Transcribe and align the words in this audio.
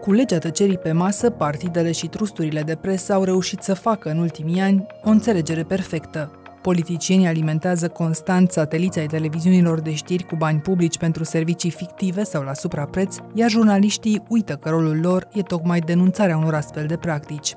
Cu 0.00 0.12
legea 0.12 0.38
tăcerii 0.38 0.78
pe 0.78 0.92
masă, 0.92 1.30
partidele 1.30 1.92
și 1.92 2.06
trusturile 2.06 2.62
de 2.62 2.74
presă 2.74 3.12
au 3.12 3.24
reușit 3.24 3.62
să 3.62 3.74
facă 3.74 4.10
în 4.10 4.18
ultimii 4.18 4.60
ani 4.60 4.86
o 5.02 5.10
înțelegere 5.10 5.62
perfectă. 5.62 6.30
Politicienii 6.62 7.26
alimentează 7.26 7.88
constant 7.88 8.50
sateliți 8.50 8.98
ai 8.98 9.06
televiziunilor 9.06 9.80
de 9.80 9.94
știri 9.94 10.24
cu 10.24 10.36
bani 10.36 10.60
publici 10.60 10.98
pentru 10.98 11.24
servicii 11.24 11.70
fictive 11.70 12.22
sau 12.22 12.42
la 12.42 12.54
suprapreț, 12.54 13.16
iar 13.34 13.50
jurnaliștii 13.50 14.22
uită 14.28 14.54
că 14.54 14.68
rolul 14.68 15.00
lor 15.00 15.28
e 15.32 15.42
tocmai 15.42 15.80
denunțarea 15.80 16.36
unor 16.36 16.54
astfel 16.54 16.86
de 16.86 16.96
practici. 16.96 17.54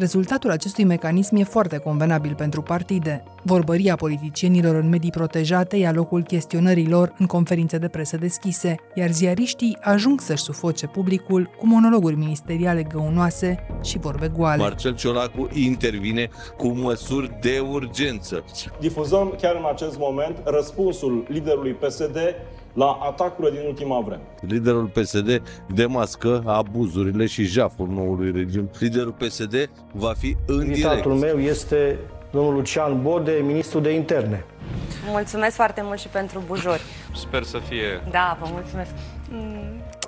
Rezultatul 0.00 0.50
acestui 0.50 0.84
mecanism 0.84 1.36
e 1.36 1.42
foarte 1.44 1.78
convenabil 1.78 2.34
pentru 2.34 2.62
partide. 2.62 3.22
Vorbăria 3.42 3.96
politicienilor 3.96 4.74
în 4.74 4.88
medii 4.88 5.10
protejate 5.10 5.76
ia 5.76 5.92
locul 5.92 6.22
chestionărilor 6.22 7.14
în 7.18 7.26
conferințe 7.26 7.78
de 7.78 7.88
presă 7.88 8.16
deschise, 8.16 8.74
iar 8.94 9.10
ziariștii 9.10 9.76
ajung 9.80 10.20
să-și 10.20 10.42
sufoce 10.42 10.86
publicul 10.86 11.50
cu 11.58 11.66
monologuri 11.66 12.16
ministeriale 12.16 12.82
găunoase 12.82 13.66
și 13.82 13.98
vorbe 13.98 14.28
goale. 14.28 14.62
Marcel 14.62 14.94
Ciolacu 14.94 15.48
intervine 15.52 16.28
cu 16.56 16.68
măsuri 16.68 17.38
de 17.40 17.62
urgență. 17.70 18.44
Difuzăm 18.78 19.34
chiar 19.40 19.56
în 19.56 19.64
acest 19.72 19.98
moment 19.98 20.42
răspunsul 20.44 21.26
liderului 21.28 21.72
PSD 21.72 22.16
la 22.72 22.98
atacurile 23.02 23.58
din 23.58 23.66
ultima 23.66 24.00
vreme. 24.00 24.22
Liderul 24.40 24.86
PSD 24.86 25.42
demască 25.74 26.42
abuzurile 26.46 27.26
și 27.26 27.44
jaful 27.44 27.88
noului 27.88 28.32
regim. 28.32 28.70
Liderul 28.78 29.12
PSD 29.12 29.70
va 29.92 30.12
fi 30.18 30.36
în 30.46 30.58
direct. 30.58 30.76
Invitatul 30.76 31.14
meu 31.14 31.38
este 31.38 31.98
domnul 32.30 32.54
Lucian 32.54 33.02
Bode, 33.02 33.42
ministru 33.46 33.80
de 33.80 33.90
interne. 33.94 34.44
Mulțumesc 35.10 35.54
foarte 35.54 35.82
mult 35.84 35.98
și 35.98 36.08
pentru 36.08 36.42
bujori. 36.46 36.80
Sper 37.14 37.42
să 37.42 37.58
fie 37.58 38.02
Da, 38.10 38.38
vă 38.40 38.48
mulțumesc. 38.52 38.90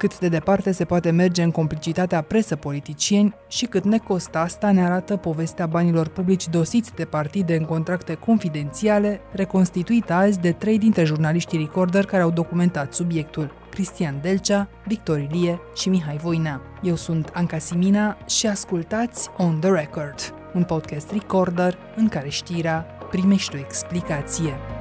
Cât 0.02 0.18
de 0.18 0.28
departe 0.28 0.72
se 0.72 0.84
poate 0.84 1.10
merge 1.10 1.42
în 1.42 1.50
complicitatea 1.50 2.22
presă-politicieni 2.22 3.34
și 3.48 3.66
cât 3.66 3.84
ne 3.84 3.98
costă 3.98 4.38
asta 4.38 4.72
ne 4.72 4.84
arată 4.84 5.16
povestea 5.16 5.66
banilor 5.66 6.08
publici 6.08 6.48
dosiți 6.48 6.94
de 6.94 7.04
partide 7.04 7.56
în 7.56 7.64
contracte 7.64 8.14
confidențiale, 8.14 9.20
reconstituită 9.32 10.12
azi 10.12 10.40
de 10.40 10.52
trei 10.52 10.78
dintre 10.78 11.04
jurnaliștii 11.04 11.58
Recorder 11.58 12.04
care 12.04 12.22
au 12.22 12.30
documentat 12.30 12.92
subiectul. 12.92 13.54
Cristian 13.70 14.18
Delcea, 14.22 14.68
Victor 14.86 15.18
Ilie 15.18 15.60
și 15.74 15.88
Mihai 15.88 16.16
Voinea. 16.16 16.60
Eu 16.82 16.94
sunt 16.94 17.30
Anca 17.32 17.58
Simina 17.58 18.16
și 18.26 18.46
ascultați 18.46 19.30
On 19.36 19.60
The 19.60 19.70
Record, 19.70 20.34
un 20.54 20.62
podcast 20.62 21.12
Recorder 21.12 21.78
în 21.96 22.08
care 22.08 22.28
știrea 22.28 22.86
primește 23.10 23.56
o 23.56 23.58
explicație. 23.58 24.71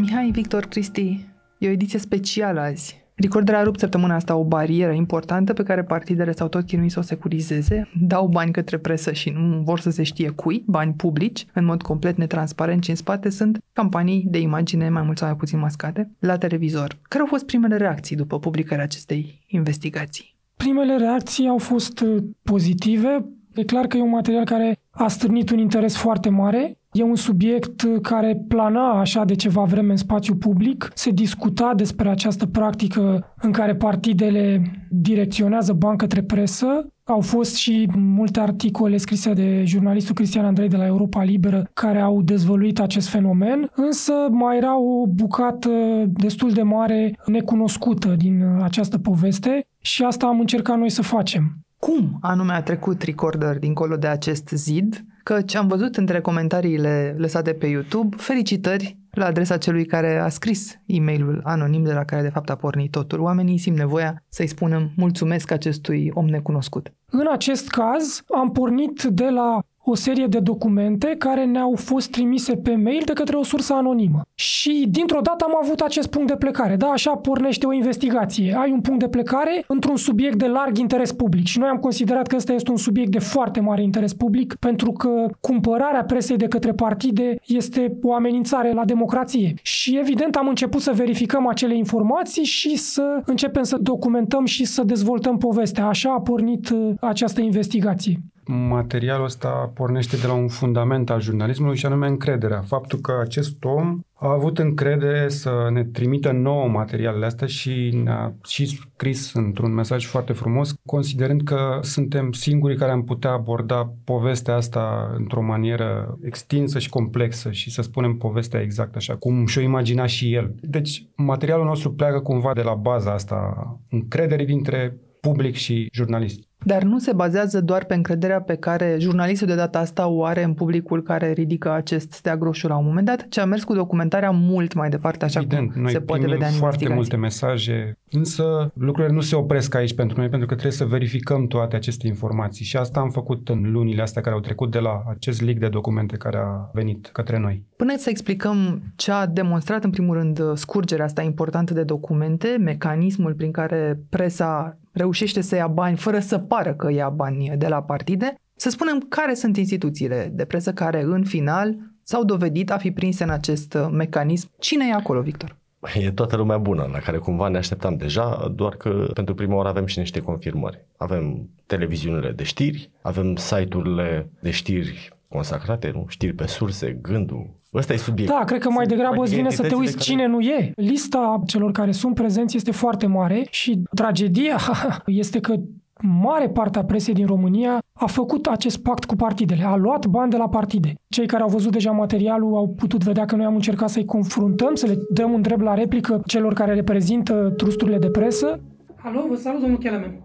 Mihai, 0.00 0.30
Victor, 0.30 0.66
Cristi, 0.66 1.26
e 1.58 1.68
o 1.68 1.70
ediție 1.70 1.98
specială 1.98 2.60
azi. 2.60 3.04
Recorder 3.14 3.54
a 3.54 3.62
rupt 3.62 3.78
săptămâna 3.78 4.14
asta 4.14 4.36
o 4.36 4.44
barieră 4.44 4.92
importantă 4.92 5.52
pe 5.52 5.62
care 5.62 5.82
partidele 5.82 6.32
s-au 6.32 6.48
tot 6.48 6.66
chinuit 6.66 6.90
să 6.90 6.98
o 6.98 7.02
securizeze. 7.02 7.88
Dau 8.00 8.26
bani 8.26 8.52
către 8.52 8.78
presă 8.78 9.12
și 9.12 9.30
nu 9.30 9.60
vor 9.60 9.80
să 9.80 9.90
se 9.90 10.02
știe 10.02 10.30
cui, 10.30 10.62
bani 10.66 10.92
publici, 10.92 11.46
în 11.54 11.64
mod 11.64 11.82
complet 11.82 12.16
netransparent 12.16 12.84
și 12.84 12.90
în 12.90 12.96
spate 12.96 13.28
sunt 13.28 13.58
campanii 13.72 14.24
de 14.28 14.40
imagine 14.40 14.88
mai 14.88 15.02
mult 15.02 15.18
sau 15.18 15.28
mai 15.28 15.36
puțin 15.36 15.58
mascate 15.58 16.10
la 16.18 16.38
televizor. 16.38 16.98
Care 17.02 17.22
au 17.22 17.28
fost 17.28 17.46
primele 17.46 17.76
reacții 17.76 18.16
după 18.16 18.38
publicarea 18.38 18.84
acestei 18.84 19.44
investigații? 19.46 20.36
Primele 20.56 20.96
reacții 20.96 21.48
au 21.48 21.58
fost 21.58 22.00
uh, 22.00 22.22
pozitive. 22.42 23.24
E 23.54 23.64
clar 23.64 23.86
că 23.86 23.96
e 23.96 24.02
un 24.02 24.10
material 24.10 24.44
care 24.44 24.78
a 24.90 25.08
strânit 25.08 25.50
un 25.50 25.58
interes 25.58 25.96
foarte 25.96 26.28
mare. 26.28 26.78
E 26.92 27.02
un 27.02 27.14
subiect 27.14 27.82
uh, 27.82 28.00
care 28.00 28.44
plana 28.48 29.00
așa 29.00 29.24
de 29.24 29.34
ceva 29.34 29.62
vreme 29.62 29.90
în 29.90 29.96
spațiu 29.96 30.34
public. 30.34 30.90
Se 30.94 31.10
discuta 31.10 31.72
despre 31.76 32.08
această 32.08 32.46
practică 32.46 33.34
în 33.40 33.52
care 33.52 33.74
partidele 33.74 34.62
direcționează 34.88 35.72
bani 35.72 35.98
către 35.98 36.22
presă. 36.22 36.66
Au 37.04 37.20
fost 37.20 37.54
și 37.54 37.88
multe 37.94 38.40
articole 38.40 38.96
scrise 38.96 39.32
de 39.32 39.62
jurnalistul 39.64 40.14
Cristian 40.14 40.44
Andrei 40.44 40.68
de 40.68 40.76
la 40.76 40.86
Europa 40.86 41.22
Liberă 41.22 41.70
care 41.72 42.00
au 42.00 42.22
dezvăluit 42.22 42.80
acest 42.80 43.08
fenomen, 43.08 43.70
însă 43.74 44.12
mai 44.30 44.56
era 44.56 44.80
o 44.80 45.06
bucată 45.06 45.70
destul 46.06 46.50
de 46.50 46.62
mare 46.62 47.18
necunoscută 47.26 48.14
din 48.18 48.42
uh, 48.42 48.62
această 48.62 48.98
poveste 48.98 49.66
și 49.80 50.04
asta 50.04 50.26
am 50.26 50.40
încercat 50.40 50.78
noi 50.78 50.90
să 50.90 51.02
facem. 51.02 51.58
Cum 51.78 52.18
anume 52.20 52.52
a 52.52 52.62
trecut 52.62 53.02
Recorder 53.02 53.58
dincolo 53.58 53.96
de 53.96 54.06
acest 54.06 54.48
zid? 54.48 55.04
Căci 55.34 55.54
am 55.54 55.66
văzut 55.66 55.96
între 55.96 56.20
comentariile 56.20 57.14
lăsate 57.18 57.52
pe 57.52 57.66
YouTube 57.66 58.16
felicitări 58.16 58.98
la 59.10 59.24
adresa 59.24 59.58
celui 59.58 59.84
care 59.84 60.18
a 60.18 60.28
scris 60.28 60.80
e-mailul 60.86 61.40
anonim 61.44 61.82
de 61.82 61.92
la 61.92 62.04
care 62.04 62.22
de 62.22 62.28
fapt 62.28 62.50
a 62.50 62.54
pornit 62.54 62.90
totul. 62.90 63.20
Oamenii 63.20 63.58
simt 63.58 63.76
nevoia 63.76 64.24
să-i 64.28 64.46
spunem 64.46 64.90
mulțumesc 64.96 65.50
acestui 65.50 66.10
om 66.14 66.28
necunoscut. 66.28 66.92
În 67.10 67.26
acest 67.30 67.68
caz, 67.68 68.22
am 68.34 68.52
pornit 68.52 69.02
de 69.02 69.28
la 69.28 69.62
o 69.84 69.94
serie 69.94 70.26
de 70.26 70.38
documente 70.38 71.14
care 71.18 71.44
ne-au 71.44 71.74
fost 71.76 72.10
trimise 72.10 72.56
pe 72.56 72.74
mail 72.74 73.02
de 73.04 73.12
către 73.12 73.36
o 73.36 73.42
sursă 73.42 73.72
anonimă. 73.72 74.20
Și 74.34 74.86
dintr-o 74.88 75.20
dată 75.20 75.44
am 75.44 75.58
avut 75.62 75.80
acest 75.80 76.10
punct 76.10 76.28
de 76.28 76.36
plecare. 76.36 76.76
Da, 76.76 76.86
așa 76.86 77.10
pornește 77.10 77.66
o 77.66 77.72
investigație. 77.72 78.56
Ai 78.58 78.70
un 78.70 78.80
punct 78.80 79.00
de 79.00 79.08
plecare 79.08 79.64
într-un 79.66 79.96
subiect 79.96 80.38
de 80.38 80.46
larg 80.46 80.76
interes 80.78 81.12
public. 81.12 81.46
Și 81.46 81.58
noi 81.58 81.68
am 81.68 81.76
considerat 81.76 82.26
că 82.26 82.36
ăsta 82.36 82.52
este 82.52 82.70
un 82.70 82.76
subiect 82.76 83.10
de 83.10 83.18
foarte 83.18 83.60
mare 83.60 83.82
interes 83.82 84.14
public 84.14 84.54
pentru 84.54 84.92
că 84.92 85.28
cumpărarea 85.40 86.04
presei 86.04 86.36
de 86.36 86.48
către 86.48 86.72
partide 86.72 87.38
este 87.46 87.98
o 88.02 88.14
amenințare 88.14 88.72
la 88.72 88.84
democrație. 88.84 89.54
Și 89.62 89.98
evident 89.98 90.36
am 90.36 90.48
început 90.48 90.80
să 90.80 90.92
verificăm 90.94 91.46
acele 91.46 91.76
informații 91.76 92.44
și 92.44 92.76
să 92.76 93.22
începem 93.24 93.62
să 93.62 93.78
documentăm 93.80 94.44
și 94.44 94.64
să 94.64 94.82
dezvoltăm 94.84 95.36
povestea. 95.36 95.86
Așa 95.86 96.10
a 96.10 96.20
pornit 96.20 96.68
uh, 96.68 96.94
această 97.00 97.40
investigație 97.40 98.20
materialul 98.50 99.24
ăsta 99.24 99.70
pornește 99.74 100.16
de 100.16 100.26
la 100.26 100.32
un 100.32 100.48
fundament 100.48 101.10
al 101.10 101.20
jurnalismului 101.20 101.76
și 101.76 101.86
anume 101.86 102.06
încrederea. 102.06 102.60
Faptul 102.60 102.98
că 102.98 103.18
acest 103.20 103.64
om 103.64 104.00
a 104.14 104.32
avut 104.32 104.58
încredere 104.58 105.28
să 105.28 105.68
ne 105.72 105.84
trimită 105.84 106.30
nouă 106.32 106.68
materialele 106.68 107.26
astea 107.26 107.46
și 107.46 108.00
ne-a 108.02 108.34
și 108.46 108.66
scris 108.66 109.32
într-un 109.32 109.74
mesaj 109.74 110.06
foarte 110.06 110.32
frumos, 110.32 110.74
considerând 110.86 111.42
că 111.42 111.78
suntem 111.82 112.32
singurii 112.32 112.76
care 112.76 112.90
am 112.90 113.04
putea 113.04 113.30
aborda 113.30 113.92
povestea 114.04 114.54
asta 114.54 115.14
într-o 115.16 115.42
manieră 115.42 116.18
extinsă 116.22 116.78
și 116.78 116.88
complexă 116.88 117.50
și 117.50 117.70
să 117.70 117.82
spunem 117.82 118.16
povestea 118.16 118.60
exact 118.60 118.96
așa, 118.96 119.16
cum 119.16 119.46
și-o 119.46 119.62
imagina 119.62 120.06
și 120.06 120.34
el. 120.34 120.54
Deci 120.60 121.06
materialul 121.16 121.64
nostru 121.64 121.92
pleacă 121.92 122.20
cumva 122.20 122.52
de 122.54 122.62
la 122.62 122.74
baza 122.74 123.12
asta, 123.12 123.78
încredere 123.90 124.44
dintre 124.44 124.96
public 125.20 125.54
și 125.54 125.88
jurnalist. 125.92 126.49
Dar 126.62 126.82
nu 126.82 126.98
se 126.98 127.12
bazează 127.12 127.60
doar 127.60 127.84
pe 127.84 127.94
încrederea 127.94 128.40
pe 128.40 128.54
care 128.54 128.96
jurnalistul 128.98 129.46
de 129.46 129.54
data 129.54 129.78
asta 129.78 130.06
o 130.06 130.24
are 130.24 130.42
în 130.42 130.54
publicul 130.54 131.02
care 131.02 131.32
ridică 131.32 131.72
acest 131.72 132.12
steag 132.12 132.42
roșu 132.42 132.68
la 132.68 132.76
un 132.76 132.84
moment 132.84 133.06
dat, 133.06 133.26
ci 133.28 133.38
a 133.38 133.44
mers 133.44 133.64
cu 133.64 133.74
documentarea 133.74 134.30
mult 134.30 134.74
mai 134.74 134.88
departe, 134.88 135.24
așa 135.24 135.40
Evident, 135.40 135.72
cum 135.72 135.82
noi 135.82 135.90
se 135.90 136.00
poate 136.00 136.22
primim 136.22 136.38
vedea 136.38 136.52
în 136.52 136.58
foarte 136.58 136.84
investigații. 136.84 137.16
multe 137.16 137.16
mesaje, 137.16 137.98
însă 138.10 138.70
lucrurile 138.74 139.14
nu 139.14 139.20
se 139.20 139.36
opresc 139.36 139.74
aici 139.74 139.94
pentru 139.94 140.18
noi, 140.18 140.28
pentru 140.28 140.46
că 140.48 140.54
trebuie 140.54 140.78
să 140.78 140.84
verificăm 140.84 141.46
toate 141.46 141.76
aceste 141.76 142.06
informații 142.06 142.64
și 142.64 142.76
asta 142.76 143.00
am 143.00 143.10
făcut 143.10 143.48
în 143.48 143.72
lunile 143.72 144.02
astea 144.02 144.22
care 144.22 144.34
au 144.34 144.40
trecut 144.40 144.70
de 144.70 144.78
la 144.78 145.02
acest 145.08 145.42
leak 145.42 145.56
de 145.56 145.68
documente 145.68 146.16
care 146.16 146.36
a 146.36 146.70
venit 146.72 147.08
către 147.12 147.38
noi. 147.38 147.64
Până 147.76 147.94
să 147.96 148.10
explicăm 148.10 148.82
ce 148.96 149.10
a 149.10 149.26
demonstrat, 149.26 149.84
în 149.84 149.90
primul 149.90 150.16
rând, 150.16 150.40
scurgerea 150.54 151.04
asta 151.04 151.22
importantă 151.22 151.74
de 151.74 151.82
documente, 151.82 152.56
mecanismul 152.60 153.34
prin 153.34 153.50
care 153.50 154.00
presa 154.08 154.78
reușește 154.92 155.40
să 155.40 155.54
ia 155.54 155.66
bani 155.66 155.96
fără 155.96 156.18
să 156.18 156.38
pară 156.38 156.74
că 156.74 156.90
ia 156.90 157.08
bani 157.08 157.52
de 157.56 157.68
la 157.68 157.82
partide, 157.82 158.34
să 158.56 158.70
spunem 158.70 159.00
care 159.08 159.34
sunt 159.34 159.56
instituțiile 159.56 160.30
de 160.34 160.44
presă 160.44 160.72
care, 160.72 161.02
în 161.02 161.24
final, 161.24 161.76
s-au 162.02 162.24
dovedit 162.24 162.70
a 162.70 162.78
fi 162.78 162.90
prinse 162.90 163.22
în 163.22 163.30
acest 163.30 163.74
uh, 163.74 163.88
mecanism. 163.92 164.50
Cine 164.58 164.86
e 164.88 164.92
acolo, 164.92 165.20
Victor? 165.20 165.56
E 165.94 166.10
toată 166.10 166.36
lumea 166.36 166.58
bună, 166.58 166.88
la 166.92 166.98
care 166.98 167.16
cumva 167.16 167.48
ne 167.48 167.58
așteptam 167.58 167.96
deja, 167.96 168.52
doar 168.54 168.74
că 168.74 169.10
pentru 169.14 169.34
prima 169.34 169.54
oară 169.54 169.68
avem 169.68 169.86
și 169.86 169.98
niște 169.98 170.20
confirmări. 170.20 170.84
Avem 170.96 171.48
televiziunile 171.66 172.30
de 172.30 172.42
știri, 172.42 172.90
avem 173.02 173.36
site-urile 173.36 174.30
de 174.40 174.50
știri 174.50 175.12
consacrate, 175.28 175.90
nu? 175.94 176.04
știri 176.08 176.32
pe 176.32 176.46
surse, 176.46 176.98
gândul. 177.02 177.50
Ăsta 177.74 177.92
e 177.92 177.96
subiectul. 177.96 178.36
Da, 178.38 178.44
cred 178.44 178.60
că 178.60 178.68
mai 178.70 178.84
Sunt 178.86 178.98
degrabă 178.98 179.22
îți 179.22 179.34
vine 179.34 179.50
să 179.50 179.62
te 179.62 179.62
entitățile 179.62 179.80
uiți 179.80 179.92
care- 179.92 180.04
cine 180.04 180.26
nu 180.26 180.40
e. 180.40 180.72
Lista 180.76 181.42
celor 181.46 181.72
care 181.72 181.92
sunt 181.92 182.14
prezenți 182.14 182.56
este 182.56 182.70
foarte 182.70 183.06
mare 183.06 183.46
și 183.50 183.82
tragedia 183.94 184.56
este 185.06 185.40
că 185.40 185.54
mare 186.02 186.48
parte 186.48 186.78
a 186.78 186.84
presei 186.84 187.14
din 187.14 187.26
România 187.26 187.78
a 187.92 188.06
făcut 188.06 188.46
acest 188.46 188.82
pact 188.82 189.04
cu 189.04 189.16
partidele, 189.16 189.64
a 189.64 189.76
luat 189.76 190.06
bani 190.06 190.30
de 190.30 190.36
la 190.36 190.48
partide. 190.48 190.94
Cei 191.08 191.26
care 191.26 191.42
au 191.42 191.48
văzut 191.48 191.72
deja 191.72 191.90
materialul 191.90 192.54
au 192.56 192.68
putut 192.68 193.04
vedea 193.04 193.24
că 193.24 193.36
noi 193.36 193.44
am 193.44 193.54
încercat 193.54 193.88
să-i 193.88 194.04
confruntăm, 194.04 194.74
să 194.74 194.86
le 194.86 194.98
dăm 195.10 195.32
un 195.32 195.42
drept 195.42 195.62
la 195.62 195.74
replică 195.74 196.22
celor 196.26 196.52
care 196.52 196.74
reprezintă 196.74 197.52
trusturile 197.56 197.98
de 197.98 198.10
presă. 198.10 198.60
Alo, 199.02 199.24
vă 199.28 199.34
salut, 199.34 199.60
domnul 199.60 199.78
Chelemen. 199.78 200.20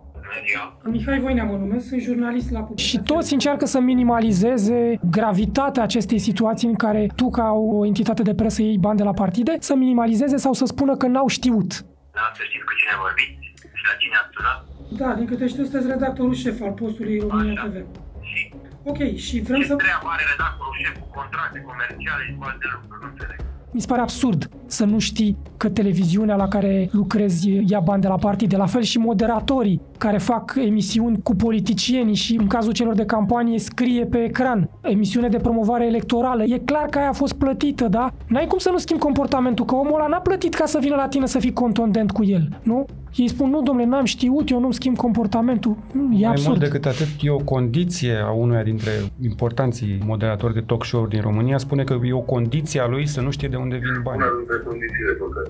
Mihai 0.83 1.19
Voinea 1.19 1.43
mă 1.43 1.57
numesc, 1.57 1.87
sunt 1.87 2.01
jurnalist 2.01 2.51
la 2.51 2.59
Public. 2.59 2.85
Și 2.85 2.99
toți 2.99 3.33
încearcă 3.33 3.65
să 3.65 3.79
minimalizeze 3.79 4.99
gravitatea 5.09 5.83
acestei 5.83 6.19
situații 6.19 6.67
în 6.67 6.75
care 6.75 7.07
tu, 7.15 7.29
ca 7.29 7.51
o 7.51 7.85
entitate 7.85 8.21
de 8.21 8.33
presă, 8.35 8.61
iei 8.61 8.77
bani 8.77 8.97
de 8.97 9.03
la 9.03 9.13
partide, 9.13 9.55
să 9.59 9.75
minimalizeze 9.75 10.37
sau 10.37 10.53
să 10.53 10.65
spună 10.65 10.95
că 10.97 11.07
n-au 11.07 11.27
știut. 11.27 11.71
Da, 12.17 12.31
să 12.35 12.41
știți 12.47 12.65
cu 12.65 12.73
cine 12.79 12.93
vorbiți 13.03 13.45
și 13.77 13.83
la 13.89 13.95
cine 14.01 14.15
ați 14.21 14.31
sunat. 14.35 14.59
Da, 15.01 15.09
din 15.19 15.25
câte 15.27 15.47
știu, 15.47 15.63
sunteți 15.63 15.87
redactorul 15.87 16.33
șef 16.33 16.61
al 16.61 16.71
postului 16.71 17.19
România 17.19 17.63
TV. 17.65 17.75
Și 18.21 18.53
Ok, 18.91 18.99
și 19.25 19.35
vrem 19.47 19.61
ce 19.61 19.67
să... 19.67 19.75
treabă 19.75 20.07
are 20.15 20.23
redactorul 20.33 20.75
șef 20.83 20.95
cu 21.01 21.07
contracte 21.17 21.59
comerciale 21.69 22.23
și 22.27 22.33
cu 22.39 22.43
alte 22.49 22.65
lucruri, 22.73 23.01
nu 23.03 23.07
înțeleg. 23.11 23.39
Mi 23.75 23.81
se 23.81 23.87
pare 23.87 24.01
absurd 24.01 24.49
să 24.65 24.85
nu 24.85 24.99
știi 24.99 25.37
că 25.57 25.69
televiziunea 25.69 26.35
la 26.35 26.47
care 26.47 26.89
lucrezi 26.91 27.49
ia 27.67 27.79
bani 27.79 28.01
de 28.01 28.07
la 28.07 28.15
partide, 28.15 28.55
la 28.55 28.65
fel 28.65 28.81
și 28.81 28.97
moderatorii 28.97 29.81
care 29.97 30.17
fac 30.17 30.53
emisiuni 30.65 31.21
cu 31.23 31.35
politicienii 31.35 32.15
și 32.15 32.35
în 32.39 32.47
cazul 32.47 32.71
celor 32.71 32.93
de 32.93 33.05
campanie 33.05 33.59
scrie 33.59 34.05
pe 34.05 34.23
ecran 34.23 34.69
emisiune 34.81 35.27
de 35.27 35.37
promovare 35.37 35.85
electorală. 35.85 36.43
E 36.43 36.61
clar 36.65 36.85
că 36.85 36.97
aia 36.97 37.09
a 37.09 37.13
fost 37.13 37.33
plătită, 37.33 37.87
da? 37.87 38.13
N-ai 38.27 38.47
cum 38.47 38.57
să 38.57 38.69
nu 38.69 38.77
schimbi 38.77 39.03
comportamentul, 39.03 39.65
că 39.65 39.75
omul 39.75 39.93
ăla 39.93 40.07
n-a 40.07 40.19
plătit 40.19 40.53
ca 40.53 40.65
să 40.65 40.79
vină 40.81 40.95
la 40.95 41.07
tine 41.07 41.25
să 41.25 41.39
fii 41.39 41.53
contondent 41.53 42.11
cu 42.11 42.23
el, 42.23 42.59
nu? 42.63 42.85
Ei 43.17 43.27
spun, 43.27 43.49
nu, 43.49 43.61
domnule, 43.61 43.87
n-am 43.87 44.05
știut, 44.05 44.49
eu 44.49 44.59
nu-mi 44.59 44.73
schimb 44.73 44.97
comportamentul. 44.97 45.75
E 45.93 45.97
Mai 45.97 46.23
absurd. 46.29 46.47
mult 46.47 46.59
decât 46.59 46.85
atât, 46.85 47.07
e 47.21 47.29
o 47.29 47.37
condiție 47.37 48.15
a 48.15 48.31
unuia 48.31 48.63
dintre 48.63 48.91
importanții 49.21 49.99
moderatori 50.05 50.53
de 50.53 50.61
talk 50.61 50.85
show 50.85 51.07
din 51.07 51.21
România, 51.21 51.57
spune 51.57 51.83
că 51.83 51.97
e 52.03 52.13
o 52.13 52.19
condiție 52.19 52.79
a 52.81 52.87
lui 52.87 53.05
să 53.07 53.21
nu 53.21 53.31
știe 53.31 53.47
de 53.47 53.55
unde 53.55 53.75
vin 53.75 54.01
banii. 54.03 54.21
Una 54.21 54.31
dintre 54.37 54.57
condițiile 54.69 55.11
pe 55.11 55.25
care 55.33 55.49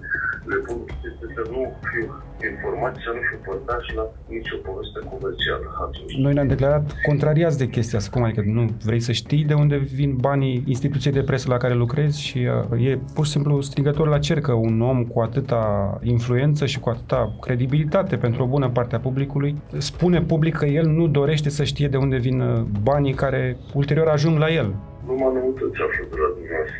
le 0.52 0.56
pun 0.56 0.78
este 1.10 1.26
să 1.36 1.42
nu 1.52 1.62
fiu 1.92 2.06
informat, 2.52 2.94
să 2.96 3.12
nu 3.16 3.22
fiu 3.30 3.40
părtaș 3.46 3.86
la 3.96 4.06
nicio 4.28 4.56
poveste 4.68 5.00
comercială. 5.12 5.66
Atunci, 5.86 6.14
Noi 6.18 6.34
ne-am 6.34 6.48
declarat 6.48 6.92
contrariați 7.08 7.58
de 7.58 7.68
chestia 7.68 7.98
asta. 8.00 8.10
Cum 8.14 8.24
adică 8.24 8.44
nu 8.46 8.66
vrei 8.84 9.00
să 9.00 9.12
știi 9.12 9.44
de 9.44 9.54
unde 9.54 9.78
vin 9.78 10.16
banii 10.20 10.64
instituției 10.66 11.14
de 11.14 11.22
presă 11.22 11.46
la 11.50 11.58
care 11.58 11.74
lucrezi 11.74 12.22
și 12.22 12.38
uh, 12.72 12.86
e 12.88 13.00
pur 13.14 13.26
și 13.26 13.32
simplu 13.32 13.62
strigător 13.62 14.08
la 14.08 14.20
cer 14.20 14.40
că 14.42 14.52
un 14.52 14.82
om 14.82 15.04
cu 15.04 15.20
atâta 15.20 15.64
influență 16.04 16.66
și 16.66 16.80
cu 16.80 16.90
atâta 16.90 17.34
credibilitate 17.56 18.16
pentru 18.18 18.44
o 18.44 18.48
bună 18.56 18.70
parte 18.70 18.96
a 18.96 19.00
publicului 19.00 19.56
spune 19.78 20.22
public 20.22 20.56
că 20.56 20.66
el 20.66 20.88
nu 21.00 21.08
dorește 21.08 21.50
să 21.50 21.64
știe 21.64 21.88
de 21.88 21.98
unde 21.98 22.18
vin 22.18 22.40
uh, 22.42 22.62
banii 22.84 23.14
care 23.14 23.58
ulterior 23.74 24.08
ajung 24.08 24.38
la 24.38 24.50
el. 24.50 24.68
numai 25.06 25.34
noutăți 25.34 25.80
află 25.86 26.04
de 26.12 26.18
la 26.24 26.30
dumneavoastră. 26.36 26.80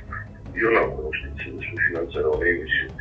Eu 0.64 0.70
n-am 0.76 0.90
cunoștință 0.98 1.44
despre 1.58 1.78
finanțarea 1.88 2.30
unei 2.36 2.52
emisiuni 2.56 2.96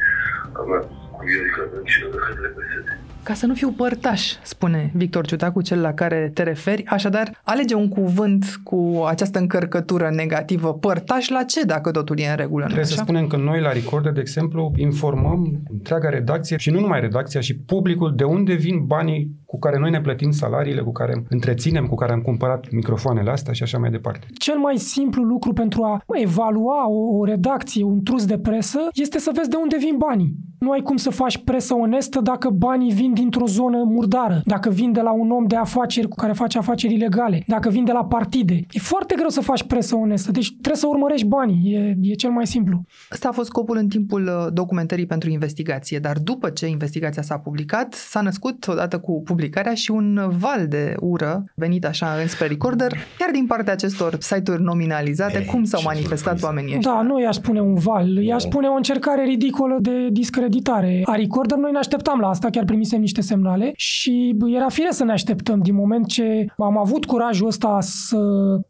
a 0.59 0.63
mea 0.69 0.81
cu 1.15 1.21
Viorica 1.29 1.63
Dăncilă 1.73 2.09
de 2.15 2.19
către 2.27 2.49
PSD. 2.57 2.89
Ca 3.25 3.35
să 3.35 3.47
nu 3.47 3.55
fiu 3.55 3.71
părtaș, 3.71 4.33
spune 4.43 4.91
Victor 4.95 5.27
Ciutacu, 5.27 5.63
cel 5.63 5.81
la 5.81 5.93
care 5.93 6.31
te 6.35 6.43
referi. 6.43 6.87
Așadar, 6.87 7.41
alege 7.45 7.75
un 7.75 7.89
cuvânt 7.89 8.61
cu 8.65 9.05
această 9.07 9.39
încărcătură 9.39 10.11
negativă. 10.15 10.75
Părtaș 10.75 11.29
la 11.29 11.43
ce, 11.43 11.63
dacă 11.63 11.91
totul 11.91 12.19
e 12.19 12.29
în 12.29 12.37
regulă, 12.37 12.61
nu 12.61 12.67
Trebuie 12.67 12.87
să 12.87 12.93
așa? 12.93 13.03
spunem 13.03 13.27
că 13.27 13.37
noi 13.37 13.61
la 13.61 13.73
Recorder, 13.73 14.13
de 14.13 14.21
exemplu, 14.21 14.73
informăm 14.77 15.63
întreaga 15.71 16.09
redacție 16.09 16.57
și 16.57 16.71
nu 16.71 16.81
numai 16.81 17.01
redacția, 17.01 17.41
și 17.41 17.57
publicul 17.57 18.15
de 18.17 18.25
unde 18.25 18.55
vin 18.55 18.85
banii 18.87 19.31
cu 19.45 19.59
care 19.59 19.79
noi 19.79 19.91
ne 19.91 20.01
plătim 20.01 20.31
salariile, 20.31 20.81
cu 20.81 20.93
care 20.93 21.25
întreținem, 21.29 21.87
cu 21.87 21.95
care 21.95 22.13
am 22.13 22.21
cumpărat 22.21 22.71
microfoanele 22.71 23.31
astea 23.31 23.53
și 23.53 23.63
așa 23.63 23.79
mai 23.79 23.91
departe. 23.91 24.27
Cel 24.39 24.59
mai 24.59 24.77
simplu 24.77 25.23
lucru 25.23 25.53
pentru 25.53 25.83
a 25.83 26.03
evalua 26.23 26.89
o, 26.89 27.19
o 27.19 27.25
redacție, 27.25 27.85
un 27.85 28.03
trus 28.03 28.27
de 28.27 28.39
presă, 28.39 28.79
este 28.93 29.19
să 29.19 29.31
vezi 29.35 29.49
de 29.49 29.57
unde 29.57 29.77
vin 29.79 29.97
banii. 29.97 30.35
Nu 30.59 30.71
ai 30.71 30.81
cum 30.81 30.97
să 30.97 31.11
faci 31.11 31.39
presă 31.39 31.75
onestă 31.75 32.21
dacă 32.21 32.49
banii 32.51 32.93
vin 32.93 33.13
dintr-o 33.15 33.47
zonă 33.47 33.83
murdară, 33.85 34.43
dacă 34.45 34.71
vin 34.71 34.93
de 34.93 35.01
la 35.01 35.13
un 35.13 35.31
om 35.31 35.47
de 35.47 35.57
afaceri 35.57 36.09
cu 36.09 36.17
care 36.17 36.33
face 36.33 36.59
afaceri 36.59 36.95
ilegale, 36.95 37.43
dacă 37.47 37.69
vin 37.69 37.85
de 37.85 37.93
la 37.93 38.05
partide. 38.05 38.55
E 38.71 38.79
foarte 38.79 39.15
greu 39.15 39.29
să 39.29 39.41
faci 39.41 39.63
presă 39.63 39.97
onestă, 39.97 40.31
deci 40.31 40.51
trebuie 40.51 40.77
să 40.77 40.87
urmărești 40.87 41.27
banii, 41.27 41.73
e, 41.75 41.97
e 42.01 42.15
cel 42.15 42.31
mai 42.31 42.47
simplu. 42.47 42.83
Ăsta 43.13 43.29
a 43.29 43.33
fost 43.33 43.49
scopul 43.49 43.77
în 43.77 43.89
timpul 43.89 44.23
uh, 44.23 44.53
documentării 44.53 45.07
pentru 45.07 45.31
investigație, 45.31 45.99
dar 45.99 46.17
după 46.19 46.49
ce 46.51 46.67
investigația 46.67 47.23
s-a 47.23 47.39
publicat, 47.39 47.95
s-a 47.95 48.21
născut 48.21 48.67
odată 48.69 48.99
cu 48.99 49.23
publicarea 49.23 49.75
și 49.75 49.91
un 49.91 50.21
val 50.39 50.67
de 50.69 50.95
ură 51.01 51.45
venit 51.55 51.85
așa 51.85 52.07
înspre 52.21 52.47
recorder, 52.47 52.93
chiar 53.19 53.31
din 53.33 53.47
partea 53.47 53.73
acestor 53.73 54.17
site-uri 54.21 54.63
nominalizate, 54.63 55.39
Ei, 55.39 55.45
cum 55.45 55.65
s-au 55.65 55.81
ce 55.81 55.87
manifestat 55.87 56.19
surpriză. 56.19 56.47
oamenii 56.47 56.77
ăștia. 56.77 56.91
Da, 56.91 57.03
nu 57.03 57.21
i-aș 57.21 57.35
spune 57.35 57.61
un 57.61 57.75
val, 57.75 58.09
i-aș 58.23 58.43
spune 58.43 58.67
o 58.67 58.75
încercare 58.75 59.25
ridicolă 59.25 59.77
de 59.81 60.09
discreditare 60.55 61.03
a 61.05 61.15
Recorder. 61.15 61.59
Noi 61.59 61.71
ne 61.73 61.79
așteptam 61.79 62.21
la 62.21 62.29
asta, 62.29 62.51
chiar 62.51 62.65
primisem 62.65 63.01
niște 63.01 63.21
semnale 63.21 63.73
și 63.77 64.37
era 64.47 64.69
fire 64.69 64.91
să 64.91 65.05
ne 65.05 65.13
așteptăm 65.13 65.61
din 65.61 65.75
moment 65.75 66.07
ce 66.07 66.47
am 66.57 66.79
avut 66.79 67.05
curajul 67.05 67.47
ăsta 67.47 67.79
să 67.81 68.19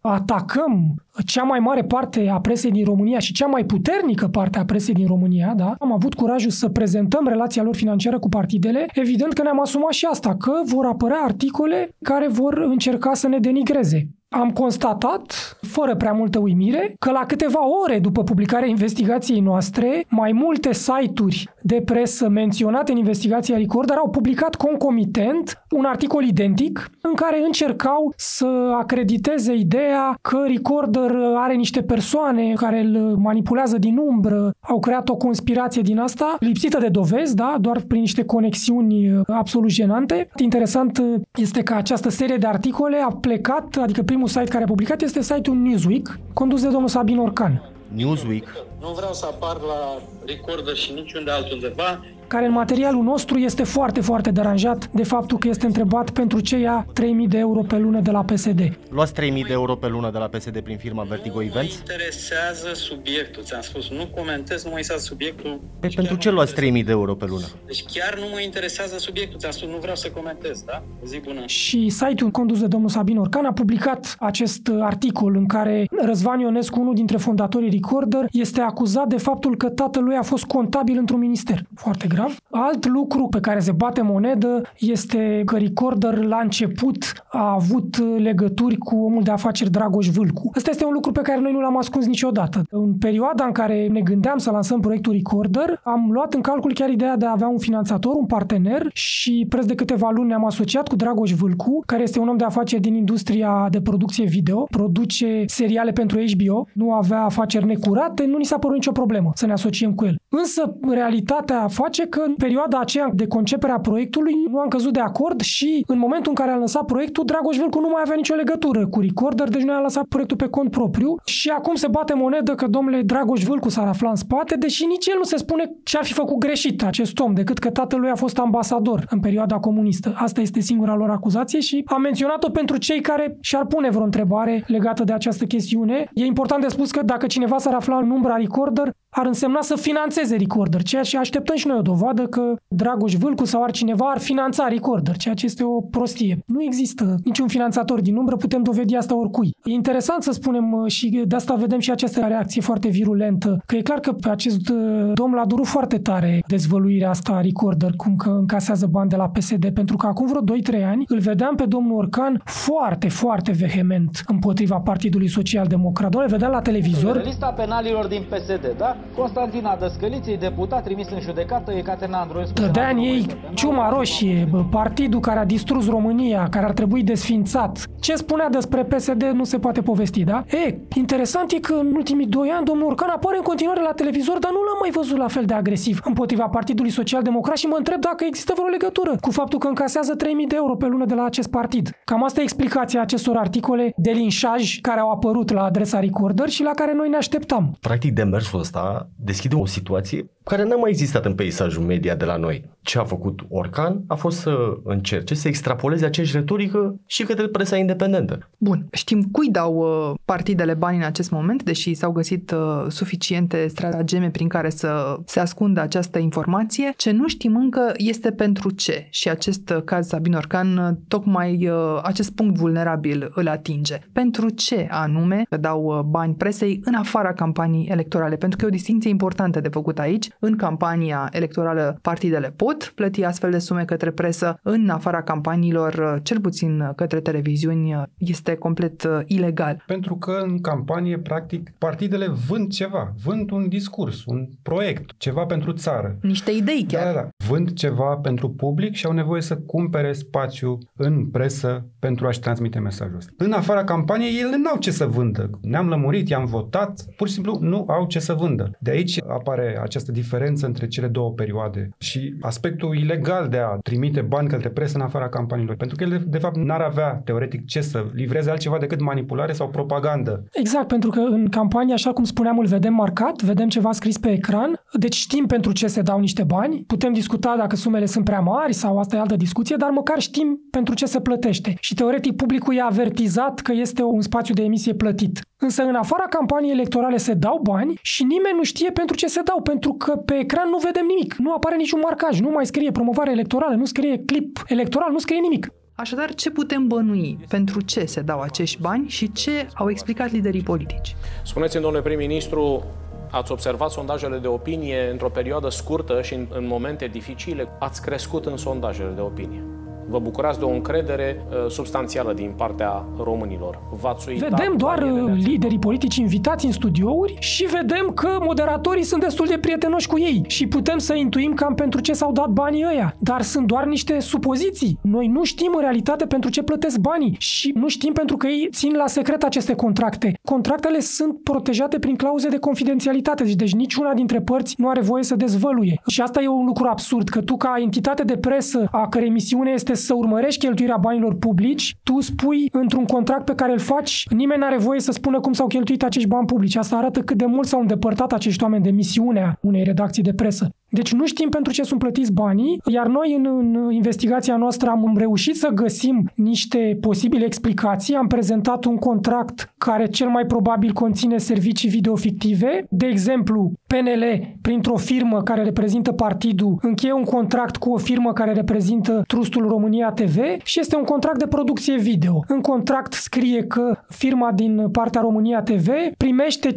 atacăm 0.01 0.95
cea 1.27 1.43
mai 1.43 1.59
mare 1.59 1.83
parte 1.83 2.29
a 2.29 2.41
presei 2.41 2.71
din 2.71 2.85
România 2.85 3.19
și 3.19 3.33
cea 3.33 3.47
mai 3.47 3.65
puternică 3.65 4.29
parte 4.29 4.59
a 4.59 4.65
presei 4.65 4.95
din 4.95 5.07
România, 5.07 5.53
da? 5.57 5.75
Am 5.79 5.93
avut 5.93 6.15
curajul 6.15 6.51
să 6.51 6.69
prezentăm 6.69 7.27
relația 7.29 7.63
lor 7.63 7.75
financiară 7.75 8.19
cu 8.19 8.29
partidele. 8.29 8.87
Evident 8.95 9.33
că 9.33 9.43
ne-am 9.43 9.61
asumat 9.61 9.93
și 9.93 10.07
asta, 10.11 10.37
că 10.37 10.53
vor 10.65 10.87
apărea 10.87 11.21
articole 11.25 11.89
care 12.03 12.29
vor 12.29 12.59
încerca 12.59 13.15
să 13.15 13.29
ne 13.29 13.39
denigreze. 13.39 14.09
Am 14.37 14.51
constatat, 14.51 15.57
fără 15.61 15.97
prea 15.97 16.13
multă 16.13 16.39
uimire, 16.39 16.95
că 16.99 17.11
la 17.11 17.27
câteva 17.27 17.61
ore 17.83 17.99
după 17.99 18.23
publicarea 18.23 18.69
investigației 18.69 19.41
noastre, 19.41 20.05
mai 20.09 20.33
multe 20.33 20.73
site-uri 20.73 21.49
de 21.63 21.83
presă 21.85 22.29
menționate 22.29 22.93
în 22.93 22.99
investigația 22.99 23.57
Recorder 23.57 23.97
au 23.97 24.11
publicat 24.11 24.55
concomitent 24.55 25.65
un 25.71 25.85
articol 25.85 26.25
identic 26.25 26.91
în 27.01 27.15
care 27.15 27.43
încercau 27.45 28.13
să 28.17 28.75
acrediteze 28.79 29.55
ideea 29.55 30.19
că 30.23 30.45
Recorder 30.47 31.11
are 31.37 31.55
niște 31.55 31.83
persoane 31.83 32.53
care 32.53 32.81
îl 32.81 33.17
manipulează 33.17 33.79
din 33.79 33.97
umbră, 33.97 34.51
au 34.61 34.81
creat 34.81 35.09
o 35.09 35.17
conspirație 35.17 35.83
din 35.83 35.99
asta, 35.99 36.37
lipsită 36.39 36.79
de 36.79 36.89
dovezi, 36.89 37.35
da, 37.37 37.57
doar 37.61 37.81
prin 37.89 38.01
niște 38.01 38.25
conexiuni 38.25 39.11
uh, 39.11 39.21
absolut 39.27 39.71
jenante. 39.71 40.29
Interesant 40.37 40.99
uh, 40.99 41.21
este 41.35 41.63
că 41.63 41.75
această 41.75 42.09
serie 42.09 42.37
de 42.37 42.47
articole 42.47 42.97
a 42.97 43.17
plecat, 43.21 43.77
adică 43.83 44.03
primul 44.03 44.24
site 44.29 44.51
care 44.51 44.65
a 44.65 44.67
publicat 44.67 45.03
este 45.03 45.23
site-ul 45.23 45.57
Newsweek, 45.57 46.19
condus 46.33 46.63
de 46.63 46.69
domnul 46.69 46.89
Sabin 46.89 47.19
Orcan. 47.19 47.71
Newsweek 47.95 48.45
Nu 48.81 48.93
vreau 48.93 49.13
să 49.13 49.27
apar 49.27 49.61
la 49.61 49.99
recorder 50.27 50.75
și 50.75 50.93
niciunde 50.93 51.31
altundeva. 51.31 52.05
Care 52.35 52.47
în 52.47 52.53
materialul 52.53 53.03
nostru 53.03 53.39
este 53.39 53.63
foarte, 53.63 54.01
foarte 54.01 54.31
deranjat 54.31 54.89
de 54.91 55.03
faptul 55.03 55.39
că 55.39 55.49
este 55.49 55.67
întrebat 55.67 56.11
pentru 56.11 56.41
ce 56.41 56.57
ia 56.59 56.87
3000 56.93 57.29
de 57.29 57.39
euro 57.39 57.61
pe 57.61 57.77
lună 57.79 58.01
de 58.01 58.11
la 58.11 58.25
PSD. 58.25 58.79
Luați 58.91 59.13
3000 59.13 59.45
de 59.45 59.53
euro 59.53 59.75
pe 59.75 59.89
lună 59.89 60.11
de 60.11 60.19
la 60.19 60.29
PSD 60.29 60.61
prin 60.61 60.77
firma 60.77 61.03
Vertigo 61.03 61.39
Nu 61.39 61.45
mă 61.45 61.51
Events? 61.51 61.75
interesează 61.75 62.71
subiectul. 62.75 63.43
Ți-am 63.43 63.61
spus, 63.61 63.91
nu 63.91 64.07
comentez, 64.15 64.65
nu 64.65 64.71
mă 64.71 64.77
interesează 64.77 65.05
subiectul. 65.05 65.51
Pe 65.51 65.87
Deci 65.87 65.95
Păi 65.95 65.95
pentru 65.95 66.15
chiar 66.15 66.23
ce 66.23 66.29
nu 66.29 66.35
mă 66.35 66.41
luați 66.41 66.51
interesează. 66.51 66.55
3000 66.55 66.85
de 66.85 66.91
euro 66.91 67.15
pe 67.15 67.27
lună? 67.33 67.47
Deci 67.67 67.85
chiar 67.95 68.19
nu 68.23 68.27
mă 68.33 68.41
interesează 68.41 68.99
subiectul. 68.99 69.39
Ți-am 69.39 69.53
spus, 69.53 69.69
nu 69.69 69.79
vreau 69.81 69.97
să 69.97 70.09
comentez, 70.19 70.63
da? 70.71 70.83
Zi 71.07 71.21
bună. 71.25 71.43
Și 71.47 71.89
site-ul 71.89 72.31
condus 72.31 72.59
de 72.61 72.67
domnul 72.67 72.91
Sabin 72.91 73.19
Orcan 73.19 73.45
a 73.45 73.53
publicat 73.53 74.17
acest 74.19 74.69
uh, 74.69 74.77
articol 74.81 75.33
în 75.37 75.47
care 75.47 75.87
Răzvan 76.05 76.39
Ionescu, 76.41 76.81
unul 76.81 76.95
dintre 76.95 77.17
fondatorii 77.17 77.71
Recorder, 77.71 78.25
este 78.33 78.61
acuzat 78.61 79.07
de 79.07 79.17
faptul 79.17 79.57
că 79.57 79.69
tatălui 79.69 80.17
a 80.17 80.23
fost 80.23 80.45
contabil 80.45 80.97
într-un 80.99 81.19
minister. 81.19 81.59
Foarte 81.75 82.07
grav. 82.07 82.24
Alt 82.51 82.87
lucru 82.87 83.27
pe 83.27 83.41
care 83.41 83.59
se 83.59 83.73
bate 83.73 84.03
monedă 84.03 84.63
este 84.79 85.43
că 85.45 85.57
Recorder 85.57 86.25
la 86.25 86.39
început 86.43 87.13
a 87.29 87.53
avut 87.53 87.97
uh, 87.97 88.23
legături 88.23 88.77
cu 88.77 88.97
omul 88.97 89.23
de 89.23 89.31
afaceri 89.31 89.71
Dragoș 89.71 90.09
Vâlcu. 90.09 90.51
Ăsta 90.57 90.71
este 90.71 90.85
un 90.85 90.93
lucru 90.93 91.13
pe 91.13 91.21
care 91.21 91.41
noi 91.41 91.53
nu 91.53 91.61
l-am 91.61 91.77
ascuns 91.77 92.07
niciodată. 92.07 92.63
În 92.71 92.95
perioada 92.95 93.45
în 93.45 93.53
care 93.53 93.87
ne 93.87 94.01
gândeam 94.01 94.39
să 94.39 94.51
lansăm 94.51 94.81
proiectul 94.81 95.13
Recorder, 95.13 95.81
am 95.85 96.11
luat 96.13 96.35
în 96.35 96.41
calcul 96.41 96.73
chiar 96.73 96.91
ideea 96.91 97.17
de 97.17 97.27
a 97.27 97.31
avea 97.31 97.49
un 97.49 97.59
finanțator, 97.59 98.15
un 98.15 98.27
partener 98.27 98.91
și 98.93 99.47
preț 99.49 99.65
de 99.65 99.75
câteva 99.75 100.11
luni 100.11 100.29
ne-am 100.29 100.47
asociat 100.47 100.89
cu 100.89 100.97
Dragoș 100.97 101.33
Vâlcu, 101.33 101.83
care 101.87 102.03
este 102.03 102.19
un 102.19 102.29
om 102.29 102.37
de 102.37 102.45
afaceri 102.45 102.83
din 102.83 102.95
industria 102.95 103.67
de 103.71 103.81
producție 103.81 104.25
video, 104.25 104.67
produce 104.71 105.45
seriale 105.47 105.93
pentru 105.93 106.19
HBO, 106.19 106.67
nu 106.73 106.93
avea 106.93 107.23
afaceri 107.23 107.67
necurate, 107.67 108.25
nu 108.25 108.37
ni 108.37 108.45
s-a 108.45 108.59
părut 108.59 108.77
nicio 108.77 108.93
problemă 108.93 109.31
să 109.35 109.47
ne 109.47 109.53
asociem 109.53 109.95
cu 109.95 110.05
el. 110.05 110.17
Însă, 110.29 110.77
realitatea 110.91 111.69
face 111.69 112.04
că 112.09 112.23
în 112.27 112.35
perioada 112.35 112.79
aceea 112.79 113.11
de 113.13 113.27
concepere 113.27 113.73
a 113.73 113.79
proiectului 113.79 114.35
nu 114.51 114.59
am 114.59 114.69
căzut 114.69 114.93
de 114.93 115.01
acord 115.01 115.41
și 115.41 115.85
în 115.87 115.99
momentul 115.99 116.29
în 116.29 116.35
care 116.35 116.51
am 116.51 116.61
lăsat 116.61 116.85
proiectul, 116.85 117.25
Dragoș 117.25 117.57
Vâlcu 117.57 117.81
nu 117.81 117.89
mai 117.89 118.03
avea 118.05 118.17
nicio 118.17 118.35
legătură 118.35 118.87
cu 118.87 119.01
Recorder, 119.01 119.49
deci 119.49 119.63
noi 119.63 119.75
am 119.75 119.83
lăsat 119.83 120.05
proiectul 120.05 120.37
pe 120.37 120.49
cont 120.49 120.71
propriu 120.71 121.15
și 121.25 121.49
acum 121.49 121.75
se 121.75 121.89
bate 121.89 122.15
monedă 122.15 122.55
că 122.55 122.67
domnule 122.67 123.03
Dragoș 123.03 123.43
Vâlcu 123.43 123.69
s-ar 123.69 123.87
afla 123.87 124.11
în 124.11 124.17
spate, 124.17 124.57
deși 124.57 124.85
nici 124.85 125.07
el 125.07 125.15
nu 125.17 125.23
se 125.23 125.37
spune 125.37 125.71
ce 125.83 125.97
ar 125.97 126.05
fi 126.05 126.13
făcut 126.13 126.39
greșit 126.39 126.83
acest 126.83 127.19
om, 127.19 127.35
decât 127.35 127.59
că 127.59 127.71
tatălui 127.71 128.11
a 128.11 128.15
fost 128.15 128.39
ambasador 128.39 129.05
în 129.11 129.21
perioada 129.21 129.59
comunistă. 129.59 130.15
Asta 130.17 130.41
este 130.41 130.61
singura 130.61 130.95
lor 130.95 131.11
acuzație 131.11 131.61
și 131.61 131.83
am 131.87 132.01
menționat-o 132.01 132.51
pentru 132.51 132.77
cei 132.77 133.01
care 133.01 133.37
și-ar 133.41 133.67
pune 133.67 133.91
vreo 133.91 134.05
întrebare 134.05 134.65
legată 134.67 135.05
de 135.05 135.13
această 135.13 135.45
chestiune. 135.45 136.11
E 136.13 136.25
important 136.25 136.63
de 136.63 136.69
spus 136.69 136.91
că 136.91 137.03
dacă 137.03 137.27
cineva 137.27 137.59
s-ar 137.59 137.75
afla 137.75 137.97
în 137.97 138.11
umbra 138.11 138.37
Recorder, 138.37 138.93
ar 139.15 139.27
însemna 139.27 139.61
să 139.61 139.77
financeze 139.77 140.37
Recorder, 140.37 140.83
ceea 140.83 141.03
ce 141.03 141.19
așteptăm 141.19 141.57
și 141.57 141.67
noi 141.67 141.79
o 141.79 141.83
dovadă 141.83 142.27
că 142.27 142.55
Dragoș 142.69 143.15
Vâlcu 143.15 143.45
sau 143.45 143.63
altcineva 143.63 144.11
ar 144.11 144.19
finanța 144.19 144.69
Recorder, 144.69 145.17
ceea 145.17 145.35
ce 145.35 145.47
este 145.47 145.65
o 145.65 145.81
prostie. 145.81 146.39
Nu 146.47 146.63
există 146.63 147.17
niciun 147.25 147.49
finanțator 147.49 148.01
din 148.01 148.17
umbră, 148.17 148.37
putem 148.37 148.63
dovedi 148.63 148.97
asta 148.97 149.17
oricui. 149.17 149.57
E 149.65 149.71
interesant 149.71 150.23
să 150.23 150.33
spunem 150.33 150.73
uh, 150.73 150.91
și 150.91 151.23
de 151.27 151.37
asta 151.37 151.55
vedem 151.55 151.79
și 151.79 151.91
această 151.91 152.25
reacție 152.29 152.61
foarte 152.61 152.89
virulentă, 152.89 153.63
că 153.67 153.77
e 153.77 153.83
clar 153.83 154.01
că 154.01 154.13
pe 154.13 154.29
acest 154.29 154.69
uh, 154.69 155.13
domn 155.15 155.35
l-a 155.35 155.47
durut 155.47 155.67
foarte 155.67 155.99
tare 155.99 156.43
dezvăluirea 156.47 157.11
asta 157.11 157.33
a 157.33 157.41
Recorder, 157.41 157.93
cum 157.97 158.17
că 158.17 158.31
încasează 158.31 158.87
bani 158.87 159.09
de 159.09 159.17
la 159.17 159.29
PSD, 159.29 159.71
pentru 159.75 159.97
că 159.97 160.07
acum 160.07 160.27
vreo 160.27 160.81
2-3 160.81 160.85
ani 160.85 161.05
îl 161.09 161.19
vedeam 161.19 161.55
pe 161.55 161.65
domnul 161.65 161.97
Orcan 161.97 162.41
foarte, 162.45 163.09
foarte 163.09 163.53
vehement 163.53 164.23
împotriva 164.27 164.77
Partidului 164.77 165.29
Social 165.29 165.67
Democrat. 165.67 166.11
Doamne, 166.11 166.31
vedeam 166.31 166.51
la 166.51 166.61
televizor. 166.61 167.23
Lista 167.25 167.47
penalilor 167.47 168.07
din 168.07 168.23
PSD, 168.31 168.75
da? 168.79 168.97
Constantina 169.17 169.77
Dăscăliței, 169.77 170.37
deputat 170.37 170.83
trimis 170.83 171.09
în 171.11 171.21
judecată, 171.21 171.73
Ecaterina 171.73 172.21
Androescu. 172.21 172.61
Dădea 172.61 172.89
în 172.89 172.99
ei 172.99 173.27
ciuma 173.55 173.89
roșie, 173.89 174.49
partidul 174.71 175.21
care 175.21 175.39
a 175.39 175.45
distrus 175.45 175.89
România, 175.89 176.47
care 176.51 176.65
ar 176.65 176.73
trebui 176.73 177.03
desfințat. 177.03 177.85
Ce 178.01 178.15
spunea 178.15 178.49
despre 178.49 178.85
PSD 178.85 179.23
nu 179.23 179.45
se 179.45 179.59
poate 179.59 179.83
povesti, 179.83 180.25
da? 180.25 180.45
E, 180.67 180.79
interesant 180.95 181.53
e 181.53 181.59
că 181.59 181.75
în 181.75 181.95
ultimii 181.95 182.27
doi 182.27 182.49
ani 182.49 182.65
domnul 182.65 182.87
Orcan 182.87 183.09
apare 183.09 183.37
în 183.37 183.43
continuare 183.43 183.83
la 183.83 183.93
televizor, 183.93 184.39
dar 184.39 184.51
nu 184.51 184.57
l-am 184.57 184.79
mai 184.81 184.91
văzut 184.91 185.19
la 185.19 185.29
fel 185.29 185.45
de 185.45 185.55
agresiv 185.55 186.01
împotriva 186.05 186.49
Partidului 186.49 186.91
Social 186.91 187.23
Democrat 187.23 187.57
și 187.57 187.67
mă 187.67 187.77
întreb 187.79 188.01
dacă 188.01 188.25
există 188.27 188.53
vreo 188.57 188.67
legătură 188.67 189.17
cu 189.21 189.31
faptul 189.31 189.59
că 189.59 189.69
încasează 189.69 190.15
3000 190.15 190.47
de 190.47 190.55
euro 190.57 190.75
pe 190.75 190.87
lună 190.87 191.05
de 191.05 191.15
la 191.15 191.25
acest 191.25 191.51
partid. 191.51 191.91
Cam 192.05 192.25
asta 192.25 192.41
e 192.41 192.43
explicația 192.43 193.01
acestor 193.01 193.37
articole 193.37 193.93
de 193.97 194.11
linșaj 194.11 194.81
care 194.81 195.01
au 195.01 195.11
apărut 195.11 195.53
la 195.53 195.63
adresa 195.63 196.01
Recorder 196.01 196.49
și 196.49 196.63
la 196.63 196.71
care 196.71 196.95
noi 196.95 197.09
ne 197.09 197.17
așteptam. 197.17 197.77
Practic, 197.81 198.13
demersul 198.13 198.59
ăsta 198.59 198.94
deschide 199.17 199.55
o 199.55 199.67
situație 199.67 200.31
care 200.45 200.65
n-a 200.65 200.77
mai 200.77 200.91
existat 200.91 201.25
în 201.25 201.35
peisajul 201.35 201.83
media 201.83 202.15
de 202.15 202.25
la 202.25 202.37
noi. 202.37 202.73
Ce 202.83 202.99
a 202.99 203.05
făcut 203.05 203.41
Orcan 203.49 204.05
a 204.07 204.15
fost 204.15 204.39
să 204.39 204.57
încerce 204.85 205.35
să 205.35 205.49
extrapoleze 205.49 206.05
aceeași 206.05 206.37
retorică 206.37 207.01
și 207.07 207.23
către 207.23 207.47
presa 207.47 207.77
independentă. 207.77 208.49
Bun, 208.59 208.87
știm 208.93 209.23
cui 209.23 209.51
dau 209.51 209.77
uh, 209.77 210.15
partidele 210.25 210.75
bani 210.75 210.97
în 210.97 211.03
acest 211.03 211.31
moment, 211.31 211.63
deși 211.63 211.95
s-au 211.95 212.13
găsit 212.13 212.51
uh, 212.51 212.85
suficiente 212.89 213.67
stratageme 213.67 214.31
prin 214.31 214.49
care 214.49 214.71
să 214.71 215.19
se 215.27 215.41
ascundă 215.41 215.81
această 215.81 216.19
informație. 216.19 216.93
Ce 216.97 217.11
nu 217.11 217.29
știm 217.29 217.57
încă 217.57 217.93
este 217.97 218.33
pentru 218.33 218.71
ce 218.71 219.07
și 219.11 219.31
acest 219.31 219.71
uh, 219.71 219.83
caz 219.85 220.07
Sabin 220.07 220.33
Orcan 220.35 220.77
uh, 220.77 220.89
tocmai 221.09 221.69
uh, 221.69 222.01
acest 222.03 222.31
punct 222.31 222.57
vulnerabil 222.57 223.31
îl 223.35 223.49
atinge. 223.49 223.99
Pentru 224.13 224.49
ce 224.49 224.89
anume 224.91 225.43
dau 225.61 225.85
uh, 225.85 226.01
bani 226.01 226.35
presei 226.35 226.81
în 226.85 226.95
afara 226.95 227.33
campaniei 227.33 227.89
electorale? 227.91 228.37
Pentru 228.37 228.59
că 228.59 228.65
e 228.65 228.69
o 228.69 228.71
distinție 228.71 229.11
importantă 229.11 229.61
de 229.61 229.69
făcut 229.69 229.99
aici 229.99 230.29
în 230.39 230.57
campania 230.57 231.29
electorală 231.33 231.99
partidele 232.03 232.53
pot 232.57 232.93
plăti 232.95 233.25
astfel 233.25 233.51
de 233.51 233.59
sume 233.59 233.85
către 233.85 234.11
presă, 234.11 234.59
în 234.63 234.89
afara 234.89 235.23
campaniilor, 235.23 236.21
cel 236.23 236.41
puțin 236.41 236.93
către 236.97 237.21
televiziuni, 237.21 238.03
este 238.19 238.55
complet 238.55 239.03
uh, 239.03 239.21
ilegal. 239.27 239.83
Pentru 239.87 240.17
că 240.17 240.41
în 240.43 240.61
campanie, 240.61 241.19
practic, 241.19 241.71
partidele 241.79 242.29
vând 242.49 242.71
ceva, 242.71 243.13
vând 243.25 243.51
un 243.51 243.69
discurs, 243.69 244.25
un 244.25 244.49
proiect, 244.63 245.11
ceva 245.17 245.45
pentru 245.45 245.73
țară. 245.73 246.19
Niște 246.23 246.51
idei 246.51 246.87
chiar. 246.89 247.05
Da, 247.05 247.13
da, 247.13 247.21
da. 247.21 247.29
Vând 247.49 247.73
ceva 247.73 248.17
pentru 248.17 248.51
public 248.51 248.95
și 248.95 249.07
au 249.07 249.13
nevoie 249.13 249.43
să 249.43 249.57
cumpere 249.57 250.13
spațiu 250.13 250.79
în 250.97 251.27
presă 251.27 251.87
pentru 251.99 252.27
a-și 252.27 252.41
transmite 252.41 252.79
mesajul 252.79 253.17
ăsta. 253.17 253.33
În 253.37 253.53
afara 253.53 253.85
campaniei, 253.85 254.41
ele 254.41 254.57
n-au 254.57 254.79
ce 254.79 254.91
să 254.91 255.07
vândă. 255.07 255.51
Ne-am 255.63 255.89
lămurit, 255.89 256.29
i-am 256.29 256.45
votat, 256.45 257.05
pur 257.17 257.29
și 257.29 257.35
simplu 257.35 257.59
nu 257.61 257.85
au 257.89 258.07
ce 258.07 258.19
să 258.19 258.35
vândă. 258.35 258.71
De 258.81 258.91
aici 258.91 259.21
apare 259.29 259.79
această 259.83 260.13
diferență 260.13 260.24
între 260.61 260.87
cele 260.87 261.07
două 261.07 261.31
perioade 261.31 261.89
și 261.99 262.35
aspectul 262.41 262.97
ilegal 262.97 263.49
de 263.49 263.59
a 263.59 263.77
trimite 263.83 264.21
bani 264.21 264.49
către 264.49 264.69
presă 264.69 264.97
în 264.97 265.05
afara 265.05 265.29
campaniilor. 265.29 265.77
Pentru 265.77 265.97
că 265.97 266.05
ele, 266.05 266.17
de 266.27 266.39
fapt, 266.39 266.57
n-ar 266.57 266.81
avea, 266.81 267.21
teoretic, 267.25 267.67
ce 267.67 267.81
să 267.81 268.05
livreze 268.15 268.51
altceva 268.51 268.79
decât 268.79 269.01
manipulare 269.01 269.53
sau 269.53 269.69
propagandă. 269.69 270.45
Exact, 270.53 270.87
pentru 270.87 271.11
că 271.11 271.21
în 271.21 271.49
campanie, 271.49 271.95
așa 271.95 272.13
cum 272.13 272.25
spuneam, 272.25 272.59
îl 272.59 272.67
vedem 272.67 272.95
marcat, 272.95 273.43
vedem 273.43 273.69
ceva 273.69 273.93
scris 273.93 274.19
pe 274.19 274.31
ecran, 274.33 274.81
deci 274.93 275.15
știm 275.15 275.47
pentru 275.47 275.73
ce 275.73 275.87
se 275.87 276.03
dau 276.03 276.19
niște 276.21 276.43
bani, 276.43 276.85
putem 276.87 277.13
discuta 277.13 277.55
dacă 277.59 277.77
sumele 277.77 278.07
sunt 278.07 278.25
prea 278.25 278.41
mari 278.41 278.73
sau 278.73 278.99
asta 278.99 279.17
e 279.17 279.19
altă 279.19 279.37
discuție, 279.37 279.77
dar 279.77 279.91
măcar 279.91 280.21
știm 280.21 280.61
pentru 280.71 280.95
ce 280.95 281.07
se 281.07 281.21
plătește. 281.21 281.75
Și 281.81 281.95
teoretic 281.95 282.37
publicul 282.37 282.75
e 282.75 282.81
avertizat 282.81 283.61
că 283.61 283.73
este 283.73 284.03
un 284.03 284.21
spațiu 284.21 284.55
de 284.55 284.63
emisie 284.63 284.95
plătit. 284.95 285.41
Însă 285.65 285.83
în 285.83 285.95
afara 285.95 286.23
campaniei 286.23 286.73
electorale 286.73 287.17
se 287.17 287.35
dau 287.35 287.61
bani 287.63 287.99
și 288.03 288.23
nimeni 288.23 288.57
nu 288.57 288.63
știe 288.63 288.91
pentru 288.91 289.17
ce 289.17 289.27
se 289.27 289.41
dau, 289.45 289.61
pentru 289.63 289.93
că 289.93 290.17
pe 290.17 290.35
ecran 290.35 290.69
nu 290.69 290.79
vedem 290.79 291.07
nimic. 291.07 291.35
Nu 291.35 291.53
apare 291.53 291.77
niciun 291.77 292.01
marcaj, 292.03 292.41
nu 292.41 292.51
mai 292.51 292.67
scrie 292.67 292.91
promovare 292.91 293.31
electorală, 293.31 293.75
nu 293.75 293.85
scrie 293.85 294.23
clip 294.27 294.65
electoral, 294.67 295.11
nu 295.11 295.19
scrie 295.19 295.39
nimic. 295.39 295.73
Așadar, 295.95 296.35
ce 296.35 296.51
putem 296.51 296.87
bănui? 296.87 297.39
Pentru 297.49 297.81
ce 297.81 298.05
se 298.05 298.21
dau 298.21 298.41
acești 298.41 298.81
bani 298.81 299.09
și 299.09 299.33
ce 299.33 299.69
au 299.75 299.91
explicat 299.91 300.33
liderii 300.33 300.63
politici? 300.63 301.17
Spuneți-mi, 301.45 301.83
domnule 301.83 302.03
prim-ministru, 302.03 302.85
ați 303.31 303.53
observat 303.53 303.91
sondajele 303.91 304.39
de 304.39 304.47
opinie 304.47 305.09
într-o 305.11 305.29
perioadă 305.29 305.69
scurtă 305.69 306.23
și 306.23 306.35
în, 306.35 306.47
în 306.51 306.67
momente 306.67 307.07
dificile, 307.07 307.69
ați 307.79 308.03
crescut 308.03 308.47
în 308.47 308.57
sondajele 308.57 309.13
de 309.15 309.21
opinie. 309.21 309.63
Vă 310.09 310.19
bucurați 310.19 310.59
de 310.59 310.65
o 310.65 310.71
încredere 310.71 311.47
uh, 311.49 311.71
substanțială 311.71 312.33
din 312.33 312.53
partea 312.57 313.05
românilor. 313.23 313.79
V-ați 314.01 314.29
uitat 314.29 314.49
Vedem 314.49 314.77
doar 314.77 314.99
barierele 314.99 315.33
uh, 315.33 315.39
liderii 315.47 315.79
politici 315.79 316.17
invitați 316.17 316.67
în 316.67 316.73
studiouri 316.73 317.37
și 317.39 317.65
vedem 317.65 318.11
că 318.15 318.39
moderatorii 318.41 319.03
sunt 319.03 319.23
destul 319.23 319.47
de 319.47 319.59
prietenoși 319.59 320.09
cu 320.09 320.19
ei 320.19 320.45
și 320.47 320.67
putem 320.67 320.99
să 320.99 321.15
intuim 321.15 321.55
cam 321.55 321.75
pentru 321.75 322.01
ce 322.01 322.13
s-au 322.13 322.33
dat 322.33 322.49
banii 322.49 322.87
ăia. 322.89 323.17
Dar 323.19 323.43
sunt 323.43 323.67
doar 323.67 323.85
niște 323.85 324.21
supoziții. 324.21 324.99
Noi 325.01 325.27
nu 325.27 325.45
știm 325.45 325.73
în 325.75 325.81
realitate 325.81 326.27
pentru 326.27 326.51
ce 326.51 326.63
plătesc 326.63 326.99
banii 326.99 327.37
și 327.39 327.73
nu 327.75 327.89
știm 327.89 328.13
pentru 328.13 328.37
că 328.37 328.47
ei 328.47 328.69
țin 328.73 328.97
la 328.97 329.07
secret 329.07 329.43
aceste 329.43 329.75
contracte. 329.75 330.39
Contractele 330.45 331.01
sunt 331.01 331.43
protejate 331.43 331.99
prin 331.99 332.17
clauze 332.17 332.49
de 332.49 332.59
confidențialitate, 332.59 333.43
deci, 333.43 333.55
deci 333.55 333.75
niciuna 333.75 334.13
dintre 334.15 334.41
părți 334.41 334.75
nu 334.79 334.89
are 334.89 335.01
voie 335.01 335.23
să 335.23 335.37
dezvăluie. 335.37 336.01
Și 336.07 336.21
asta 336.21 336.43
e 336.43 336.49
un 336.49 336.65
lucru 336.65 336.87
absurd, 336.89 337.29
că 337.29 337.41
tu 337.41 337.57
ca 337.57 337.75
entitate 337.79 338.23
de 338.23 338.37
presă 338.37 338.89
a 338.91 339.09
cărei 339.09 339.31
misiune 339.31 339.71
este 339.71 339.94
să 339.95 340.15
urmărești 340.15 340.65
cheltuirea 340.65 340.97
banilor 340.97 341.35
publici, 341.35 341.97
tu 342.03 342.21
spui 342.21 342.69
într-un 342.73 343.05
contract 343.05 343.45
pe 343.45 343.55
care 343.55 343.73
îl 343.73 343.79
faci, 343.79 344.27
nimeni 344.31 344.61
nu 344.61 344.67
are 344.67 344.77
voie 344.77 345.01
să 345.01 345.13
spună 345.13 345.41
cum 345.41 345.53
s-au 345.53 345.67
cheltuit 345.67 346.03
acești 346.03 346.29
bani 346.29 346.47
publici. 346.47 346.77
Asta 346.77 346.97
arată 346.97 347.21
cât 347.21 347.37
de 347.37 347.47
mult 347.47 347.67
s-au 347.67 347.81
îndepărtat 347.81 348.33
acești 348.33 348.63
oameni 348.63 348.83
de 348.83 348.91
misiunea 348.91 349.59
unei 349.61 349.85
redacții 349.85 350.23
de 350.23 350.33
presă. 350.33 350.69
Deci 350.95 351.13
nu 351.13 351.27
știm 351.27 351.49
pentru 351.49 351.73
ce 351.73 351.83
sunt 351.83 351.99
plătiți 351.99 352.33
banii, 352.33 352.81
iar 352.87 353.07
noi 353.07 353.35
în, 353.37 353.47
în 353.47 353.91
investigația 353.91 354.57
noastră 354.57 354.91
am 354.91 355.17
reușit 355.17 355.57
să 355.57 355.69
găsim 355.69 356.31
niște 356.35 356.99
posibile 357.01 357.45
explicații. 357.45 358.15
Am 358.15 358.27
prezentat 358.27 358.85
un 358.85 358.97
contract 358.97 359.75
care 359.79 360.07
cel 360.07 360.29
mai 360.29 360.45
probabil 360.47 360.93
conține 360.93 361.39
servicii 361.39 361.89
video 361.89 362.17
fictive. 362.17 362.87
De 362.91 363.07
exemplu, 363.07 363.73
PNL, 363.95 364.55
printr-o 364.63 364.97
firmă 364.97 365.43
care 365.43 365.63
reprezintă 365.63 366.13
partidul, 366.13 366.79
încheie 366.81 367.13
un 367.13 367.25
contract 367.25 367.77
cu 367.77 367.93
o 367.93 367.97
firmă 367.97 368.33
care 368.33 368.53
reprezintă 368.53 369.23
Trustul 369.27 369.69
România 369.69 370.11
TV 370.11 370.39
și 370.65 370.81
este 370.81 370.97
un 370.97 371.05
contract 371.05 371.39
de 371.39 371.47
producție 371.47 371.97
video. 371.97 372.45
În 372.49 372.61
contract 372.61 373.13
scrie 373.13 373.65
că 373.65 373.99
firma 374.09 374.53
din 374.53 374.89
partea 374.93 375.21
România 375.21 375.63
TV 375.63 375.89
primește 376.17 376.69
5.000 376.69 376.75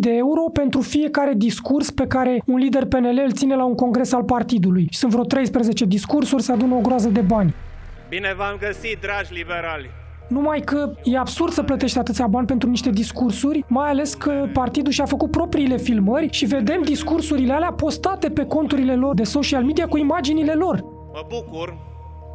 de 0.00 0.10
euro 0.10 0.42
pentru 0.52 0.80
fiecare 0.80 1.32
discurs 1.36 1.90
pe 1.90 2.06
care 2.06 2.42
un 2.46 2.56
lider 2.56 2.84
PNL 2.84 3.20
îl 3.24 3.32
ține 3.32 3.54
la 3.54 3.64
un 3.64 3.74
congres 3.74 4.12
al 4.12 4.24
partidului. 4.24 4.86
Și 4.90 4.98
sunt 4.98 5.12
vreo 5.12 5.24
13 5.24 5.84
discursuri, 5.84 6.42
se 6.42 6.52
adună 6.52 6.74
o 6.74 6.80
groază 6.80 7.08
de 7.08 7.20
bani. 7.20 7.54
Bine 8.08 8.34
v-am 8.36 8.56
găsit, 8.60 9.00
dragi 9.00 9.32
liberali! 9.32 9.90
Numai 10.30 10.60
că 10.60 10.92
e 11.02 11.18
absurd 11.18 11.52
să 11.52 11.62
plătești 11.62 11.98
atâția 11.98 12.26
bani 12.26 12.46
pentru 12.46 12.68
niște 12.68 12.90
discursuri, 12.90 13.64
mai 13.66 13.88
ales 13.88 14.14
că 14.14 14.48
partidul 14.52 14.92
și-a 14.92 15.04
făcut 15.04 15.30
propriile 15.30 15.76
filmări 15.76 16.28
și 16.30 16.44
vedem 16.44 16.82
discursurile 16.82 17.52
alea 17.52 17.72
postate 17.72 18.30
pe 18.30 18.44
conturile 18.44 18.94
lor 18.94 19.14
de 19.14 19.24
social 19.24 19.64
media 19.64 19.86
cu 19.86 19.98
imaginile 19.98 20.52
lor. 20.52 20.84
Mă 21.12 21.26
bucur 21.28 21.76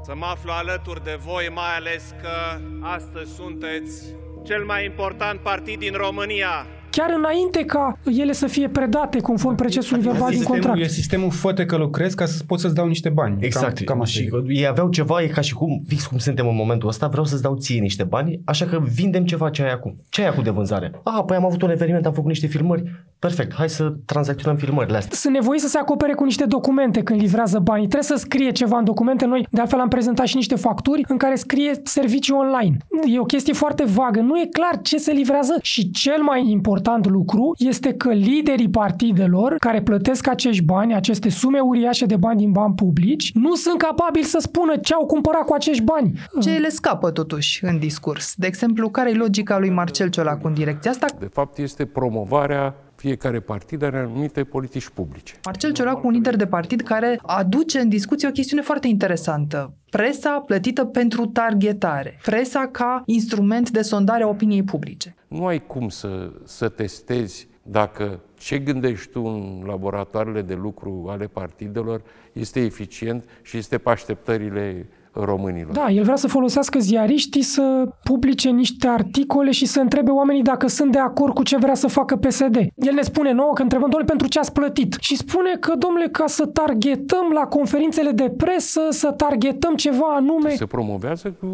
să 0.03 0.13
mă 0.15 0.25
aflu 0.25 0.51
alături 0.53 1.03
de 1.03 1.17
voi, 1.25 1.51
mai 1.53 1.75
ales 1.75 2.15
că 2.21 2.61
astăzi 2.81 3.33
sunteți 3.33 4.15
cel 4.43 4.63
mai 4.65 4.85
important 4.85 5.39
partid 5.39 5.79
din 5.79 5.93
România. 5.93 6.65
Chiar 6.97 7.13
înainte 7.17 7.65
ca 7.65 7.97
ele 8.17 8.31
să 8.31 8.47
fie 8.47 8.67
predate 8.67 9.19
conform 9.19 9.55
procesului 9.55 10.03
verbal 10.03 10.29
din 10.29 10.37
sistemul, 10.37 10.61
contract. 10.61 10.85
e 10.85 10.87
sistemul 10.87 11.31
fă 11.31 11.53
că 11.53 11.75
lucrezi 11.75 12.15
ca 12.15 12.25
să 12.25 12.43
poți 12.47 12.61
să-ți 12.61 12.75
dau 12.75 12.87
niște 12.87 13.09
bani. 13.09 13.37
Exact. 13.39 13.75
Cam, 13.75 13.85
cam 13.85 14.01
așa. 14.01 14.19
și 14.19 14.29
ei 14.47 14.67
aveau 14.67 14.89
ceva, 14.89 15.21
e 15.21 15.27
ca 15.27 15.41
și 15.41 15.53
cum, 15.53 15.83
fix 15.87 16.05
cum 16.05 16.17
suntem 16.17 16.47
în 16.47 16.55
momentul 16.55 16.89
ăsta, 16.89 17.07
vreau 17.07 17.25
să-ți 17.25 17.41
dau 17.41 17.55
ție 17.55 17.79
niște 17.79 18.03
bani, 18.03 18.39
așa 18.45 18.65
că 18.65 18.81
vindem 18.93 19.25
ceva 19.25 19.49
ce 19.49 19.63
ai 19.63 19.71
acum. 19.71 19.95
Ce 20.09 20.21
ai 20.21 20.27
acum 20.27 20.43
de 20.43 20.49
vânzare? 20.49 20.91
Ah, 21.03 21.23
păi 21.25 21.35
am 21.35 21.45
avut 21.45 21.61
un 21.61 21.69
eveniment, 21.69 22.05
am 22.05 22.13
făcut 22.13 22.29
niște 22.29 22.47
filmări. 22.47 22.83
Perfect, 23.19 23.53
hai 23.53 23.69
să 23.69 23.93
tranzacționăm 24.05 24.57
filmările 24.57 24.97
astea. 24.97 25.17
Sunt 25.17 25.33
nevoiți 25.33 25.63
să 25.63 25.69
se 25.69 25.77
acopere 25.77 26.13
cu 26.13 26.23
niște 26.23 26.45
documente 26.45 27.03
când 27.03 27.19
livrează 27.19 27.59
banii. 27.59 27.87
Trebuie 27.87 28.17
să 28.17 28.25
scrie 28.25 28.51
ceva 28.51 28.77
în 28.77 28.83
documente. 28.83 29.25
Noi, 29.25 29.47
de 29.51 29.61
altfel, 29.61 29.79
am 29.79 29.87
prezentat 29.87 30.25
și 30.25 30.35
niște 30.35 30.55
facturi 30.55 31.05
în 31.07 31.17
care 31.17 31.35
scrie 31.35 31.71
serviciu 31.83 32.35
online. 32.35 32.77
E 33.05 33.19
o 33.19 33.23
chestie 33.23 33.53
foarte 33.53 33.83
vagă. 33.83 34.19
Nu 34.19 34.39
e 34.39 34.45
clar 34.51 34.81
ce 34.81 34.97
se 34.97 35.11
livrează 35.11 35.57
și 35.61 35.91
cel 35.91 36.21
mai 36.21 36.49
important 36.49 36.83
important 36.85 37.15
lucru 37.15 37.55
este 37.57 37.93
că 37.93 38.11
liderii 38.11 38.69
partidelor 38.69 39.55
care 39.59 39.81
plătesc 39.81 40.27
acești 40.27 40.63
bani, 40.63 40.95
aceste 40.95 41.29
sume 41.29 41.59
uriașe 41.59 42.05
de 42.05 42.15
bani 42.15 42.39
din 42.39 42.51
bani 42.51 42.73
publici, 42.73 43.31
nu 43.33 43.55
sunt 43.55 43.77
capabili 43.77 44.25
să 44.25 44.37
spună 44.41 44.77
ce 44.77 44.93
au 44.93 45.05
cumpărat 45.05 45.45
cu 45.45 45.53
acești 45.53 45.83
bani. 45.83 46.19
Ce 46.41 46.49
le 46.49 46.69
scapă 46.69 47.11
totuși 47.11 47.65
în 47.65 47.79
discurs? 47.79 48.33
De 48.35 48.47
exemplu, 48.47 48.89
care 48.89 49.09
e 49.09 49.13
logica 49.13 49.59
lui 49.59 49.69
Marcel 49.69 50.09
Ciolacu 50.09 50.47
în 50.47 50.53
direcția 50.53 50.91
asta? 50.91 51.05
De 51.19 51.29
fapt, 51.33 51.57
este 51.57 51.85
promovarea 51.85 52.75
fiecare 52.95 53.39
partid 53.39 53.83
are 53.83 53.97
anumite 53.97 54.43
politici 54.43 54.89
publice. 54.89 55.33
Marcel 55.45 55.71
Ciolacu, 55.71 56.07
un 56.07 56.13
lider 56.13 56.35
de 56.35 56.45
partid 56.45 56.81
care 56.81 57.19
aduce 57.21 57.79
în 57.79 57.89
discuție 57.89 58.27
o 58.27 58.31
chestiune 58.31 58.61
foarte 58.61 58.87
interesantă. 58.87 59.73
Presa 59.89 60.29
plătită 60.45 60.85
pentru 60.85 61.25
targetare. 61.25 62.19
Presa 62.23 62.67
ca 62.71 63.03
instrument 63.05 63.69
de 63.69 63.81
sondare 63.81 64.23
a 64.23 64.27
opiniei 64.27 64.63
publice. 64.63 65.15
Nu 65.35 65.45
ai 65.45 65.65
cum 65.65 65.89
să, 65.89 66.31
să 66.43 66.69
testezi 66.69 67.47
dacă 67.61 68.19
ce 68.33 68.59
gândești 68.59 69.11
tu 69.11 69.23
în 69.23 69.63
laboratoarele 69.65 70.41
de 70.41 70.53
lucru 70.53 71.05
ale 71.09 71.27
partidelor 71.27 72.01
este 72.33 72.59
eficient 72.59 73.29
și 73.41 73.57
este 73.57 73.77
pe 73.77 73.89
așteptările 73.89 74.89
românilor. 75.15 75.71
Da, 75.71 75.89
el 75.89 76.03
vrea 76.03 76.15
să 76.15 76.27
folosească 76.27 76.79
ziariștii 76.79 77.41
să 77.41 77.87
publice 78.03 78.49
niște 78.49 78.87
articole 78.87 79.51
și 79.51 79.65
să 79.65 79.79
întrebe 79.79 80.11
oamenii 80.11 80.41
dacă 80.41 80.67
sunt 80.67 80.91
de 80.91 80.99
acord 80.99 81.33
cu 81.33 81.43
ce 81.43 81.57
vrea 81.57 81.73
să 81.73 81.87
facă 81.87 82.15
PSD. 82.15 82.55
El 82.75 82.93
ne 82.93 83.01
spune 83.01 83.31
nouă 83.31 83.53
că 83.53 83.61
întrebăm, 83.61 83.89
domnule, 83.89 84.09
pentru 84.11 84.27
ce 84.27 84.39
ați 84.39 84.53
plătit? 84.53 84.97
Și 84.99 85.15
spune 85.15 85.57
că, 85.59 85.75
domnule, 85.75 86.07
ca 86.11 86.27
să 86.27 86.45
targetăm 86.45 87.31
la 87.33 87.41
conferințele 87.41 88.11
de 88.11 88.33
presă, 88.37 88.81
să 88.89 89.11
targetăm 89.11 89.75
ceva 89.75 90.15
anume. 90.15 90.49
Se 90.49 90.65
promovează 90.65 91.35
cu 91.39 91.47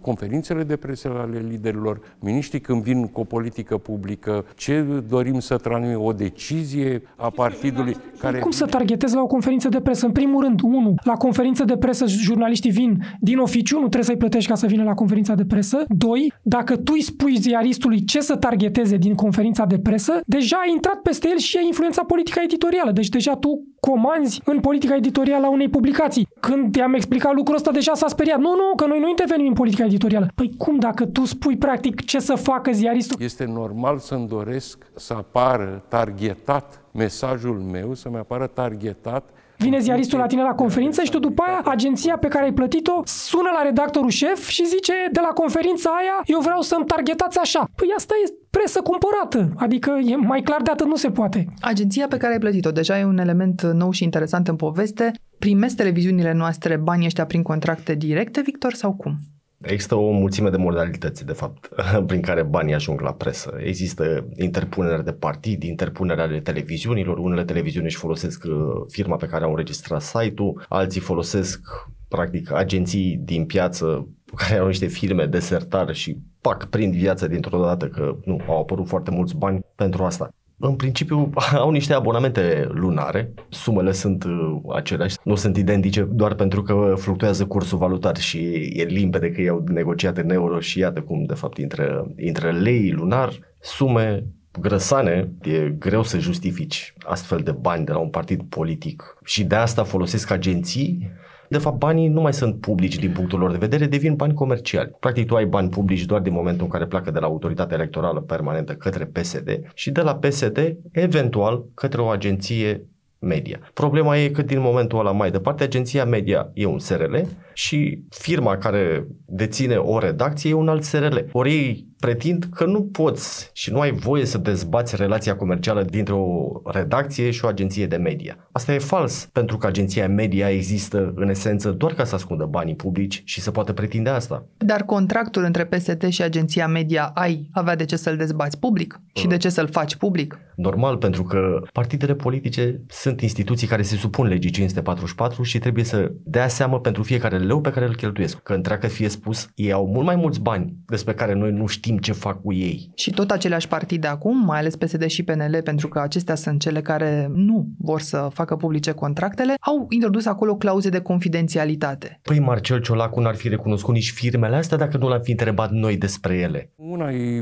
conferințele 0.00 0.62
de 0.62 0.76
presă 0.76 1.12
ale 1.20 1.44
liderilor, 1.48 2.00
miniștrii 2.18 2.60
când 2.60 2.82
vin 2.82 3.06
cu 3.06 3.20
o 3.20 3.24
politică 3.24 3.76
publică, 3.76 4.44
ce 4.56 4.84
dorim 5.08 5.40
să 5.40 5.56
transmitem, 5.56 6.02
o 6.02 6.12
decizie 6.12 7.02
a 7.16 7.30
partidului 7.30 7.96
care... 8.18 8.38
Cum 8.38 8.50
să 8.50 8.66
targetezi 8.66 9.14
la 9.14 9.20
o 9.20 9.26
conferință 9.26 9.68
de 9.68 9.80
presă? 9.80 10.06
În 10.06 10.12
primul 10.12 10.42
rând, 10.42 10.60
unu, 10.62 10.94
la 11.04 11.12
conferință 11.12 11.64
de 11.64 11.76
presă 11.76 12.06
jurnaliștii 12.06 12.70
vin 12.70 13.02
din 13.20 13.38
oficiu, 13.38 13.74
nu 13.74 13.80
trebuie 13.80 14.04
să-i 14.04 14.16
plătești 14.16 14.48
ca 14.48 14.54
să 14.54 14.66
vină 14.66 14.82
la 14.82 14.94
conferința 14.94 15.34
de 15.34 15.44
presă. 15.44 15.84
Doi, 15.88 16.32
dacă 16.42 16.76
tu 16.76 16.92
îi 16.94 17.02
spui 17.02 17.36
ziaristului 17.36 18.04
ce 18.04 18.20
să 18.20 18.36
targeteze 18.36 18.96
din 18.96 19.14
conferința 19.14 19.64
de 19.64 19.78
presă, 19.78 20.20
deja 20.26 20.56
ai 20.56 20.70
intrat 20.70 21.00
peste 21.00 21.28
el 21.28 21.38
și 21.38 21.56
ai 21.56 21.66
influența 21.66 22.04
politică 22.04 22.40
editorială. 22.42 22.90
Deci 22.90 23.08
deja 23.08 23.36
tu 23.36 23.66
comanzi 23.80 24.40
în 24.44 24.60
politica 24.60 24.94
editorială 24.94 25.46
a 25.46 25.50
unei 25.50 25.68
publicații. 25.68 26.28
Când 26.40 26.74
i-am 26.74 26.94
explicat 26.94 27.34
lucrul 27.34 27.56
ăsta, 27.56 27.70
deja 27.70 27.94
s-a 27.94 28.08
speriat. 28.08 28.38
Nu, 28.38 28.50
nu, 28.54 28.74
că 28.76 28.86
noi 28.86 29.00
nu 29.00 29.08
intervenim 29.08 29.46
în 29.46 29.52
politica 29.52 29.84
editorială. 29.84 30.28
Păi 30.34 30.54
cum 30.56 30.78
dacă 30.78 31.06
tu 31.06 31.24
spui 31.24 31.56
practic 31.56 32.04
ce 32.04 32.18
să 32.18 32.34
facă 32.34 32.70
ziaristul? 32.72 33.16
Este 33.20 33.44
normal 33.44 33.98
să-mi 33.98 34.28
doresc 34.28 34.86
să 34.94 35.12
apară 35.12 35.84
targetat 35.88 36.82
mesajul 36.92 37.58
meu, 37.72 37.94
să-mi 37.94 38.16
apară 38.16 38.46
targetat 38.46 39.30
Vine 39.58 39.78
ziaristul 39.78 40.18
la 40.18 40.26
tine 40.26 40.42
la 40.42 40.54
conferință 40.54 41.02
și 41.02 41.10
tu 41.10 41.18
după 41.18 41.42
aia, 41.46 41.60
agenția 41.64 42.16
pe 42.16 42.28
care 42.28 42.44
ai 42.44 42.52
plătit-o 42.52 43.02
sună 43.04 43.50
la 43.56 43.62
redactorul 43.62 44.10
șef 44.10 44.48
și 44.48 44.66
zice 44.66 44.92
de 45.12 45.20
la 45.20 45.28
conferința 45.28 45.90
aia, 45.90 46.22
eu 46.24 46.40
vreau 46.40 46.60
să-mi 46.60 46.84
targetați 46.84 47.38
așa. 47.38 47.70
Păi 47.74 47.88
asta 47.96 48.14
e 48.24 48.32
presă 48.50 48.80
cumpărată, 48.80 49.52
adică 49.56 49.90
e 50.04 50.16
mai 50.16 50.40
clar 50.40 50.62
de 50.62 50.70
atât 50.70 50.86
nu 50.86 50.96
se 50.96 51.10
poate. 51.10 51.46
Agenția 51.60 52.06
pe 52.08 52.16
care 52.16 52.32
ai 52.32 52.38
plătit-o 52.38 52.70
deja 52.70 52.98
e 52.98 53.04
un 53.04 53.18
element 53.18 53.62
nou 53.62 53.90
și 53.90 54.04
interesant 54.04 54.48
în 54.48 54.56
poveste. 54.56 55.12
Primesc 55.38 55.76
televiziunile 55.76 56.32
noastre 56.32 56.76
banii 56.76 57.06
ăștia 57.06 57.26
prin 57.26 57.42
contracte 57.42 57.94
directe, 57.94 58.40
Victor, 58.40 58.72
sau 58.72 58.92
cum? 58.94 59.16
Există 59.60 59.94
o 59.94 60.10
mulțime 60.10 60.50
de 60.50 60.56
modalități, 60.56 61.26
de 61.26 61.32
fapt, 61.32 61.68
prin 62.06 62.20
care 62.20 62.42
banii 62.42 62.74
ajung 62.74 63.00
la 63.00 63.12
presă. 63.12 63.56
Există 63.64 64.28
interpuneri 64.36 65.04
de 65.04 65.12
partid, 65.12 65.62
interpuneri 65.62 66.20
ale 66.20 66.40
televiziunilor. 66.40 67.18
Unele 67.18 67.44
televiziuni 67.44 67.86
își 67.86 67.96
folosesc 67.96 68.44
uh, 68.44 68.52
firma 68.88 69.16
pe 69.16 69.26
care 69.26 69.44
au 69.44 69.50
înregistrat 69.50 70.02
site-ul, 70.02 70.64
alții 70.68 71.00
folosesc, 71.00 71.60
practic, 72.08 72.52
agenții 72.52 73.20
din 73.24 73.46
piață 73.46 74.08
care 74.34 74.58
au 74.58 74.66
niște 74.66 74.86
firme 74.86 75.26
de 75.26 75.38
sertar 75.38 75.94
și 75.94 76.16
pac, 76.40 76.64
prind 76.64 76.94
viața 76.94 77.26
dintr-o 77.26 77.62
dată 77.62 77.88
că 77.88 78.16
nu, 78.24 78.40
au 78.46 78.60
apărut 78.60 78.88
foarte 78.88 79.10
mulți 79.10 79.36
bani 79.36 79.60
pentru 79.74 80.04
asta 80.04 80.32
în 80.58 80.74
principiu 80.74 81.30
au 81.54 81.70
niște 81.70 81.92
abonamente 81.92 82.68
lunare, 82.70 83.32
sumele 83.48 83.92
sunt 83.92 84.24
uh, 84.24 84.58
aceleași, 84.74 85.16
nu 85.24 85.34
sunt 85.34 85.56
identice 85.56 86.02
doar 86.02 86.34
pentru 86.34 86.62
că 86.62 86.94
fluctuează 86.96 87.46
cursul 87.46 87.78
valutar 87.78 88.16
și 88.16 88.38
e 88.74 88.84
limpede 88.84 89.30
că 89.30 89.40
i-au 89.40 89.64
negociat 89.66 90.16
în 90.16 90.30
euro 90.30 90.60
și 90.60 90.78
iată 90.78 91.00
cum 91.00 91.24
de 91.24 91.34
fapt 91.34 91.58
intră, 91.58 92.12
intră 92.16 92.50
lei 92.50 92.90
lunar, 92.90 93.32
sume 93.60 94.24
grăsane, 94.60 95.32
e 95.42 95.74
greu 95.78 96.02
să 96.02 96.18
justifici 96.18 96.94
astfel 96.98 97.38
de 97.38 97.50
bani 97.50 97.84
de 97.84 97.92
la 97.92 97.98
un 97.98 98.08
partid 98.08 98.42
politic. 98.48 99.16
Și 99.24 99.44
de 99.44 99.54
asta 99.54 99.84
folosesc 99.84 100.30
agenții 100.30 101.10
de 101.48 101.58
fapt, 101.58 101.78
banii 101.78 102.08
nu 102.08 102.20
mai 102.20 102.32
sunt 102.32 102.60
publici 102.60 102.98
din 102.98 103.10
punctul 103.10 103.38
lor 103.38 103.50
de 103.50 103.56
vedere, 103.56 103.86
devin 103.86 104.14
bani 104.14 104.34
comerciali. 104.34 104.96
Practic, 105.00 105.26
tu 105.26 105.36
ai 105.36 105.46
bani 105.46 105.68
publici 105.68 106.04
doar 106.04 106.20
din 106.20 106.32
momentul 106.32 106.64
în 106.64 106.70
care 106.70 106.86
pleacă 106.86 107.10
de 107.10 107.18
la 107.18 107.26
autoritatea 107.26 107.76
electorală 107.76 108.20
permanentă 108.20 108.72
către 108.72 109.04
PSD 109.04 109.70
și 109.74 109.90
de 109.90 110.00
la 110.00 110.14
PSD, 110.16 110.76
eventual, 110.92 111.64
către 111.74 112.00
o 112.00 112.06
agenție 112.06 112.86
media. 113.18 113.58
Problema 113.74 114.16
e 114.16 114.28
că 114.28 114.42
din 114.42 114.60
momentul 114.60 114.98
ăla 114.98 115.12
mai 115.12 115.30
departe, 115.30 115.62
agenția 115.62 116.04
media 116.04 116.50
e 116.54 116.66
un 116.66 116.78
SRL 116.78 117.16
și 117.58 118.02
firma 118.08 118.56
care 118.56 119.06
deține 119.26 119.76
o 119.76 119.98
redacție 119.98 120.50
e 120.50 120.54
un 120.54 120.68
alt 120.68 120.84
SRL. 120.84 121.16
Ori 121.32 121.52
ei 121.52 121.88
pretind 122.00 122.48
că 122.54 122.64
nu 122.64 122.82
poți 122.82 123.50
și 123.52 123.72
nu 123.72 123.80
ai 123.80 123.92
voie 123.92 124.24
să 124.24 124.38
dezbați 124.38 124.96
relația 124.96 125.36
comercială 125.36 125.82
dintre 125.82 126.14
o 126.14 126.50
redacție 126.64 127.30
și 127.30 127.44
o 127.44 127.48
agenție 127.48 127.86
de 127.86 127.96
media. 127.96 128.48
Asta 128.52 128.74
e 128.74 128.78
fals, 128.78 129.28
pentru 129.32 129.56
că 129.56 129.66
agenția 129.66 130.08
media 130.08 130.50
există 130.50 131.12
în 131.16 131.28
esență 131.28 131.70
doar 131.70 131.92
ca 131.92 132.04
să 132.04 132.14
ascundă 132.14 132.44
banii 132.44 132.76
publici 132.76 133.22
și 133.24 133.40
să 133.40 133.50
poată 133.50 133.72
pretinde 133.72 134.10
asta. 134.10 134.46
Dar 134.56 134.82
contractul 134.82 135.44
între 135.44 135.64
PST 135.64 136.02
și 136.08 136.22
agenția 136.22 136.66
media 136.66 137.10
ai 137.14 137.48
avea 137.52 137.76
de 137.76 137.84
ce 137.84 137.96
să-l 137.96 138.16
dezbați 138.16 138.58
public 138.58 139.00
și 139.14 139.26
de 139.26 139.36
ce 139.36 139.48
să-l 139.48 139.68
faci 139.68 139.96
public? 139.96 140.38
Normal, 140.56 140.96
pentru 140.96 141.22
că 141.22 141.62
partidele 141.72 142.14
politice 142.14 142.80
sunt 142.88 143.20
instituții 143.20 143.66
care 143.66 143.82
se 143.82 143.96
supun 143.96 144.26
legii 144.26 144.50
544 144.50 145.42
și 145.42 145.58
trebuie 145.58 145.84
să 145.84 146.12
dea 146.24 146.48
seamă 146.48 146.80
pentru 146.80 147.02
fiecare 147.02 147.38
leu 147.48 147.60
pe 147.60 147.70
care 147.70 147.86
îl 147.86 147.96
cheltuiesc. 147.96 148.38
Că 148.38 148.52
întreagă 148.52 148.86
fie 148.86 149.08
spus, 149.08 149.48
ei 149.54 149.72
au 149.72 149.86
mult 149.86 150.06
mai 150.06 150.16
mulți 150.16 150.40
bani 150.40 150.76
despre 150.86 151.14
care 151.14 151.34
noi 151.34 151.50
nu 151.50 151.66
știm 151.66 151.98
ce 151.98 152.12
fac 152.12 152.42
cu 152.42 152.52
ei. 152.52 152.90
Și 152.94 153.10
tot 153.10 153.30
aceleași 153.30 153.68
partide 153.68 154.06
acum, 154.06 154.44
mai 154.44 154.58
ales 154.58 154.76
PSD 154.76 155.06
și 155.06 155.22
PNL, 155.22 155.60
pentru 155.64 155.88
că 155.88 155.98
acestea 156.00 156.34
sunt 156.34 156.60
cele 156.60 156.80
care 156.80 157.30
nu 157.34 157.66
vor 157.78 158.00
să 158.00 158.28
facă 158.32 158.56
publice 158.56 158.92
contractele, 158.92 159.54
au 159.60 159.86
introdus 159.88 160.26
acolo 160.26 160.56
clauze 160.56 160.88
de 160.88 161.00
confidențialitate. 161.00 162.20
Păi 162.22 162.38
Marcel 162.38 162.80
Ciolacu 162.80 163.20
n-ar 163.20 163.34
fi 163.34 163.48
recunoscut 163.48 163.94
nici 163.94 164.10
firmele 164.10 164.56
astea 164.56 164.76
dacă 164.76 164.96
nu 164.96 165.08
l-am 165.08 165.20
fi 165.20 165.30
întrebat 165.30 165.70
noi 165.70 165.96
despre 165.96 166.34
ele. 166.34 166.72
Una 166.76 167.10
e, 167.10 167.40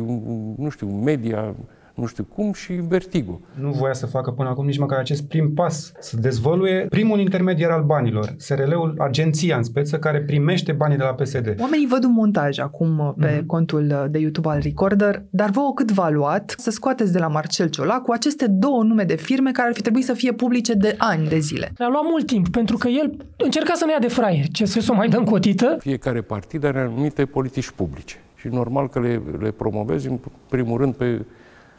nu 0.56 0.68
știu, 0.70 0.86
media 0.86 1.54
nu 1.96 2.06
știu 2.06 2.24
cum 2.24 2.52
și 2.52 2.72
Vertigo. 2.72 3.40
Nu 3.60 3.70
voia 3.70 3.92
să 3.92 4.06
facă 4.06 4.30
până 4.30 4.48
acum 4.48 4.66
nici 4.66 4.78
măcar 4.78 4.98
acest 4.98 5.28
prim 5.28 5.52
pas, 5.54 5.92
să 6.00 6.16
dezvăluie 6.16 6.86
primul 6.88 7.18
intermediar 7.18 7.70
al 7.70 7.82
banilor, 7.82 8.34
SRL-ul, 8.36 8.94
agenția 8.98 9.56
în 9.56 9.62
speță 9.62 9.98
care 9.98 10.20
primește 10.20 10.72
banii 10.72 10.96
de 10.96 11.02
la 11.02 11.14
PSD. 11.14 11.54
Oamenii 11.60 11.86
văd 11.86 12.04
un 12.04 12.12
montaj 12.12 12.58
acum 12.58 13.14
pe 13.20 13.38
mm-hmm. 13.38 13.46
contul 13.46 14.08
de 14.10 14.18
YouTube 14.18 14.48
al 14.48 14.60
Recorder, 14.62 15.22
dar 15.30 15.50
vouă 15.50 15.72
cât 15.74 15.92
v-a 15.92 16.10
luat 16.10 16.54
să 16.58 16.70
scoateți 16.70 17.12
de 17.12 17.18
la 17.18 17.28
Marcel 17.28 17.68
Ciolacu 17.68 18.12
aceste 18.12 18.46
două 18.46 18.82
nume 18.82 19.02
de 19.02 19.16
firme 19.16 19.50
care 19.50 19.68
ar 19.68 19.74
fi 19.74 19.82
trebuit 19.82 20.04
să 20.04 20.12
fie 20.12 20.32
publice 20.32 20.74
de 20.74 20.94
ani 20.98 21.28
de 21.28 21.38
zile. 21.38 21.72
Ne-a 21.78 21.88
luat 21.88 22.04
mult 22.04 22.26
timp, 22.26 22.48
pentru 22.48 22.76
că 22.76 22.88
el 22.88 23.16
încerca 23.36 23.72
să 23.74 23.84
ne 23.84 23.92
ia 23.92 23.98
de 23.98 24.08
fraier. 24.08 24.48
Ce 24.52 24.64
să 24.64 24.88
o 24.92 24.94
mai 24.94 25.08
dăm 25.08 25.24
cotită? 25.24 25.76
Fiecare 25.80 26.20
partid 26.20 26.64
are 26.64 26.80
anumite 26.80 27.24
politici 27.24 27.70
publice 27.70 28.16
și 28.34 28.48
normal 28.48 28.88
că 28.88 29.00
le, 29.00 29.22
le 29.40 29.50
promovezi 29.50 30.08
în 30.08 30.18
primul 30.48 30.78
rând 30.78 30.94
pe 30.94 31.24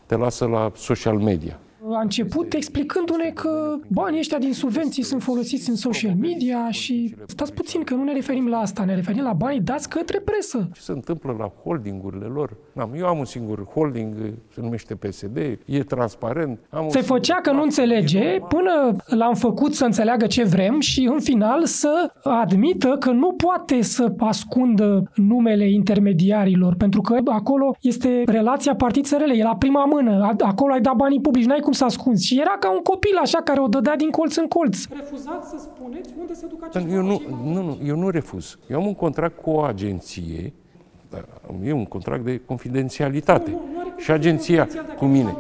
te 0.08 0.16
lasă 0.16 0.46
la 0.46 0.72
social 0.76 1.18
media 1.18 1.60
a 1.94 2.02
început 2.02 2.54
explicându-ne 2.54 3.30
că 3.30 3.76
banii 3.88 4.20
ăștia 4.20 4.38
din 4.38 4.54
subvenții 4.54 5.04
sunt 5.04 5.22
folosiți 5.22 5.70
în 5.70 5.76
social 5.76 6.16
media 6.16 6.72
și 6.72 7.16
stați 7.26 7.54
puțin 7.54 7.84
că 7.84 7.94
nu 7.94 8.04
ne 8.04 8.14
referim 8.14 8.48
la 8.48 8.58
asta, 8.58 8.86
ne 8.86 8.96
referim 8.96 9.24
la 9.24 9.34
banii 9.34 9.62
dați 9.62 9.90
către 9.90 10.20
presă. 10.20 10.70
Ce 10.74 10.82
se 10.82 10.92
întâmplă 10.92 11.36
la 11.40 11.52
holdingurile 11.64 12.26
lor? 12.26 12.58
Eu 12.96 13.08
am 13.08 13.18
un 13.18 13.26
singur 13.26 13.66
holding, 13.74 14.16
se 14.54 14.62
numește 14.62 14.96
PSD, 14.96 15.38
e 15.66 15.84
transparent. 15.84 16.60
Am 16.70 16.90
se 16.90 17.02
făcea 17.02 17.36
că 17.36 17.52
nu 17.52 17.62
înțelege 17.62 18.40
până 18.48 18.96
l-am 19.06 19.34
făcut 19.34 19.74
să 19.74 19.86
înțeleagă 19.86 20.26
ce 20.26 20.44
vrem 20.44 20.80
și 20.80 21.10
în 21.12 21.20
final 21.20 21.66
să 21.66 22.12
admită 22.24 22.96
că 23.00 23.12
nu 23.12 23.34
poate 23.34 23.82
să 23.82 24.14
ascundă 24.18 25.12
numele 25.16 25.70
intermediarilor, 25.72 26.76
pentru 26.76 27.02
că 27.02 27.18
acolo 27.26 27.76
este 27.82 28.24
relația 28.26 28.76
partid 28.76 29.06
SRL, 29.06 29.30
e 29.30 29.44
la 29.44 29.56
prima 29.56 29.86
mână, 29.86 30.36
acolo 30.40 30.74
ai 30.74 30.82
dat 30.82 30.96
banii 30.96 31.22
publici, 31.22 31.46
n-ai 31.46 31.60
cum 31.60 31.72
să 31.72 31.86
ascunzi. 31.86 32.26
Și 32.26 32.40
era 32.40 32.56
ca 32.60 32.72
un 32.72 32.82
copil 32.82 33.18
așa 33.22 33.42
care 33.42 33.60
o 33.60 33.68
dădea 33.68 33.96
din 33.96 34.10
colț 34.10 34.36
în 34.36 34.48
colț. 34.48 34.86
Refuzați 34.90 35.50
să 35.50 35.56
spuneți 35.60 36.10
unde 36.20 36.34
se 36.34 36.46
duc 36.50 36.64
acești 36.64 36.94
eu 36.94 37.02
nu, 37.02 37.22
nu, 37.44 37.62
nu, 37.62 37.78
eu 37.86 37.96
nu 37.96 38.10
refuz. 38.10 38.58
Eu 38.70 38.80
am 38.80 38.86
un 38.86 38.94
contract 38.94 39.42
cu 39.42 39.50
o 39.50 39.62
agenție 39.62 40.54
Dar 41.10 41.26
e 41.64 41.72
un 41.72 41.86
contract 41.86 42.24
de 42.24 42.42
confidențialitate. 42.46 43.50
Nu, 43.50 43.62
nu, 43.74 43.84
nu 43.84 44.00
și 44.00 44.12
agenția 44.12 44.68
cu 44.98 45.06
mine. 45.06 45.36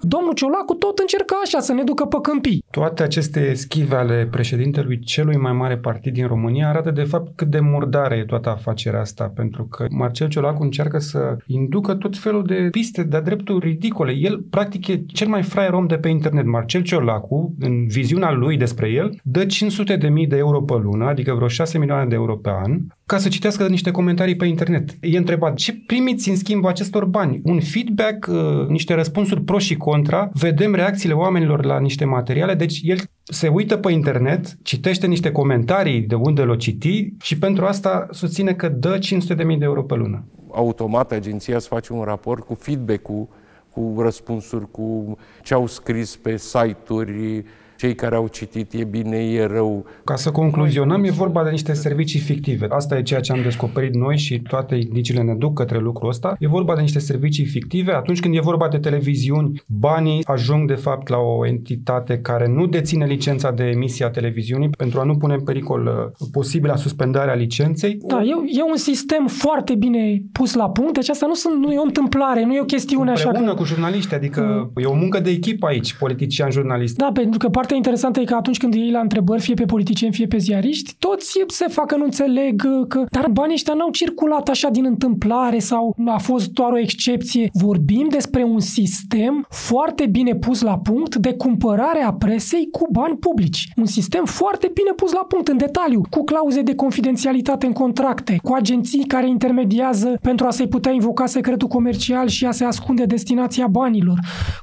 Domnul 0.00 0.32
Ciolacu 0.34 0.74
tot 0.74 0.98
încerca 0.98 1.40
așa 1.44 1.60
să 1.60 1.72
ne 1.72 1.82
ducă 1.82 2.04
pe 2.04 2.16
câmpii. 2.22 2.64
Toate 2.70 3.02
aceste 3.02 3.54
schive 3.54 3.96
ale 3.96 4.28
președintelui 4.30 4.98
celui 4.98 5.36
mai 5.36 5.52
mare 5.52 5.76
partid 5.76 6.12
din 6.12 6.26
România 6.26 6.68
arată 6.68 6.90
de 6.90 7.02
fapt 7.02 7.36
cât 7.36 7.48
de 7.48 7.60
murdare 7.60 8.16
e 8.16 8.24
toată 8.24 8.48
afacerea 8.48 9.00
asta, 9.00 9.32
pentru 9.34 9.64
că 9.64 9.86
Marcel 9.90 10.28
Ciolacu 10.28 10.62
încearcă 10.62 10.98
să 10.98 11.36
inducă 11.46 11.94
tot 11.94 12.16
felul 12.16 12.44
de 12.44 12.68
piste 12.70 13.02
de-a 13.02 13.20
dreptul 13.20 13.58
ridicole. 13.58 14.12
El, 14.12 14.44
practic, 14.50 14.86
e 14.86 15.02
cel 15.06 15.28
mai 15.28 15.42
fraier 15.42 15.72
om 15.72 15.86
de 15.86 15.96
pe 15.96 16.08
internet. 16.08 16.46
Marcel 16.46 16.82
Ciolacu, 16.82 17.54
în 17.60 17.86
viziunea 17.86 18.32
lui 18.32 18.56
despre 18.56 18.88
el, 18.88 19.18
dă 19.22 19.44
500 19.44 19.96
de 19.96 20.08
mii 20.08 20.26
de 20.26 20.36
euro 20.36 20.62
pe 20.62 20.74
lună, 20.82 21.04
adică 21.04 21.34
vreo 21.34 21.48
6 21.48 21.78
milioane 21.78 22.08
de 22.08 22.14
euro 22.14 22.36
pe 22.36 22.50
an, 22.64 22.80
ca 23.06 23.18
să 23.18 23.28
citească 23.28 23.66
niște 23.66 23.90
comentarii 23.90 24.36
pe 24.36 24.46
internet. 24.46 24.90
E 25.00 25.16
întrebat 25.16 25.54
ce 25.54 25.82
primiți 25.86 26.28
în 26.28 26.36
schimb 26.36 26.64
acestor 26.64 27.04
bani? 27.04 27.40
Un 27.44 27.60
feedback, 27.60 28.26
uh, 28.26 28.66
niște 28.68 28.94
răspunsuri 28.94 29.19
pro 29.44 29.58
și 29.58 29.76
contra, 29.76 30.30
vedem 30.32 30.74
reacțiile 30.74 31.14
oamenilor 31.14 31.64
la 31.64 31.80
niște 31.80 32.04
materiale, 32.04 32.54
deci 32.54 32.80
el 32.82 32.98
se 33.22 33.48
uită 33.48 33.76
pe 33.76 33.92
internet, 33.92 34.56
citește 34.62 35.06
niște 35.06 35.32
comentarii 35.32 36.00
de 36.00 36.14
unde 36.14 36.42
l-o 36.42 36.56
citi 36.56 37.12
și 37.22 37.38
pentru 37.38 37.64
asta 37.64 38.06
susține 38.10 38.52
că 38.52 38.68
dă 38.68 38.98
500.000 38.98 39.36
de 39.36 39.56
euro 39.60 39.82
pe 39.82 39.94
lună. 39.94 40.24
Automat 40.52 41.12
agenția 41.12 41.58
să 41.58 41.68
face 41.68 41.92
un 41.92 42.02
raport 42.02 42.44
cu 42.44 42.54
feedback-ul, 42.54 43.28
cu 43.70 43.94
răspunsuri, 43.98 44.70
cu 44.70 45.16
ce 45.42 45.54
au 45.54 45.66
scris 45.66 46.16
pe 46.16 46.36
site-uri, 46.36 47.44
cei 47.80 47.94
care 47.94 48.14
au 48.14 48.28
citit 48.28 48.72
e 48.72 48.84
bine, 48.84 49.16
e 49.16 49.46
rău. 49.46 49.84
Ca 50.04 50.16
să 50.16 50.30
concluzionăm, 50.30 51.04
e 51.04 51.10
vorba 51.10 51.44
de 51.44 51.50
niște 51.50 51.72
servicii 51.72 52.20
fictive. 52.20 52.66
Asta 52.70 52.98
e 52.98 53.02
ceea 53.02 53.20
ce 53.20 53.32
am 53.32 53.42
descoperit 53.42 53.94
noi 53.94 54.16
și 54.16 54.40
toate 54.40 54.74
indiciile 54.74 55.22
ne 55.22 55.34
duc 55.34 55.54
către 55.54 55.78
lucrul 55.78 56.08
ăsta. 56.08 56.36
E 56.38 56.48
vorba 56.48 56.74
de 56.74 56.80
niște 56.80 56.98
servicii 56.98 57.44
fictive. 57.44 57.92
Atunci 57.92 58.20
când 58.20 58.34
e 58.36 58.40
vorba 58.40 58.68
de 58.68 58.78
televiziuni, 58.78 59.62
banii 59.66 60.24
ajung 60.26 60.68
de 60.68 60.74
fapt 60.74 61.08
la 61.08 61.16
o 61.16 61.46
entitate 61.46 62.18
care 62.18 62.48
nu 62.48 62.66
deține 62.66 63.06
licența 63.06 63.50
de 63.50 63.64
emisie 63.64 64.04
a 64.04 64.10
televiziunii 64.10 64.68
pentru 64.68 65.00
a 65.00 65.04
nu 65.04 65.16
pune 65.16 65.34
în 65.34 65.44
pericol 65.44 66.12
uh, 66.20 66.28
posibila 66.32 66.76
suspendarea 66.76 67.34
licenței. 67.34 67.98
Da, 68.06 68.22
e, 68.22 68.58
e 68.58 68.62
un 68.70 68.76
sistem 68.76 69.26
foarte 69.26 69.74
bine 69.74 70.22
pus 70.32 70.54
la 70.54 70.70
punct, 70.70 70.94
deci 70.94 71.08
asta 71.08 71.26
nu, 71.26 71.34
sunt, 71.34 71.64
nu 71.64 71.72
e 71.72 71.78
o 71.78 71.82
întâmplare, 71.82 72.44
nu 72.44 72.54
e 72.54 72.60
o 72.60 72.64
chestiune 72.64 73.10
Împreună 73.10 73.38
așa. 73.38 73.54
Că... 73.54 73.60
cu 73.60 73.64
jurnaliști, 73.64 74.14
adică 74.14 74.70
mm. 74.74 74.82
e 74.82 74.86
o 74.86 74.94
muncă 74.94 75.20
de 75.20 75.30
echipă 75.30 75.66
aici, 75.66 75.94
politician-jurnalist. 75.94 76.96
Da, 76.96 77.10
pentru 77.12 77.38
că 77.38 77.48
partea 77.48 77.69
interesantă 77.74 78.20
e 78.20 78.24
că 78.24 78.34
atunci 78.34 78.58
când 78.58 78.74
ei 78.74 78.90
la 78.90 79.00
întrebări, 79.00 79.42
fie 79.42 79.54
pe 79.54 79.64
politicieni, 79.64 80.14
fie 80.14 80.26
pe 80.26 80.38
ziariști, 80.38 80.94
toți 80.98 81.38
se 81.46 81.66
fac 81.68 81.86
că 81.86 81.96
nu 81.96 82.04
înțeleg 82.04 82.86
că... 82.88 83.04
Dar 83.10 83.28
banii 83.30 83.54
ăștia 83.54 83.74
n-au 83.74 83.90
circulat 83.90 84.48
așa 84.48 84.68
din 84.68 84.84
întâmplare 84.84 85.58
sau 85.58 85.96
a 86.06 86.18
fost 86.18 86.50
doar 86.50 86.72
o 86.72 86.78
excepție. 86.78 87.50
Vorbim 87.52 88.06
despre 88.10 88.42
un 88.42 88.60
sistem 88.60 89.46
foarte 89.48 90.06
bine 90.06 90.34
pus 90.34 90.60
la 90.60 90.78
punct 90.78 91.16
de 91.16 91.32
cumpărare 91.34 92.02
a 92.02 92.12
presei 92.12 92.68
cu 92.70 92.88
bani 92.92 93.16
publici. 93.16 93.68
Un 93.76 93.86
sistem 93.86 94.24
foarte 94.24 94.70
bine 94.74 94.90
pus 94.96 95.12
la 95.12 95.24
punct 95.28 95.48
în 95.48 95.56
detaliu, 95.56 96.00
cu 96.10 96.24
clauze 96.24 96.62
de 96.62 96.74
confidențialitate 96.74 97.66
în 97.66 97.72
contracte, 97.72 98.38
cu 98.42 98.52
agenții 98.52 99.04
care 99.04 99.28
intermediază 99.28 100.18
pentru 100.22 100.46
a 100.46 100.50
se 100.50 100.66
putea 100.66 100.92
invoca 100.92 101.26
secretul 101.26 101.68
comercial 101.68 102.28
și 102.28 102.46
a 102.46 102.50
se 102.50 102.64
ascunde 102.64 103.04
destinația 103.04 103.66
banilor, 103.66 104.18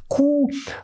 cu 0.07 0.25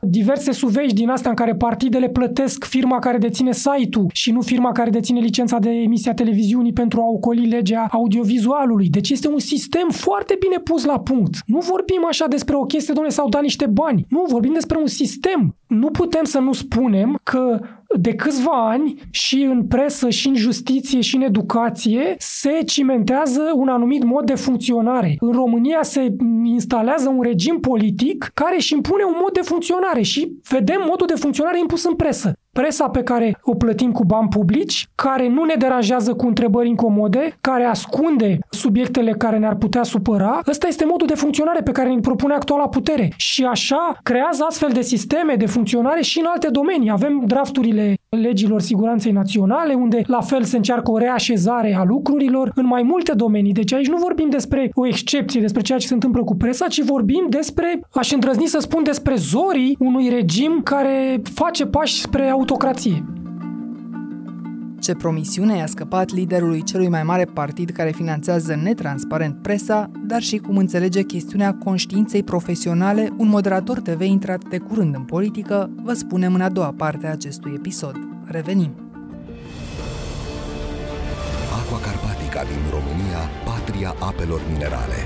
diverse 0.01 0.51
suvești 0.51 0.93
din 0.93 1.09
asta 1.09 1.29
în 1.29 1.35
care 1.35 1.55
partidele 1.55 2.09
plătesc 2.13 2.65
firma 2.65 2.99
care 2.99 3.17
deține 3.17 3.51
site-ul 3.51 4.09
și 4.13 4.31
nu 4.31 4.41
firma 4.41 4.71
care 4.71 4.89
deține 4.89 5.19
licența 5.19 5.59
de 5.59 5.69
emisie 5.69 6.11
a 6.11 6.13
televiziunii 6.13 6.73
pentru 6.73 7.01
a 7.01 7.09
ocoli 7.09 7.47
legea 7.47 7.87
audiovizualului. 7.91 8.89
Deci 8.89 9.09
este 9.09 9.27
un 9.27 9.39
sistem 9.39 9.89
foarte 9.89 10.35
bine 10.39 10.57
pus 10.57 10.85
la 10.85 10.99
punct. 10.99 11.35
Nu 11.45 11.59
vorbim 11.59 12.05
așa 12.07 12.27
despre 12.27 12.55
o 12.55 12.63
chestie, 12.63 12.93
domnule, 12.93 13.15
s-au 13.15 13.29
dat 13.29 13.41
niște 13.41 13.65
bani. 13.65 14.05
Nu, 14.09 14.25
vorbim 14.27 14.53
despre 14.53 14.77
un 14.79 14.87
sistem. 14.87 15.55
Nu 15.67 15.89
putem 15.89 16.23
să 16.23 16.39
nu 16.39 16.53
spunem 16.53 17.19
că 17.23 17.59
de 17.99 18.15
câțiva 18.15 18.69
ani 18.69 18.95
și 19.11 19.41
în 19.41 19.67
presă, 19.67 20.09
și 20.09 20.27
în 20.27 20.35
justiție, 20.35 21.01
și 21.01 21.15
în 21.15 21.21
educație 21.21 22.15
se 22.17 22.61
cimentează 22.65 23.41
un 23.55 23.67
anumit 23.67 24.03
mod 24.03 24.25
de 24.25 24.35
funcționare. 24.35 25.15
În 25.19 25.31
România 25.31 25.79
se 25.81 26.15
instalează 26.43 27.09
un 27.09 27.21
regim 27.21 27.59
politic 27.59 28.31
care 28.33 28.55
își 28.57 28.73
impune 28.73 29.03
un 29.03 29.15
mod 29.21 29.33
de 29.33 29.41
funcționare 29.41 30.01
și 30.01 30.31
vedem 30.49 30.85
modul 30.89 31.07
de 31.07 31.13
funcționare 31.13 31.59
impus 31.59 31.83
în 31.83 31.95
presă 31.95 32.33
presa 32.53 32.89
pe 32.89 33.03
care 33.03 33.37
o 33.41 33.55
plătim 33.55 33.91
cu 33.91 34.03
bani 34.03 34.27
publici, 34.27 34.87
care 34.95 35.27
nu 35.27 35.43
ne 35.43 35.53
deranjează 35.57 36.13
cu 36.13 36.27
întrebări 36.27 36.67
incomode, 36.67 37.37
care 37.41 37.63
ascunde 37.63 38.39
subiectele 38.49 39.11
care 39.11 39.37
ne-ar 39.37 39.55
putea 39.55 39.83
supăra. 39.83 40.39
Ăsta 40.47 40.67
este 40.67 40.85
modul 40.85 41.07
de 41.07 41.15
funcționare 41.15 41.61
pe 41.61 41.71
care 41.71 41.89
ne 41.89 41.99
propune 41.99 42.33
actuala 42.33 42.67
putere. 42.67 43.13
Și 43.17 43.43
așa 43.43 43.97
creează 44.03 44.43
astfel 44.47 44.69
de 44.69 44.81
sisteme 44.81 45.35
de 45.35 45.45
funcționare 45.45 46.01
și 46.01 46.19
în 46.19 46.25
alte 46.25 46.47
domenii. 46.49 46.89
Avem 46.89 47.23
drafturile 47.25 47.95
legilor 48.15 48.61
siguranței 48.61 49.11
naționale, 49.11 49.73
unde 49.73 50.01
la 50.05 50.21
fel 50.21 50.43
se 50.43 50.55
încearcă 50.57 50.91
o 50.91 50.97
reașezare 50.97 51.75
a 51.75 51.83
lucrurilor 51.83 52.51
în 52.55 52.65
mai 52.65 52.83
multe 52.83 53.13
domenii. 53.13 53.53
Deci 53.53 53.73
aici 53.73 53.87
nu 53.87 53.97
vorbim 53.97 54.29
despre 54.29 54.71
o 54.73 54.87
excepție, 54.87 55.41
despre 55.41 55.61
ceea 55.61 55.77
ce 55.77 55.87
se 55.87 55.93
întâmplă 55.93 56.23
cu 56.23 56.35
presa, 56.35 56.67
ci 56.67 56.83
vorbim 56.83 57.25
despre, 57.29 57.79
aș 57.93 58.11
îndrăzni 58.11 58.47
să 58.47 58.59
spun, 58.59 58.83
despre 58.83 59.15
zorii 59.15 59.75
unui 59.79 60.09
regim 60.09 60.61
care 60.63 61.21
face 61.33 61.65
pași 61.65 62.01
spre 62.01 62.29
autocrație. 62.29 63.03
Ce 64.83 64.93
promisiune 64.93 65.57
i-a 65.57 65.65
scăpat 65.65 66.09
liderului 66.09 66.63
celui 66.63 66.87
mai 66.87 67.03
mare 67.03 67.25
partid 67.25 67.69
care 67.69 67.91
finanțează 67.91 68.55
netransparent 68.55 69.41
presa, 69.41 69.91
dar 70.07 70.21
și 70.21 70.37
cum 70.37 70.57
înțelege 70.57 71.03
chestiunea 71.03 71.53
conștiinței 71.53 72.23
profesionale, 72.23 73.13
un 73.17 73.27
moderator 73.27 73.79
TV 73.79 74.01
intrat 74.01 74.43
de 74.49 74.57
curând 74.57 74.95
în 74.95 75.03
politică, 75.03 75.69
vă 75.83 75.93
spunem 75.93 76.33
în 76.33 76.41
a 76.41 76.49
doua 76.49 76.73
parte 76.77 77.07
a 77.07 77.11
acestui 77.11 77.51
episod. 77.55 77.95
Revenim! 78.25 78.75
Aqua 81.59 81.79
Carpatica 81.79 82.43
din 82.43 82.61
România, 82.71 83.21
patria 83.45 83.95
apelor 83.99 84.41
minerale. 84.51 84.99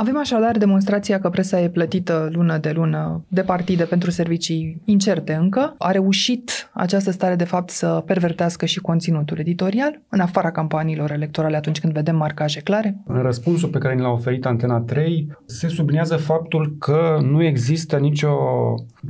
Avem 0.00 0.18
așadar 0.18 0.58
demonstrația 0.58 1.20
că 1.20 1.28
presa 1.28 1.60
e 1.60 1.68
plătită 1.68 2.28
lună 2.32 2.58
de 2.58 2.70
lună 2.70 3.24
de 3.28 3.40
partide 3.40 3.84
pentru 3.84 4.10
servicii 4.10 4.80
incerte 4.84 5.32
încă. 5.32 5.74
A 5.78 5.90
reușit 5.90 6.70
această 6.72 7.10
stare 7.10 7.34
de 7.34 7.44
fapt 7.44 7.70
să 7.70 8.02
pervertească 8.06 8.66
și 8.66 8.80
conținutul 8.80 9.38
editorial, 9.38 10.00
în 10.08 10.20
afara 10.20 10.50
campaniilor 10.50 11.10
electorale 11.10 11.56
atunci 11.56 11.80
când 11.80 11.92
vedem 11.92 12.16
marcaje 12.16 12.60
clare. 12.60 12.96
În 13.06 13.22
răspunsul 13.22 13.68
pe 13.68 13.78
care 13.78 13.94
ni 13.94 14.00
l-a 14.00 14.08
oferit 14.08 14.46
Antena 14.46 14.80
3 14.80 15.28
se 15.44 15.68
subliniază 15.68 16.16
faptul 16.16 16.76
că 16.78 17.18
nu 17.22 17.42
există 17.42 17.96
nicio 17.96 18.34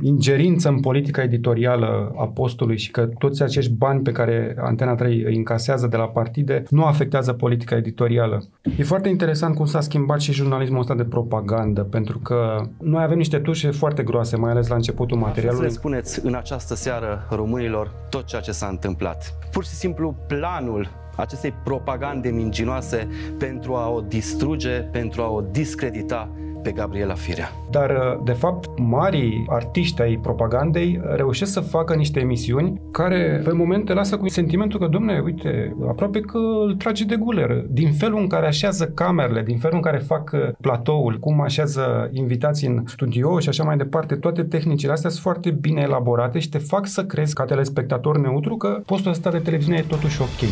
ingerință 0.01 0.69
în 0.69 0.79
politica 0.79 1.21
editorială 1.21 2.13
a 2.17 2.27
postului 2.27 2.77
și 2.77 2.91
că 2.91 3.09
toți 3.17 3.43
acești 3.43 3.71
bani 3.71 4.01
pe 4.01 4.11
care 4.11 4.55
Antena 4.59 4.95
3 4.95 5.23
îi 5.23 5.35
încasează 5.35 5.87
de 5.87 5.97
la 5.97 6.07
partide 6.07 6.63
nu 6.69 6.83
afectează 6.83 7.33
politica 7.33 7.75
editorială. 7.75 8.43
E 8.77 8.83
foarte 8.83 9.09
interesant 9.09 9.55
cum 9.55 9.65
s-a 9.65 9.81
schimbat 9.81 10.19
și 10.19 10.33
jurnalismul 10.33 10.77
ăsta 10.79 10.95
de 10.95 11.03
propagandă, 11.03 11.83
pentru 11.83 12.19
că 12.19 12.61
noi 12.77 13.03
avem 13.03 13.17
niște 13.17 13.39
tușe 13.39 13.71
foarte 13.71 14.03
groase, 14.03 14.37
mai 14.37 14.51
ales 14.51 14.67
la 14.67 14.75
începutul 14.75 15.17
materialului. 15.17 15.65
Să 15.65 15.71
le 15.73 15.79
spuneți 15.79 16.25
în 16.25 16.35
această 16.35 16.75
seară 16.75 17.27
românilor 17.29 17.91
tot 18.09 18.25
ceea 18.25 18.41
ce 18.41 18.51
s-a 18.51 18.67
întâmplat. 18.67 19.33
Pur 19.51 19.63
și 19.63 19.69
simplu 19.69 20.15
planul 20.27 20.89
acestei 21.15 21.53
propagande 21.63 22.29
mincinoase 22.29 23.07
pentru 23.37 23.75
a 23.75 23.89
o 23.89 24.01
distruge, 24.01 24.69
pentru 24.69 25.21
a 25.21 25.29
o 25.29 25.41
discredita 25.41 26.29
pe 26.63 26.71
Gabriela 26.71 27.13
Firea. 27.13 27.51
Dar, 27.71 27.89
uh, 27.89 28.21
de 28.23 28.31
fapt, 28.31 28.69
marii 28.77 29.45
artiști 29.49 30.01
ai 30.01 30.19
propagandei 30.21 31.01
reușesc 31.15 31.51
să 31.51 31.59
facă 31.59 31.95
niște 31.95 32.19
emisiuni 32.19 32.81
care, 32.91 33.41
pe 33.43 33.51
momente, 33.51 33.93
lasă 33.93 34.17
cu 34.17 34.27
sentimentul 34.27 34.79
că, 34.79 34.87
domne, 34.87 35.21
uite, 35.25 35.75
aproape 35.87 36.19
că 36.19 36.37
îl 36.37 36.75
trage 36.75 37.03
de 37.03 37.15
guler. 37.15 37.63
Din 37.67 37.91
felul 37.93 38.19
în 38.19 38.27
care 38.27 38.45
așează 38.45 38.85
camerele, 38.85 39.41
din 39.41 39.57
felul 39.57 39.75
în 39.75 39.81
care 39.81 39.97
fac 39.97 40.31
uh, 40.33 40.49
platoul, 40.61 41.17
cum 41.19 41.41
așează 41.41 42.09
invitații 42.11 42.67
în 42.67 42.83
studio 42.87 43.39
și 43.39 43.49
așa 43.49 43.63
mai 43.63 43.77
departe, 43.77 44.15
toate 44.15 44.43
tehnicile 44.43 44.91
astea 44.91 45.09
sunt 45.09 45.21
foarte 45.21 45.51
bine 45.51 45.81
elaborate 45.81 46.39
și 46.39 46.49
te 46.49 46.57
fac 46.57 46.87
să 46.87 47.05
crezi, 47.05 47.33
ca 47.33 47.45
telespectator 47.45 48.17
neutru, 48.17 48.55
că 48.55 48.81
postul 48.85 49.11
ăsta 49.11 49.29
de 49.29 49.39
televiziune 49.39 49.77
e 49.77 49.85
totuși 49.87 50.21
ok. 50.21 50.49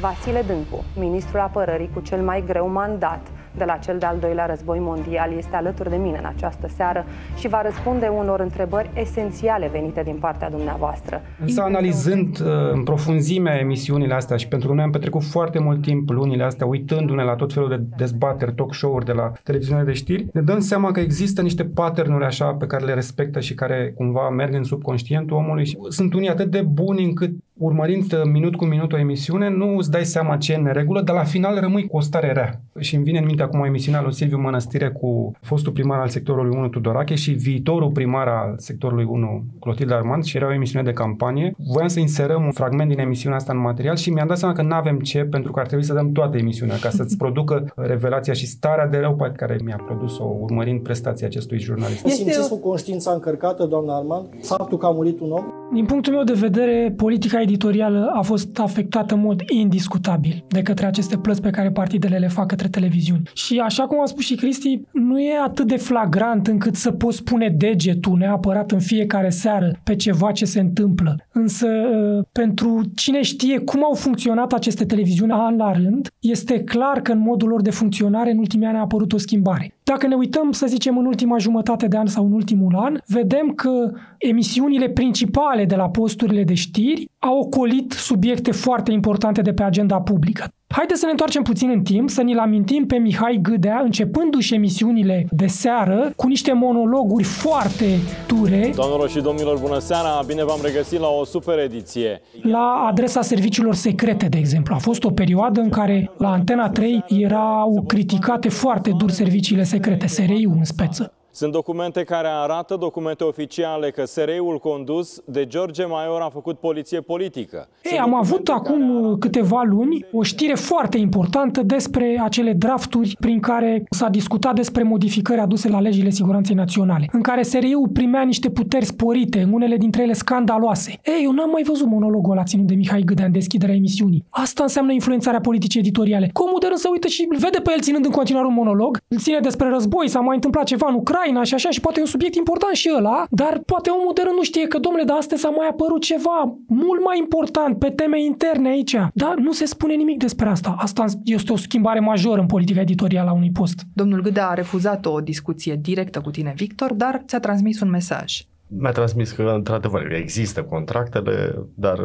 Vasile 0.00 0.42
Dâncu, 0.46 0.84
ministrul 0.98 1.40
apărării 1.40 1.90
cu 1.94 2.00
cel 2.00 2.22
mai 2.22 2.44
greu 2.46 2.68
mandat, 2.68 3.26
de 3.56 3.64
la 3.64 3.76
cel 3.76 3.98
de-al 3.98 4.16
doilea 4.20 4.46
război 4.46 4.78
mondial 4.80 5.32
este 5.36 5.56
alături 5.56 5.90
de 5.90 5.96
mine 5.96 6.18
în 6.18 6.24
această 6.36 6.68
seară 6.76 7.04
și 7.36 7.48
va 7.48 7.62
răspunde 7.62 8.06
unor 8.06 8.40
întrebări 8.40 8.90
esențiale 8.94 9.68
venite 9.72 10.02
din 10.02 10.16
partea 10.20 10.50
dumneavoastră. 10.50 11.20
Însă 11.40 11.60
analizând 11.60 12.40
uh, 12.40 12.46
în 12.72 12.82
profunzime 12.82 13.58
emisiunile 13.60 14.14
astea 14.14 14.36
și 14.36 14.48
pentru 14.48 14.68
că 14.68 14.74
noi 14.74 14.84
am 14.84 14.90
petrecut 14.90 15.24
foarte 15.24 15.58
mult 15.58 15.82
timp 15.82 16.10
lunile 16.10 16.42
astea 16.42 16.66
uitându-ne 16.66 17.22
la 17.22 17.34
tot 17.34 17.52
felul 17.52 17.68
de 17.68 17.82
dezbateri, 17.96 18.54
talk 18.54 18.74
show-uri 18.74 19.04
de 19.04 19.12
la 19.12 19.32
televiziunea 19.42 19.84
de 19.84 19.92
știri, 19.92 20.26
ne 20.32 20.40
dăm 20.40 20.60
seama 20.60 20.90
că 20.90 21.00
există 21.00 21.42
niște 21.42 21.64
patternuri 21.64 22.24
așa 22.24 22.52
pe 22.52 22.66
care 22.66 22.84
le 22.84 22.94
respectă 22.94 23.40
și 23.40 23.54
care 23.54 23.92
cumva 23.96 24.28
merg 24.28 24.54
în 24.54 24.64
subconștientul 24.64 25.36
omului 25.36 25.66
și 25.66 25.78
sunt 25.88 26.14
unii 26.14 26.28
atât 26.28 26.50
de 26.50 26.60
buni 26.60 27.04
încât 27.04 27.30
urmărind 27.58 28.12
uh, 28.12 28.20
minut 28.32 28.56
cu 28.56 28.64
minut 28.64 28.92
o 28.92 28.98
emisiune, 28.98 29.48
nu 29.48 29.76
îți 29.76 29.90
dai 29.90 30.04
seama 30.04 30.36
ce 30.36 30.52
e 30.52 30.56
în 30.56 30.62
neregulă, 30.62 31.00
dar 31.00 31.16
la 31.16 31.24
final 31.24 31.60
rămâi 31.60 31.86
cu 31.86 31.96
o 31.96 32.00
stare 32.00 32.32
rea. 32.32 32.60
Și 32.78 32.94
îmi 32.94 33.04
vine 33.04 33.18
în 33.18 33.24
minte 33.24 33.42
acum 33.42 33.60
o 33.60 33.66
emisiune 33.66 33.98
al 33.98 34.04
lui 34.04 34.14
Silviu 34.14 34.38
Mănăstire 34.38 34.90
cu 34.90 35.32
fostul 35.40 35.72
primar 35.72 35.98
al 35.98 36.08
sectorului 36.08 36.56
1 36.56 36.68
Tudorache 36.68 37.14
și 37.14 37.30
viitorul 37.30 37.90
primar 37.90 38.28
al 38.28 38.54
sectorului 38.56 39.04
1 39.08 39.44
Clotilde 39.60 39.94
Armand 39.94 40.24
și 40.24 40.36
era 40.36 40.46
o 40.46 40.52
emisiune 40.52 40.84
de 40.84 40.92
campanie. 40.92 41.54
Voiam 41.72 41.88
să 41.88 42.00
inserăm 42.00 42.44
un 42.44 42.50
fragment 42.50 42.88
din 42.88 42.98
emisiunea 42.98 43.38
asta 43.38 43.52
în 43.52 43.60
material 43.60 43.96
și 43.96 44.10
mi-am 44.10 44.26
dat 44.26 44.38
seama 44.38 44.54
că 44.54 44.62
nu 44.62 44.74
avem 44.74 44.98
ce 44.98 45.24
pentru 45.24 45.52
că 45.52 45.60
ar 45.60 45.66
trebui 45.66 45.84
să 45.84 45.94
dăm 45.94 46.12
toată 46.12 46.36
emisiunea 46.36 46.76
ca 46.76 46.90
să-ți 46.90 47.16
producă 47.22 47.72
revelația 47.76 48.32
și 48.32 48.46
starea 48.46 48.86
de 48.86 48.98
rău 48.98 49.14
pe 49.14 49.32
care 49.36 49.58
mi-a 49.64 49.80
produs-o 49.86 50.36
urmărind 50.40 50.80
prestația 50.80 51.26
acestui 51.26 51.58
jurnalist. 51.58 52.04
Este 52.04 52.22
Simțiți 52.22 52.52
o... 52.52 52.56
cu 52.56 52.68
conștiința 52.68 53.12
încărcată, 53.12 53.64
doamna 53.64 53.96
Armand? 53.96 54.26
Faptul 54.42 54.78
că 54.78 54.86
a 54.86 54.90
murit 54.90 55.20
un 55.20 55.30
om? 55.30 55.44
Din 55.72 55.84
punctul 55.84 56.12
meu 56.12 56.24
de 56.24 56.32
vedere, 56.32 56.94
politica 56.96 57.40
editorială 57.42 58.10
a 58.14 58.22
fost 58.22 58.58
afectată 58.58 59.14
în 59.14 59.20
mod 59.20 59.42
indiscutabil 59.48 60.44
de 60.48 60.62
către 60.62 60.86
aceste 60.86 61.16
plăți 61.16 61.42
pe 61.42 61.50
care 61.50 61.70
partidele 61.70 62.18
le 62.18 62.28
fac 62.28 62.46
către 62.46 62.68
televiziuni. 62.68 63.22
Și 63.34 63.58
așa 63.58 63.86
cum 63.86 64.00
a 64.00 64.06
spus 64.06 64.24
și 64.24 64.34
Cristi, 64.34 64.80
nu 64.92 65.20
e 65.20 65.38
atât 65.44 65.66
de 65.66 65.76
flagrant 65.76 66.46
încât 66.46 66.74
să 66.74 66.90
poți 66.90 67.24
pune 67.24 67.48
degetul 67.48 68.18
neapărat 68.18 68.70
în 68.70 68.78
fiecare 68.78 69.28
seară 69.28 69.80
pe 69.84 69.96
ceva 69.96 70.32
ce 70.32 70.44
se 70.44 70.60
întâmplă. 70.60 71.16
Însă, 71.32 71.66
ă, 71.66 72.22
pentru 72.32 72.82
cine 72.94 73.22
știe 73.22 73.58
cum 73.58 73.84
au 73.84 73.94
funcționat 73.94 74.52
aceste 74.52 74.84
televiziuni 74.84 75.32
an 75.32 75.56
la 75.56 75.72
rând, 75.72 76.08
este 76.20 76.62
clar 76.64 77.00
că 77.00 77.12
în 77.12 77.18
modul 77.18 77.48
lor 77.48 77.62
de 77.62 77.70
funcționare 77.70 78.30
în 78.30 78.38
ultimii 78.38 78.66
ani 78.66 78.76
a 78.76 78.80
apărut 78.80 79.12
o 79.12 79.18
schimbare. 79.18 79.74
Dacă 79.84 80.06
ne 80.06 80.14
uităm, 80.14 80.52
să 80.52 80.66
zicem, 80.66 80.98
în 80.98 81.06
ultima 81.06 81.38
jumătate 81.38 81.86
de 81.86 81.96
an 81.96 82.06
sau 82.06 82.26
în 82.26 82.32
ultimul 82.32 82.76
an, 82.76 82.96
vedem 83.06 83.48
că 83.48 83.90
emisiunile 84.18 84.88
principale 84.88 85.64
de 85.64 85.76
la 85.76 85.88
posturile 85.88 86.44
de 86.44 86.54
știri 86.54 87.10
au 87.18 87.38
ocolit 87.38 87.92
subiecte 87.92 88.50
foarte 88.50 88.92
importante 88.92 89.42
de 89.42 89.52
pe 89.52 89.62
agenda 89.62 90.00
publică. 90.00 90.52
Haideți 90.72 91.00
să 91.00 91.04
ne 91.06 91.10
întoarcem 91.10 91.42
puțin 91.42 91.70
în 91.70 91.82
timp, 91.82 92.10
să 92.10 92.22
ne-l 92.22 92.38
amintim 92.38 92.86
pe 92.86 92.96
Mihai 92.96 93.38
Gâdea, 93.42 93.80
începându-și 93.84 94.54
emisiunile 94.54 95.26
de 95.30 95.46
seară, 95.46 96.12
cu 96.16 96.26
niște 96.26 96.52
monologuri 96.52 97.24
foarte 97.24 97.98
dure. 98.26 98.72
Doamnelor 98.74 99.08
și 99.08 99.20
domnilor, 99.20 99.58
bună 99.58 99.78
seara! 99.78 100.22
Bine 100.26 100.44
v-am 100.44 100.58
regăsit 100.62 101.00
la 101.00 101.08
o 101.08 101.24
super 101.24 101.58
ediție. 101.58 102.20
La 102.42 102.86
adresa 102.88 103.22
serviciilor 103.22 103.74
secrete, 103.74 104.26
de 104.26 104.38
exemplu. 104.38 104.74
A 104.74 104.78
fost 104.78 105.04
o 105.04 105.10
perioadă 105.10 105.60
în 105.60 105.68
care 105.68 106.10
la 106.18 106.30
Antena 106.30 106.68
3 106.68 107.04
erau 107.08 107.84
criticate 107.86 108.48
foarte 108.48 108.90
dur 108.98 109.10
serviciile 109.10 109.62
secrete, 109.62 110.06
SRI-ul 110.06 110.54
în 110.56 110.64
speță. 110.64 111.12
Sunt 111.34 111.52
documente 111.52 112.02
care 112.02 112.28
arată, 112.30 112.76
documente 112.76 113.24
oficiale, 113.24 113.90
că 113.90 114.04
SRI-ul 114.04 114.58
condus 114.58 115.22
de 115.24 115.46
George 115.46 115.84
Maior 115.84 116.20
a 116.20 116.28
făcut 116.28 116.58
poliție 116.58 117.00
politică. 117.00 117.68
Ei, 117.82 117.98
am 117.98 118.14
avut 118.14 118.48
acum 118.48 119.02
care... 119.02 119.16
câteva 119.18 119.62
luni 119.62 120.04
o 120.12 120.22
știre 120.22 120.54
foarte 120.54 120.98
importantă 120.98 121.62
despre 121.62 122.20
acele 122.22 122.52
drafturi 122.52 123.16
prin 123.20 123.40
care 123.40 123.84
s-a 123.90 124.08
discutat 124.08 124.54
despre 124.54 124.82
modificări 124.82 125.40
aduse 125.40 125.68
la 125.68 125.80
legile 125.80 126.10
siguranței 126.10 126.54
naționale, 126.54 127.08
în 127.12 127.20
care 127.20 127.42
SRI-ul 127.42 127.88
primea 127.88 128.22
niște 128.22 128.50
puteri 128.50 128.84
sporite, 128.84 129.48
unele 129.52 129.76
dintre 129.76 130.02
ele 130.02 130.12
scandaloase. 130.12 131.00
Ei, 131.04 131.24
eu 131.24 131.32
n-am 131.32 131.50
mai 131.50 131.62
văzut 131.62 131.86
monologul 131.86 132.32
ăla 132.32 132.42
ținut 132.42 132.66
de 132.66 132.74
Mihai 132.74 133.02
Gâdea 133.04 133.24
în 133.24 133.32
deschiderea 133.32 133.74
emisiunii. 133.74 134.24
Asta 134.30 134.62
înseamnă 134.62 134.92
influențarea 134.92 135.40
politicii 135.40 135.80
editoriale. 135.80 136.30
Comodă 136.32 136.66
să 136.74 136.88
uită 136.90 137.08
și 137.08 137.26
îl 137.30 137.36
vede 137.36 137.58
pe 137.58 137.70
el 137.74 137.80
ținând 137.80 138.04
în 138.04 138.10
continuare 138.10 138.46
un 138.46 138.54
monolog, 138.54 139.00
îl 139.08 139.18
ține 139.18 139.38
despre 139.40 139.68
război, 139.68 140.08
s-a 140.08 140.20
mai 140.20 140.34
întâmplat 140.34 140.64
ceva 140.64 140.86
în 140.88 140.94
Ucraina, 140.94 141.20
Ucraina 141.22 141.44
și 141.44 141.54
așa 141.54 141.70
și 141.70 141.80
poate 141.80 141.98
e 141.98 142.02
un 142.02 142.08
subiect 142.08 142.34
important 142.34 142.74
și 142.74 142.92
ăla, 142.96 143.24
dar 143.30 143.62
poate 143.66 143.90
omul 143.90 144.12
de 144.14 144.22
rând 144.24 144.36
nu 144.36 144.42
știe 144.42 144.66
că, 144.66 144.78
domnule, 144.78 145.04
de 145.04 145.12
astăzi 145.12 145.46
a 145.46 145.48
mai 145.48 145.68
apărut 145.70 146.02
ceva 146.02 146.58
mult 146.66 147.04
mai 147.04 147.18
important 147.18 147.78
pe 147.78 147.90
teme 147.90 148.22
interne 148.22 148.68
aici. 148.68 148.96
Dar 149.14 149.34
nu 149.34 149.52
se 149.52 149.64
spune 149.64 149.94
nimic 149.94 150.18
despre 150.18 150.48
asta. 150.48 150.74
Asta 150.78 151.04
este 151.24 151.52
o 151.52 151.56
schimbare 151.56 152.00
majoră 152.00 152.40
în 152.40 152.46
politica 152.46 152.80
editorială 152.80 153.30
a 153.30 153.32
unui 153.32 153.50
post. 153.50 153.82
Domnul 153.94 154.22
Gâdea 154.22 154.48
a 154.48 154.54
refuzat 154.54 155.06
o 155.06 155.20
discuție 155.20 155.78
directă 155.82 156.20
cu 156.20 156.30
tine, 156.30 156.52
Victor, 156.56 156.92
dar 156.92 157.22
ți-a 157.26 157.40
transmis 157.40 157.80
un 157.80 157.90
mesaj 157.90 158.40
mi-a 158.78 158.90
transmis 158.90 159.32
că, 159.32 159.42
într-adevăr, 159.42 160.12
există 160.12 160.62
contractele, 160.62 161.54
dar 161.74 161.98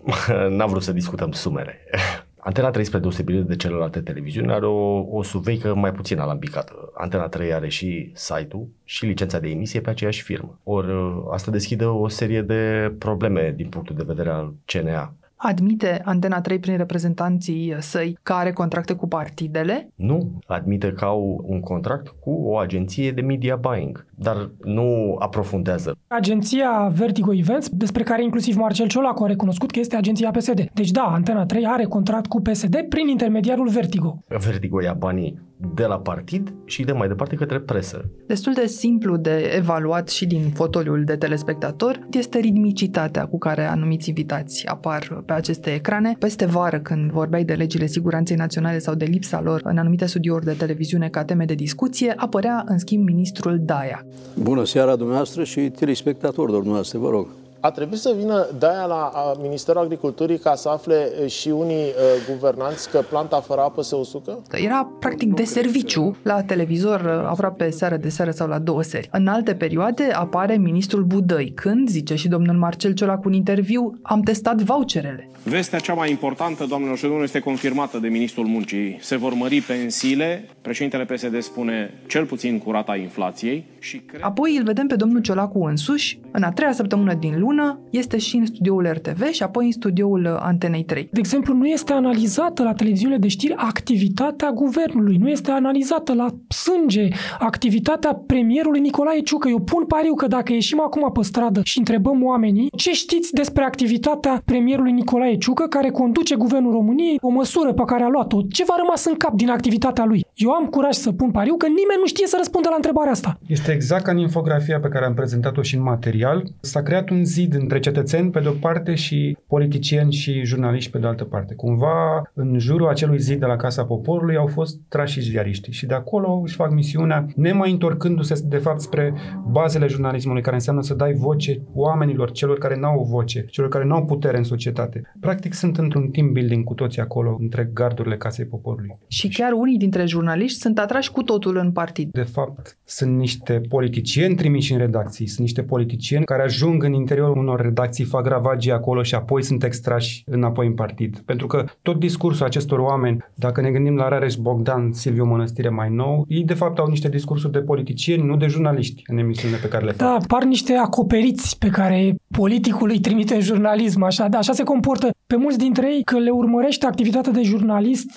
n-am 0.56 0.68
vrut 0.68 0.82
să 0.82 0.92
discutăm 0.92 1.30
sumele. 1.30 1.78
Antena 2.42 2.70
3, 2.70 2.84
spre 2.84 2.98
deosebire 2.98 3.40
de 3.40 3.56
celelalte 3.56 4.00
televiziuni, 4.00 4.52
are 4.52 4.66
o, 4.66 5.16
o 5.16 5.22
suveică 5.22 5.74
mai 5.74 5.92
puțin 5.92 6.18
alambicată. 6.18 6.92
Antena 6.94 7.28
3 7.28 7.52
are 7.52 7.68
și 7.68 8.10
site-ul 8.14 8.68
și 8.84 9.04
licența 9.04 9.38
de 9.38 9.48
emisie 9.48 9.80
pe 9.80 9.90
aceeași 9.90 10.22
firmă. 10.22 10.58
Ori 10.62 10.88
asta 11.30 11.50
deschide 11.50 11.84
o 11.84 12.08
serie 12.08 12.42
de 12.42 12.92
probleme 12.98 13.52
din 13.56 13.68
punctul 13.68 13.96
de 13.96 14.04
vedere 14.06 14.30
al 14.30 14.54
CNA. 14.64 15.14
Admite 15.42 16.00
Antena 16.04 16.40
3 16.40 16.58
prin 16.58 16.76
reprezentanții 16.76 17.74
săi 17.78 18.18
că 18.22 18.32
are 18.32 18.52
contracte 18.52 18.94
cu 18.94 19.08
partidele? 19.08 19.92
Nu, 19.94 20.38
admite 20.46 20.92
că 20.92 21.04
au 21.04 21.44
un 21.46 21.60
contract 21.60 22.08
cu 22.20 22.30
o 22.30 22.56
agenție 22.56 23.10
de 23.10 23.20
media 23.20 23.56
buying, 23.56 24.06
dar 24.14 24.50
nu 24.62 25.16
aprofundează. 25.18 25.96
Agenția 26.06 26.90
Vertigo 26.94 27.34
Events, 27.34 27.68
despre 27.68 28.02
care 28.02 28.22
inclusiv 28.22 28.56
Marcel 28.56 28.86
Ciolacu 28.86 29.24
a 29.24 29.26
recunoscut 29.26 29.70
că 29.70 29.78
este 29.78 29.96
agenția 29.96 30.30
PSD. 30.30 30.70
Deci 30.74 30.90
da, 30.90 31.02
Antena 31.02 31.46
3 31.46 31.66
are 31.66 31.84
contract 31.84 32.26
cu 32.26 32.40
PSD 32.40 32.76
prin 32.88 33.08
intermediarul 33.08 33.68
Vertigo. 33.68 34.18
Vertigo 34.26 34.82
ia 34.82 34.92
banii 34.92 35.48
de 35.74 35.84
la 35.84 35.98
partid 35.98 36.54
și 36.64 36.82
de 36.82 36.92
mai 36.92 37.08
departe 37.08 37.34
către 37.34 37.60
presă. 37.60 38.04
Destul 38.26 38.52
de 38.52 38.66
simplu 38.66 39.16
de 39.16 39.52
evaluat 39.56 40.08
și 40.08 40.26
din 40.26 40.50
fotoliul 40.54 41.04
de 41.04 41.16
telespectator 41.16 42.06
este 42.10 42.38
ritmicitatea 42.38 43.26
cu 43.26 43.38
care 43.38 43.64
anumiți 43.64 44.08
invitați 44.08 44.66
apar 44.66 45.22
pe 45.26 45.32
aceste 45.32 45.70
ecrane. 45.70 46.16
Peste 46.18 46.44
vară, 46.46 46.78
când 46.78 47.10
vorbeai 47.10 47.44
de 47.44 47.54
legile 47.54 47.86
siguranței 47.86 48.36
naționale 48.36 48.78
sau 48.78 48.94
de 48.94 49.04
lipsa 49.04 49.40
lor 49.40 49.60
în 49.64 49.78
anumite 49.78 50.06
studiouri 50.06 50.44
de 50.44 50.52
televiziune 50.52 51.08
ca 51.08 51.24
teme 51.24 51.44
de 51.44 51.54
discuție, 51.54 52.12
apărea 52.16 52.64
în 52.66 52.78
schimb 52.78 53.04
ministrul 53.04 53.58
Daia. 53.62 54.06
Bună 54.42 54.64
seara 54.64 54.96
dumneavoastră 54.96 55.44
și 55.44 55.60
telespectatori 55.60 56.52
dumneavoastră, 56.52 56.98
vă 56.98 57.10
rog. 57.10 57.39
A 57.60 57.70
trebuit 57.70 57.98
să 57.98 58.14
vină 58.18 58.46
de-aia 58.58 58.84
la 58.84 59.12
Ministerul 59.42 59.80
Agriculturii 59.80 60.38
ca 60.38 60.54
să 60.54 60.68
afle 60.68 61.26
și 61.26 61.48
unii 61.48 61.84
uh, 61.84 61.92
guvernanți 62.30 62.90
că 62.90 62.98
planta 63.08 63.40
fără 63.40 63.60
apă 63.60 63.82
se 63.82 63.94
usucă? 63.94 64.42
Era 64.50 64.90
practic 64.98 65.34
de 65.34 65.44
serviciu 65.44 66.16
la 66.22 66.42
televizor 66.42 67.26
aproape 67.28 67.70
seară 67.70 67.96
de 67.96 68.08
seară 68.08 68.30
sau 68.30 68.48
la 68.48 68.58
două 68.58 68.82
seri. 68.82 69.08
În 69.12 69.26
alte 69.26 69.54
perioade 69.54 70.10
apare 70.12 70.56
ministrul 70.56 71.02
Budăi, 71.02 71.52
când, 71.54 71.88
zice 71.88 72.14
și 72.14 72.28
domnul 72.28 72.56
Marcel 72.56 72.92
Ciolacu 72.92 73.28
în 73.28 73.34
interviu, 73.34 73.98
am 74.02 74.20
testat 74.20 74.60
voucherele. 74.60 75.30
Vestea 75.42 75.78
cea 75.78 75.94
mai 75.94 76.10
importantă, 76.10 76.64
doamnelor 76.64 76.96
și 76.96 77.02
domnilor, 77.02 77.26
este 77.26 77.40
confirmată 77.40 77.98
de 77.98 78.08
ministrul 78.08 78.46
muncii. 78.46 78.98
Se 79.00 79.16
vor 79.16 79.34
mări 79.34 79.60
pensiile, 79.60 80.48
președintele 80.62 81.04
PSD 81.04 81.42
spune 81.42 82.00
cel 82.06 82.24
puțin 82.24 82.58
cu 82.58 82.70
rata 82.70 82.96
inflației. 82.96 83.64
Și 83.78 83.98
cred... 83.98 84.20
Apoi 84.24 84.56
îl 84.56 84.64
vedem 84.64 84.86
pe 84.86 84.96
domnul 84.96 85.20
Ciolacu 85.20 85.64
însuși, 85.64 86.20
în 86.30 86.42
a 86.42 86.50
treia 86.50 86.72
săptămână 86.72 87.14
din 87.14 87.38
lună, 87.38 87.48
lună 87.50 87.80
este 87.90 88.18
și 88.18 88.36
în 88.36 88.46
studioul 88.46 88.86
RTV 88.92 89.22
și 89.30 89.42
apoi 89.42 89.64
în 89.64 89.72
studioul 89.72 90.24
uh, 90.24 90.36
Antenei 90.38 90.84
3. 90.84 91.08
De 91.12 91.18
exemplu, 91.18 91.54
nu 91.54 91.66
este 91.66 91.92
analizată 91.92 92.62
la 92.62 92.72
televiziunile 92.72 93.18
de 93.18 93.28
știri 93.28 93.54
activitatea 93.56 94.50
guvernului, 94.50 95.16
nu 95.16 95.28
este 95.28 95.50
analizată 95.50 96.14
la 96.14 96.26
sânge 96.48 97.08
activitatea 97.38 98.22
premierului 98.26 98.80
Nicolae 98.80 99.20
Ciucă. 99.20 99.48
Eu 99.48 99.60
pun 99.60 99.84
pariu 99.84 100.14
că 100.14 100.26
dacă 100.26 100.52
ieșim 100.52 100.80
acum 100.80 101.12
pe 101.12 101.22
stradă 101.22 101.60
și 101.64 101.78
întrebăm 101.78 102.24
oamenii 102.24 102.70
ce 102.76 102.92
știți 102.92 103.32
despre 103.32 103.64
activitatea 103.64 104.42
premierului 104.44 104.92
Nicolae 104.92 105.36
Ciucă 105.36 105.66
care 105.66 105.90
conduce 105.90 106.34
guvernul 106.34 106.72
României, 106.72 107.18
o 107.20 107.28
măsură 107.28 107.72
pe 107.72 107.82
care 107.86 108.02
a 108.02 108.08
luat-o, 108.08 108.42
ce 108.50 108.64
v-a 108.64 108.74
rămas 108.78 109.04
în 109.04 109.14
cap 109.14 109.34
din 109.34 109.50
activitatea 109.50 110.04
lui? 110.04 110.24
Eu 110.34 110.50
am 110.50 110.66
curaj 110.66 110.94
să 110.94 111.12
pun 111.12 111.30
pariu 111.30 111.56
că 111.56 111.66
nimeni 111.66 112.00
nu 112.00 112.06
știe 112.06 112.26
să 112.26 112.34
răspundă 112.38 112.68
la 112.68 112.74
întrebarea 112.76 113.12
asta. 113.12 113.38
Este 113.46 113.72
exact 113.72 114.04
ca 114.04 114.10
în 114.10 114.18
infografia 114.18 114.80
pe 114.80 114.88
care 114.88 115.04
am 115.04 115.14
prezentat-o 115.14 115.62
și 115.62 115.74
în 115.76 115.82
material. 115.82 116.42
S-a 116.60 116.82
creat 116.82 117.10
un 117.10 117.24
zid 117.24 117.39
între 117.48 117.78
cetățeni 117.78 118.30
pe 118.30 118.40
de-o 118.40 118.52
parte 118.52 118.94
și 118.94 119.36
politicieni 119.46 120.12
și 120.12 120.44
jurnaliști 120.44 120.90
pe 120.90 120.98
de 120.98 121.06
altă 121.06 121.24
parte. 121.24 121.54
Cumva, 121.54 122.30
în 122.34 122.58
jurul 122.58 122.88
acelui 122.88 123.18
zid 123.18 123.40
de 123.40 123.46
la 123.46 123.56
Casa 123.56 123.84
Poporului 123.84 124.36
au 124.36 124.46
fost 124.46 124.80
trași 124.88 125.20
ziariștii 125.20 125.72
și 125.72 125.86
de 125.86 125.94
acolo 125.94 126.40
își 126.44 126.54
fac 126.54 126.72
misiunea, 126.72 127.26
nemai 127.36 127.70
întorcându-se 127.70 128.42
de 128.44 128.56
fapt 128.56 128.80
spre 128.80 129.14
bazele 129.50 129.86
jurnalismului, 129.86 130.42
care 130.42 130.54
înseamnă 130.54 130.82
să 130.82 130.94
dai 130.94 131.12
voce 131.12 131.62
oamenilor, 131.74 132.30
celor 132.30 132.58
care 132.58 132.76
n-au 132.76 133.06
voce, 133.10 133.44
celor 133.50 133.70
care 133.70 133.84
n-au 133.84 134.04
putere 134.04 134.36
în 134.36 134.44
societate. 134.44 135.02
Practic 135.20 135.54
sunt 135.54 135.78
într-un 135.78 136.08
team 136.08 136.32
building 136.32 136.64
cu 136.64 136.74
toții 136.74 137.02
acolo, 137.02 137.36
între 137.40 137.70
gardurile 137.74 138.16
Casei 138.16 138.44
Poporului. 138.44 138.98
Și 139.06 139.28
chiar 139.28 139.52
unii 139.52 139.78
dintre 139.78 140.06
jurnaliști 140.06 140.58
sunt 140.58 140.78
atrași 140.78 141.10
cu 141.10 141.22
totul 141.22 141.56
în 141.56 141.72
partid. 141.72 142.10
De 142.12 142.22
fapt, 142.22 142.78
sunt 142.84 143.16
niște 143.16 143.60
politicieni 143.68 144.34
trimiși 144.34 144.72
în 144.72 144.78
redacții, 144.78 145.26
sunt 145.26 145.40
niște 145.40 145.62
politicieni 145.62 146.24
care 146.24 146.42
ajung 146.42 146.82
în 146.82 146.92
interiorul 146.92 147.29
unor 147.38 147.60
redacții 147.60 148.04
fac 148.04 148.26
ravagii 148.26 148.72
acolo 148.72 149.02
și 149.02 149.14
apoi 149.14 149.42
sunt 149.42 149.64
extrași 149.64 150.22
înapoi 150.26 150.66
în 150.66 150.74
partid. 150.74 151.22
Pentru 151.24 151.46
că 151.46 151.64
tot 151.82 151.98
discursul 151.98 152.46
acestor 152.46 152.78
oameni, 152.78 153.24
dacă 153.34 153.60
ne 153.60 153.70
gândim 153.70 153.96
la 153.96 154.08
Rareș 154.08 154.34
Bogdan, 154.34 154.92
Silviu 154.92 155.24
Mănăstire 155.24 155.68
mai 155.68 155.90
nou, 155.90 156.24
ei 156.28 156.44
de 156.44 156.54
fapt 156.54 156.78
au 156.78 156.86
niște 156.86 157.08
discursuri 157.08 157.52
de 157.52 157.60
politicieni, 157.60 158.26
nu 158.26 158.36
de 158.36 158.46
jurnaliști 158.46 159.02
în 159.06 159.18
emisiunile 159.18 159.60
pe 159.60 159.68
care 159.68 159.84
le 159.84 159.92
fac. 159.92 160.08
Da, 160.08 160.16
par 160.28 160.44
niște 160.44 160.72
acoperiți 160.72 161.58
pe 161.58 161.68
care 161.68 162.14
politicul 162.30 162.90
îi 162.90 163.00
trimite 163.00 163.34
în 163.34 163.40
jurnalism, 163.40 164.02
așa, 164.02 164.28
da, 164.28 164.38
așa 164.38 164.52
se 164.52 164.62
comportă 164.62 165.10
pe 165.32 165.36
mulți 165.36 165.58
dintre 165.66 165.86
ei 165.94 166.02
că 166.10 166.18
le 166.18 166.30
urmărește 166.30 166.86
activitatea 166.86 167.32
de 167.32 167.42
jurnalist 167.42 168.10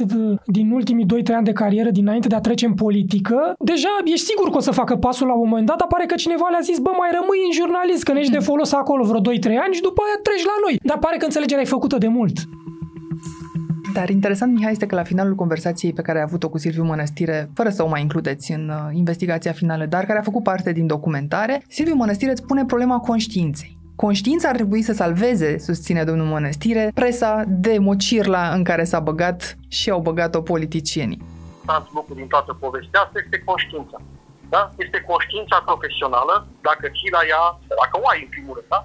din 0.57 0.67
ultimii 0.71 1.05
2-3 1.05 1.35
ani 1.39 1.49
de 1.49 1.59
carieră 1.61 1.89
dinainte 1.89 2.27
de 2.27 2.35
a 2.35 2.45
trece 2.47 2.65
în 2.65 2.73
politică. 2.73 3.37
Deja 3.59 3.93
ești 4.13 4.25
sigur 4.25 4.49
că 4.49 4.57
o 4.57 4.65
să 4.67 4.71
facă 4.71 4.95
pasul 4.95 5.27
la 5.27 5.33
un 5.33 5.47
moment 5.47 5.65
dat, 5.65 5.77
dar 5.77 5.87
pare 5.87 6.05
că 6.05 6.15
cineva 6.15 6.47
le-a 6.49 6.67
zis, 6.69 6.77
bă, 6.85 6.91
mai 7.01 7.09
rămâi 7.17 7.45
în 7.47 7.53
jurnalist, 7.59 8.03
că 8.03 8.11
ne 8.13 8.19
ești 8.19 8.37
de 8.37 8.45
folos 8.49 8.71
acolo 8.73 9.03
vreo 9.09 9.21
2-3 9.21 9.25
ani 9.65 9.73
și 9.77 9.87
după 9.87 10.01
aia 10.05 10.17
treci 10.27 10.45
la 10.51 10.57
noi. 10.65 10.73
Dar 10.89 10.99
pare 11.05 11.17
că 11.17 11.25
înțelegerea 11.25 11.63
e 11.63 11.75
făcută 11.77 11.97
de 11.97 12.07
mult. 12.07 12.37
Dar 13.93 14.09
interesant, 14.09 14.53
Mihai, 14.53 14.71
este 14.71 14.85
că 14.85 14.95
la 14.95 15.03
finalul 15.03 15.35
conversației 15.35 15.93
pe 15.93 16.01
care 16.01 16.19
a 16.19 16.27
avut-o 16.29 16.49
cu 16.49 16.57
Silviu 16.57 16.83
Mănăstire, 16.83 17.49
fără 17.53 17.69
să 17.69 17.83
o 17.83 17.87
mai 17.87 18.01
includeți 18.01 18.51
în 18.51 18.63
uh, 18.69 18.97
investigația 19.01 19.51
finală, 19.51 19.85
dar 19.85 20.05
care 20.05 20.19
a 20.19 20.29
făcut 20.29 20.43
parte 20.43 20.71
din 20.71 20.87
documentare, 20.87 21.63
Silviu 21.67 21.95
Mănăstire 21.95 22.31
îți 22.31 22.45
pune 22.49 22.65
problema 22.65 22.97
conștiinței. 23.09 23.82
Conștiința 23.95 24.49
ar 24.49 24.55
trebui 24.55 24.81
să 24.81 24.93
salveze, 24.93 25.57
susține 25.57 26.03
domnul 26.03 26.25
Mănăstire, 26.25 26.91
presa 26.93 27.43
de 27.47 27.77
mocirla 27.77 28.49
în 28.49 28.63
care 28.63 28.83
s-a 28.83 28.99
băgat 28.99 29.57
și 29.67 29.89
au 29.89 29.99
băgat-o 29.99 30.41
politicienii. 30.41 31.21
Important 31.59 31.93
lucru 31.93 32.13
din 32.13 32.27
toată 32.27 32.53
povestea 32.53 33.01
asta 33.01 33.19
este 33.23 33.37
conștiința. 33.45 33.97
Da? 34.49 34.71
Este 34.77 35.03
conștiința 35.11 35.57
profesională, 35.65 36.47
dacă 36.61 36.85
ții 36.95 37.15
la 37.17 37.21
ea, 37.33 37.43
dacă 37.81 37.95
o 38.03 38.07
ai 38.11 38.19
în 38.25 38.29
primul 38.29 38.53
rând, 38.57 38.67
da? 38.73 38.79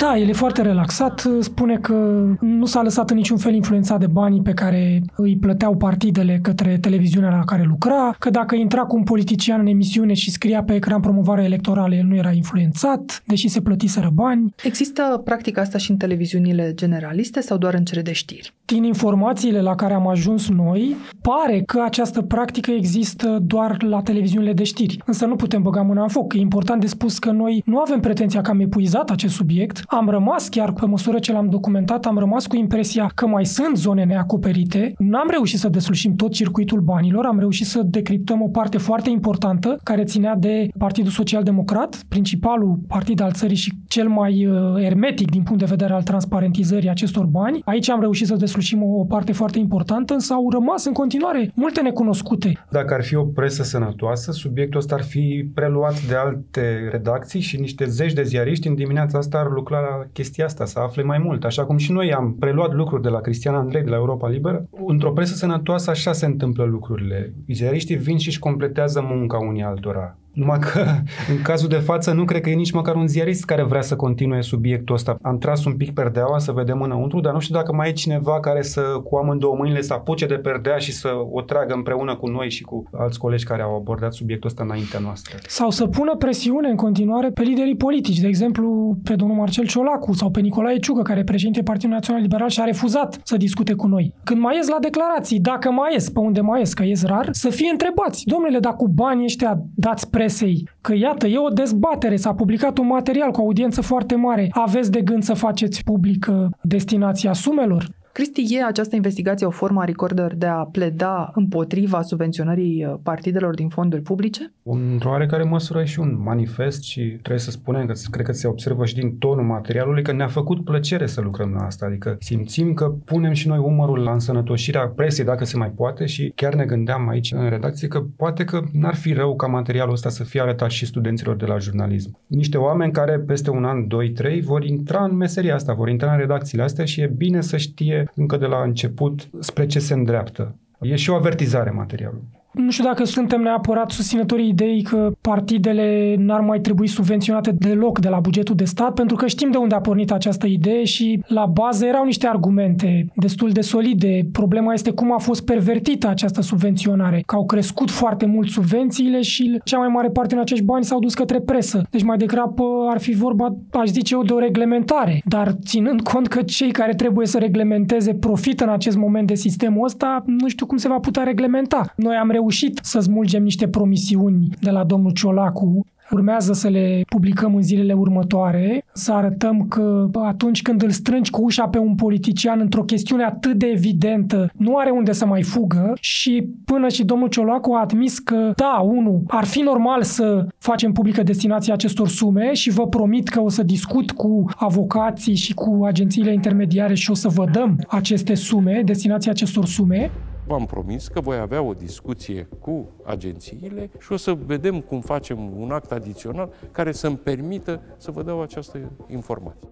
Da, 0.00 0.16
el 0.16 0.28
e 0.28 0.32
foarte 0.32 0.62
relaxat, 0.62 1.28
spune 1.40 1.76
că 1.76 1.94
nu 2.40 2.66
s-a 2.66 2.82
lăsat 2.82 3.10
în 3.10 3.16
niciun 3.16 3.36
fel 3.36 3.54
influențat 3.54 4.00
de 4.00 4.06
banii 4.06 4.42
pe 4.42 4.52
care 4.52 5.02
îi 5.16 5.36
plăteau 5.36 5.76
partidele 5.76 6.38
către 6.42 6.78
televiziunea 6.78 7.30
la 7.30 7.44
care 7.44 7.62
lucra, 7.62 8.14
că 8.18 8.30
dacă 8.30 8.54
intra 8.54 8.82
cu 8.82 8.96
un 8.96 9.02
politician 9.02 9.60
în 9.60 9.66
emisiune 9.66 10.12
și 10.12 10.30
scria 10.30 10.62
pe 10.62 10.74
ecran 10.74 11.00
promovare 11.00 11.44
electorală, 11.44 11.94
el 11.94 12.04
nu 12.04 12.14
era 12.14 12.30
influențat, 12.30 13.22
deși 13.26 13.48
se 13.48 13.60
plătiseră 13.60 14.10
bani. 14.14 14.54
Există 14.62 15.20
practica 15.24 15.60
asta 15.60 15.78
și 15.78 15.90
în 15.90 15.96
televiziunile 15.96 16.72
generaliste 16.74 17.40
sau 17.40 17.56
doar 17.56 17.74
în 17.74 17.84
cele 17.84 18.02
de 18.02 18.12
știri? 18.12 18.54
Din 18.64 18.84
informațiile 18.84 19.60
la 19.60 19.74
care 19.74 19.94
am 19.94 20.08
ajuns 20.08 20.48
noi, 20.48 20.96
pare 21.20 21.62
că 21.66 21.82
această 21.84 22.22
practică 22.22 22.70
există 22.70 23.38
doar 23.42 23.82
la 23.82 24.02
televiziunile 24.02 24.52
de 24.52 24.64
știri. 24.64 24.98
Însă 25.06 25.26
nu 25.26 25.36
putem 25.36 25.62
băga 25.62 25.82
mâna 25.82 26.02
în 26.02 26.08
foc. 26.08 26.34
E 26.34 26.38
important 26.38 26.80
de 26.80 26.86
spus 26.86 27.18
că 27.18 27.30
noi 27.30 27.62
nu 27.66 27.78
avem 27.78 28.00
pretenția 28.00 28.40
că 28.40 28.50
am 28.50 28.60
epuizat 28.60 29.10
acest 29.10 29.34
subiect, 29.34 29.81
am 29.86 30.08
rămas, 30.08 30.48
chiar 30.48 30.72
pe 30.72 30.86
măsură 30.86 31.18
ce 31.18 31.32
l-am 31.32 31.48
documentat, 31.48 32.04
am 32.04 32.18
rămas 32.18 32.46
cu 32.46 32.56
impresia 32.56 33.10
că 33.14 33.26
mai 33.26 33.46
sunt 33.46 33.76
zone 33.76 34.04
neacoperite. 34.04 34.94
N-am 34.98 35.28
reușit 35.30 35.58
să 35.58 35.68
deslușim 35.68 36.14
tot 36.14 36.32
circuitul 36.32 36.80
banilor, 36.80 37.24
am 37.24 37.38
reușit 37.38 37.66
să 37.66 37.82
decriptăm 37.84 38.42
o 38.42 38.48
parte 38.48 38.78
foarte 38.78 39.10
importantă 39.10 39.78
care 39.82 40.04
ținea 40.04 40.34
de 40.34 40.68
Partidul 40.78 41.10
Social 41.10 41.42
Democrat, 41.42 42.02
principalul 42.08 42.78
partid 42.88 43.20
al 43.20 43.32
țării 43.32 43.56
și 43.56 43.72
cel 43.88 44.08
mai 44.08 44.46
uh, 44.46 44.82
hermetic 44.82 45.30
din 45.30 45.42
punct 45.42 45.58
de 45.58 45.64
vedere 45.68 45.92
al 45.92 46.02
transparentizării 46.02 46.88
acestor 46.88 47.24
bani. 47.24 47.60
Aici 47.64 47.90
am 47.90 48.00
reușit 48.00 48.26
să 48.26 48.36
deslușim 48.36 48.82
o 48.82 49.04
parte 49.04 49.32
foarte 49.32 49.58
importantă, 49.58 50.14
însă 50.14 50.32
au 50.32 50.50
rămas 50.50 50.84
în 50.84 50.92
continuare 50.92 51.50
multe 51.54 51.80
necunoscute. 51.80 52.64
Dacă 52.70 52.94
ar 52.94 53.02
fi 53.02 53.14
o 53.14 53.24
presă 53.24 53.62
sănătoasă, 53.62 54.32
subiectul 54.32 54.78
ăsta 54.78 54.94
ar 54.94 55.02
fi 55.02 55.50
preluat 55.54 56.02
de 56.08 56.14
alte 56.14 56.88
redacții 56.90 57.40
și 57.40 57.60
niște 57.60 57.84
zeci 57.84 58.12
de 58.12 58.22
ziariști 58.22 58.68
în 58.68 58.74
dimineața 58.74 59.18
asta 59.18 59.38
ar 59.38 59.50
lucra 59.50 59.71
la 59.78 60.06
chestia 60.12 60.44
asta, 60.44 60.64
să 60.64 60.78
afle 60.78 61.02
mai 61.02 61.18
mult. 61.18 61.44
Așa 61.44 61.64
cum 61.64 61.76
și 61.76 61.92
noi 61.92 62.12
am 62.12 62.34
preluat 62.34 62.72
lucruri 62.72 63.02
de 63.02 63.08
la 63.08 63.20
Cristian 63.20 63.54
Andrei, 63.54 63.82
de 63.82 63.90
la 63.90 63.96
Europa 63.96 64.28
Liberă, 64.28 64.68
într-o 64.86 65.12
presă 65.12 65.34
sănătoasă 65.34 65.90
așa 65.90 66.12
se 66.12 66.26
întâmplă 66.26 66.64
lucrurile. 66.64 67.34
Ziariștii 67.48 67.96
vin 67.96 68.18
și 68.18 68.28
își 68.28 68.38
completează 68.38 69.00
munca 69.00 69.38
unii 69.38 69.62
altora. 69.62 70.16
Numai 70.32 70.58
că, 70.58 70.84
în 71.30 71.42
cazul 71.42 71.68
de 71.68 71.76
față, 71.76 72.12
nu 72.12 72.24
cred 72.24 72.40
că 72.40 72.50
e 72.50 72.54
nici 72.54 72.72
măcar 72.72 72.94
un 72.94 73.06
ziarist 73.06 73.44
care 73.44 73.62
vrea 73.62 73.80
să 73.80 73.96
continue 73.96 74.40
subiectul 74.40 74.94
ăsta. 74.94 75.16
Am 75.22 75.38
tras 75.38 75.64
un 75.64 75.76
pic 75.76 75.94
perdeaua 75.94 76.38
să 76.38 76.52
vedem 76.52 76.80
înăuntru, 76.80 77.20
dar 77.20 77.32
nu 77.32 77.40
știu 77.40 77.54
dacă 77.54 77.74
mai 77.74 77.88
e 77.88 77.92
cineva 77.92 78.40
care 78.40 78.62
să, 78.62 78.80
cu 78.80 79.16
amândouă 79.16 79.54
mâinile, 79.58 79.80
să 79.80 79.92
apuce 79.92 80.26
de 80.26 80.34
perdea 80.34 80.76
și 80.76 80.92
să 80.92 81.08
o 81.32 81.40
tragă 81.40 81.74
împreună 81.74 82.16
cu 82.16 82.28
noi 82.28 82.50
și 82.50 82.62
cu 82.62 82.82
alți 82.92 83.18
colegi 83.18 83.44
care 83.44 83.62
au 83.62 83.76
abordat 83.76 84.12
subiectul 84.12 84.48
ăsta 84.48 84.62
înaintea 84.62 84.98
noastră. 84.98 85.38
Sau 85.46 85.70
să 85.70 85.86
pună 85.86 86.16
presiune 86.16 86.68
în 86.68 86.76
continuare 86.76 87.30
pe 87.30 87.42
liderii 87.42 87.76
politici, 87.76 88.20
de 88.20 88.26
exemplu, 88.26 88.98
pe 89.02 89.14
domnul 89.14 89.36
Marcel 89.36 89.66
Ciolacu 89.66 90.12
sau 90.12 90.30
pe 90.30 90.40
Nicolae 90.40 90.78
Ciugă, 90.78 91.02
care 91.02 91.20
e 91.20 91.24
președinte 91.24 91.62
Partidului 91.62 91.94
Național 91.94 92.22
Liberal 92.22 92.48
și 92.48 92.60
a 92.60 92.64
refuzat 92.64 93.20
să 93.22 93.36
discute 93.36 93.74
cu 93.74 93.86
noi. 93.86 94.14
Când 94.24 94.40
mai 94.40 94.56
ies 94.56 94.68
la 94.68 94.76
declarații, 94.80 95.40
dacă 95.40 95.70
mai 95.70 95.92
ies, 95.92 96.08
pe 96.10 96.18
unde 96.18 96.40
mai 96.40 96.58
ies, 96.58 96.74
că 96.74 96.82
ies 96.84 97.04
rar, 97.04 97.28
să 97.30 97.48
fie 97.48 97.70
întrebați, 97.70 98.22
domnule, 98.24 98.58
dacă 98.58 98.76
cu 98.76 98.88
banii 98.88 99.24
ăștia 99.24 99.58
dați 99.74 100.10
presei, 100.22 100.68
că 100.80 100.94
iată, 100.94 101.26
e 101.26 101.38
o 101.38 101.48
dezbatere, 101.48 102.16
s-a 102.16 102.34
publicat 102.34 102.78
un 102.78 102.86
material 102.86 103.30
cu 103.30 103.40
audiență 103.40 103.80
foarte 103.80 104.14
mare, 104.14 104.48
aveți 104.50 104.90
de 104.90 105.00
gând 105.00 105.22
să 105.22 105.34
faceți 105.34 105.82
publică 105.84 106.50
destinația 106.60 107.32
sumelor? 107.32 107.88
Cristi, 108.12 108.54
e 108.54 108.64
această 108.64 108.96
investigație 108.96 109.46
o 109.46 109.50
formă 109.50 109.80
a 109.80 109.84
Recorder 109.84 110.34
de 110.34 110.46
a 110.46 110.68
pleda 110.72 111.30
împotriva 111.34 112.02
subvenționării 112.02 112.84
uh, 112.84 112.94
partidelor 113.02 113.54
din 113.54 113.68
fonduri 113.68 114.02
publice? 114.02 114.52
Într-o 114.62 115.10
oarecare 115.10 115.42
măsură 115.42 115.80
e 115.80 115.84
și 115.84 116.00
un 116.00 116.22
manifest 116.22 116.82
și 116.82 117.00
trebuie 117.00 117.38
să 117.38 117.50
spunem 117.50 117.86
că 117.86 117.92
cred 118.10 118.26
că 118.26 118.32
se 118.32 118.46
observă 118.46 118.84
și 118.84 118.94
din 118.94 119.18
tonul 119.18 119.44
materialului 119.44 120.02
că 120.02 120.12
ne-a 120.12 120.26
făcut 120.26 120.64
plăcere 120.64 121.06
să 121.06 121.20
lucrăm 121.20 121.52
la 121.52 121.64
asta. 121.64 121.86
Adică 121.86 122.16
simțim 122.20 122.74
că 122.74 122.88
punem 123.04 123.32
și 123.32 123.48
noi 123.48 123.58
umărul 123.58 123.98
la 123.98 124.12
însănătoșirea 124.12 124.86
presiei, 124.86 125.26
dacă 125.26 125.44
se 125.44 125.56
mai 125.56 125.68
poate 125.68 126.06
și 126.06 126.32
chiar 126.34 126.54
ne 126.54 126.64
gândeam 126.64 127.08
aici 127.08 127.32
în 127.32 127.48
redacție 127.48 127.88
că 127.88 128.04
poate 128.16 128.44
că 128.44 128.62
n-ar 128.72 128.94
fi 128.94 129.12
rău 129.12 129.36
ca 129.36 129.46
materialul 129.46 129.92
ăsta 129.92 130.08
să 130.08 130.24
fie 130.24 130.40
arătat 130.40 130.70
și 130.70 130.86
studenților 130.86 131.36
de 131.36 131.46
la 131.46 131.58
jurnalism. 131.58 132.18
Niște 132.26 132.58
oameni 132.58 132.92
care 132.92 133.18
peste 133.18 133.50
un 133.50 133.64
an, 133.64 133.88
doi, 133.88 134.10
trei 134.10 134.40
vor 134.40 134.64
intra 134.64 135.04
în 135.04 135.16
meseria 135.16 135.54
asta, 135.54 135.72
vor 135.72 135.88
intra 135.88 136.12
în 136.12 136.18
redacțiile 136.18 136.62
astea 136.62 136.84
și 136.84 137.00
e 137.00 137.06
bine 137.16 137.40
să 137.40 137.56
știe 137.56 138.01
încă 138.14 138.36
de 138.36 138.46
la 138.46 138.62
început 138.62 139.28
spre 139.40 139.66
ce 139.66 139.78
se 139.78 139.94
îndreaptă. 139.94 140.56
E 140.80 140.96
și 140.96 141.10
o 141.10 141.14
avertizare 141.14 141.70
materialul. 141.70 142.22
Nu 142.52 142.70
știu 142.70 142.84
dacă 142.84 143.04
suntem 143.04 143.40
neapărat 143.40 143.90
susținătorii 143.90 144.48
ideii 144.48 144.82
că 144.82 145.12
partidele 145.20 146.14
n-ar 146.18 146.40
mai 146.40 146.60
trebui 146.60 146.86
subvenționate 146.86 147.50
deloc 147.50 147.98
de 147.98 148.08
la 148.08 148.18
bugetul 148.18 148.54
de 148.54 148.64
stat, 148.64 148.94
pentru 148.94 149.16
că 149.16 149.26
știm 149.26 149.50
de 149.50 149.56
unde 149.56 149.74
a 149.74 149.80
pornit 149.80 150.10
această 150.10 150.46
idee 150.46 150.84
și 150.84 151.22
la 151.26 151.46
bază 151.46 151.86
erau 151.86 152.04
niște 152.04 152.26
argumente 152.26 153.06
destul 153.14 153.50
de 153.50 153.60
solide. 153.60 154.26
Problema 154.32 154.72
este 154.72 154.90
cum 154.90 155.12
a 155.12 155.18
fost 155.18 155.44
pervertită 155.44 156.08
această 156.08 156.40
subvenționare, 156.42 157.22
că 157.26 157.34
au 157.34 157.46
crescut 157.46 157.90
foarte 157.90 158.26
mult 158.26 158.48
subvențiile 158.48 159.20
și 159.20 159.60
cea 159.64 159.78
mai 159.78 159.88
mare 159.88 160.08
parte 160.08 160.28
din 160.28 160.38
acești 160.38 160.64
bani 160.64 160.84
s-au 160.84 160.98
dus 160.98 161.14
către 161.14 161.40
presă. 161.40 161.82
Deci 161.90 162.02
mai 162.02 162.16
degrabă 162.16 162.64
ar 162.90 162.98
fi 163.00 163.12
vorba, 163.12 163.54
aș 163.70 163.88
zice 163.88 164.14
eu, 164.14 164.22
de 164.22 164.32
o 164.32 164.38
reglementare. 164.38 165.22
Dar 165.24 165.56
ținând 165.64 166.02
cont 166.02 166.28
că 166.28 166.42
cei 166.42 166.70
care 166.70 166.94
trebuie 166.94 167.26
să 167.26 167.38
reglementeze 167.38 168.14
profită 168.14 168.64
în 168.64 168.70
acest 168.70 168.96
moment 168.96 169.26
de 169.26 169.34
sistemul 169.34 169.84
ăsta, 169.84 170.22
nu 170.26 170.48
știu 170.48 170.66
cum 170.66 170.76
se 170.76 170.88
va 170.88 170.98
putea 170.98 171.22
reglementa. 171.22 171.92
Noi 171.96 172.14
am 172.14 172.30
reușit 172.30 172.40
să 172.82 173.00
smulgem 173.00 173.42
niște 173.42 173.68
promisiuni 173.68 174.48
de 174.60 174.70
la 174.70 174.84
domnul 174.84 175.12
Ciolacu 175.12 175.86
Urmează 176.12 176.52
să 176.52 176.68
le 176.68 177.02
publicăm 177.08 177.54
în 177.54 177.62
zilele 177.62 177.92
următoare, 177.92 178.84
să 178.92 179.12
arătăm 179.12 179.66
că 179.68 180.08
atunci 180.12 180.62
când 180.62 180.82
îl 180.82 180.90
strângi 180.90 181.30
cu 181.30 181.42
ușa 181.42 181.68
pe 181.68 181.78
un 181.78 181.94
politician 181.94 182.60
într-o 182.60 182.82
chestiune 182.82 183.24
atât 183.24 183.58
de 183.58 183.66
evidentă, 183.66 184.50
nu 184.56 184.76
are 184.76 184.90
unde 184.90 185.12
să 185.12 185.26
mai 185.26 185.42
fugă 185.42 185.92
și 186.00 186.46
până 186.64 186.88
și 186.88 187.04
domnul 187.04 187.28
Ciolacu 187.28 187.72
a 187.72 187.80
admis 187.80 188.18
că, 188.18 188.52
da, 188.56 188.80
unu, 188.84 189.22
ar 189.26 189.44
fi 189.44 189.60
normal 189.60 190.02
să 190.02 190.46
facem 190.58 190.92
publică 190.92 191.22
destinația 191.22 191.74
acestor 191.74 192.08
sume 192.08 192.52
și 192.52 192.70
vă 192.70 192.86
promit 192.86 193.28
că 193.28 193.40
o 193.40 193.48
să 193.48 193.62
discut 193.62 194.10
cu 194.10 194.44
avocații 194.56 195.34
și 195.34 195.54
cu 195.54 195.84
agențiile 195.84 196.32
intermediare 196.32 196.94
și 196.94 197.10
o 197.10 197.14
să 197.14 197.28
vă 197.28 197.44
dăm 197.52 197.78
aceste 197.88 198.34
sume, 198.34 198.82
destinația 198.84 199.30
acestor 199.30 199.66
sume. 199.66 200.10
V-am 200.52 200.66
promis 200.66 201.08
că 201.08 201.20
voi 201.20 201.36
avea 201.36 201.62
o 201.62 201.74
discuție 201.74 202.48
cu 202.60 202.88
agențiile 203.04 203.90
și 203.98 204.12
o 204.12 204.16
să 204.16 204.34
vedem 204.34 204.80
cum 204.80 205.00
facem 205.00 205.60
un 205.60 205.70
act 205.70 205.92
adițional 205.92 206.52
care 206.72 206.92
să-mi 206.92 207.16
permită 207.16 207.80
să 207.96 208.10
vă 208.10 208.22
dau 208.22 208.42
această 208.42 208.78
informație. 209.08 209.68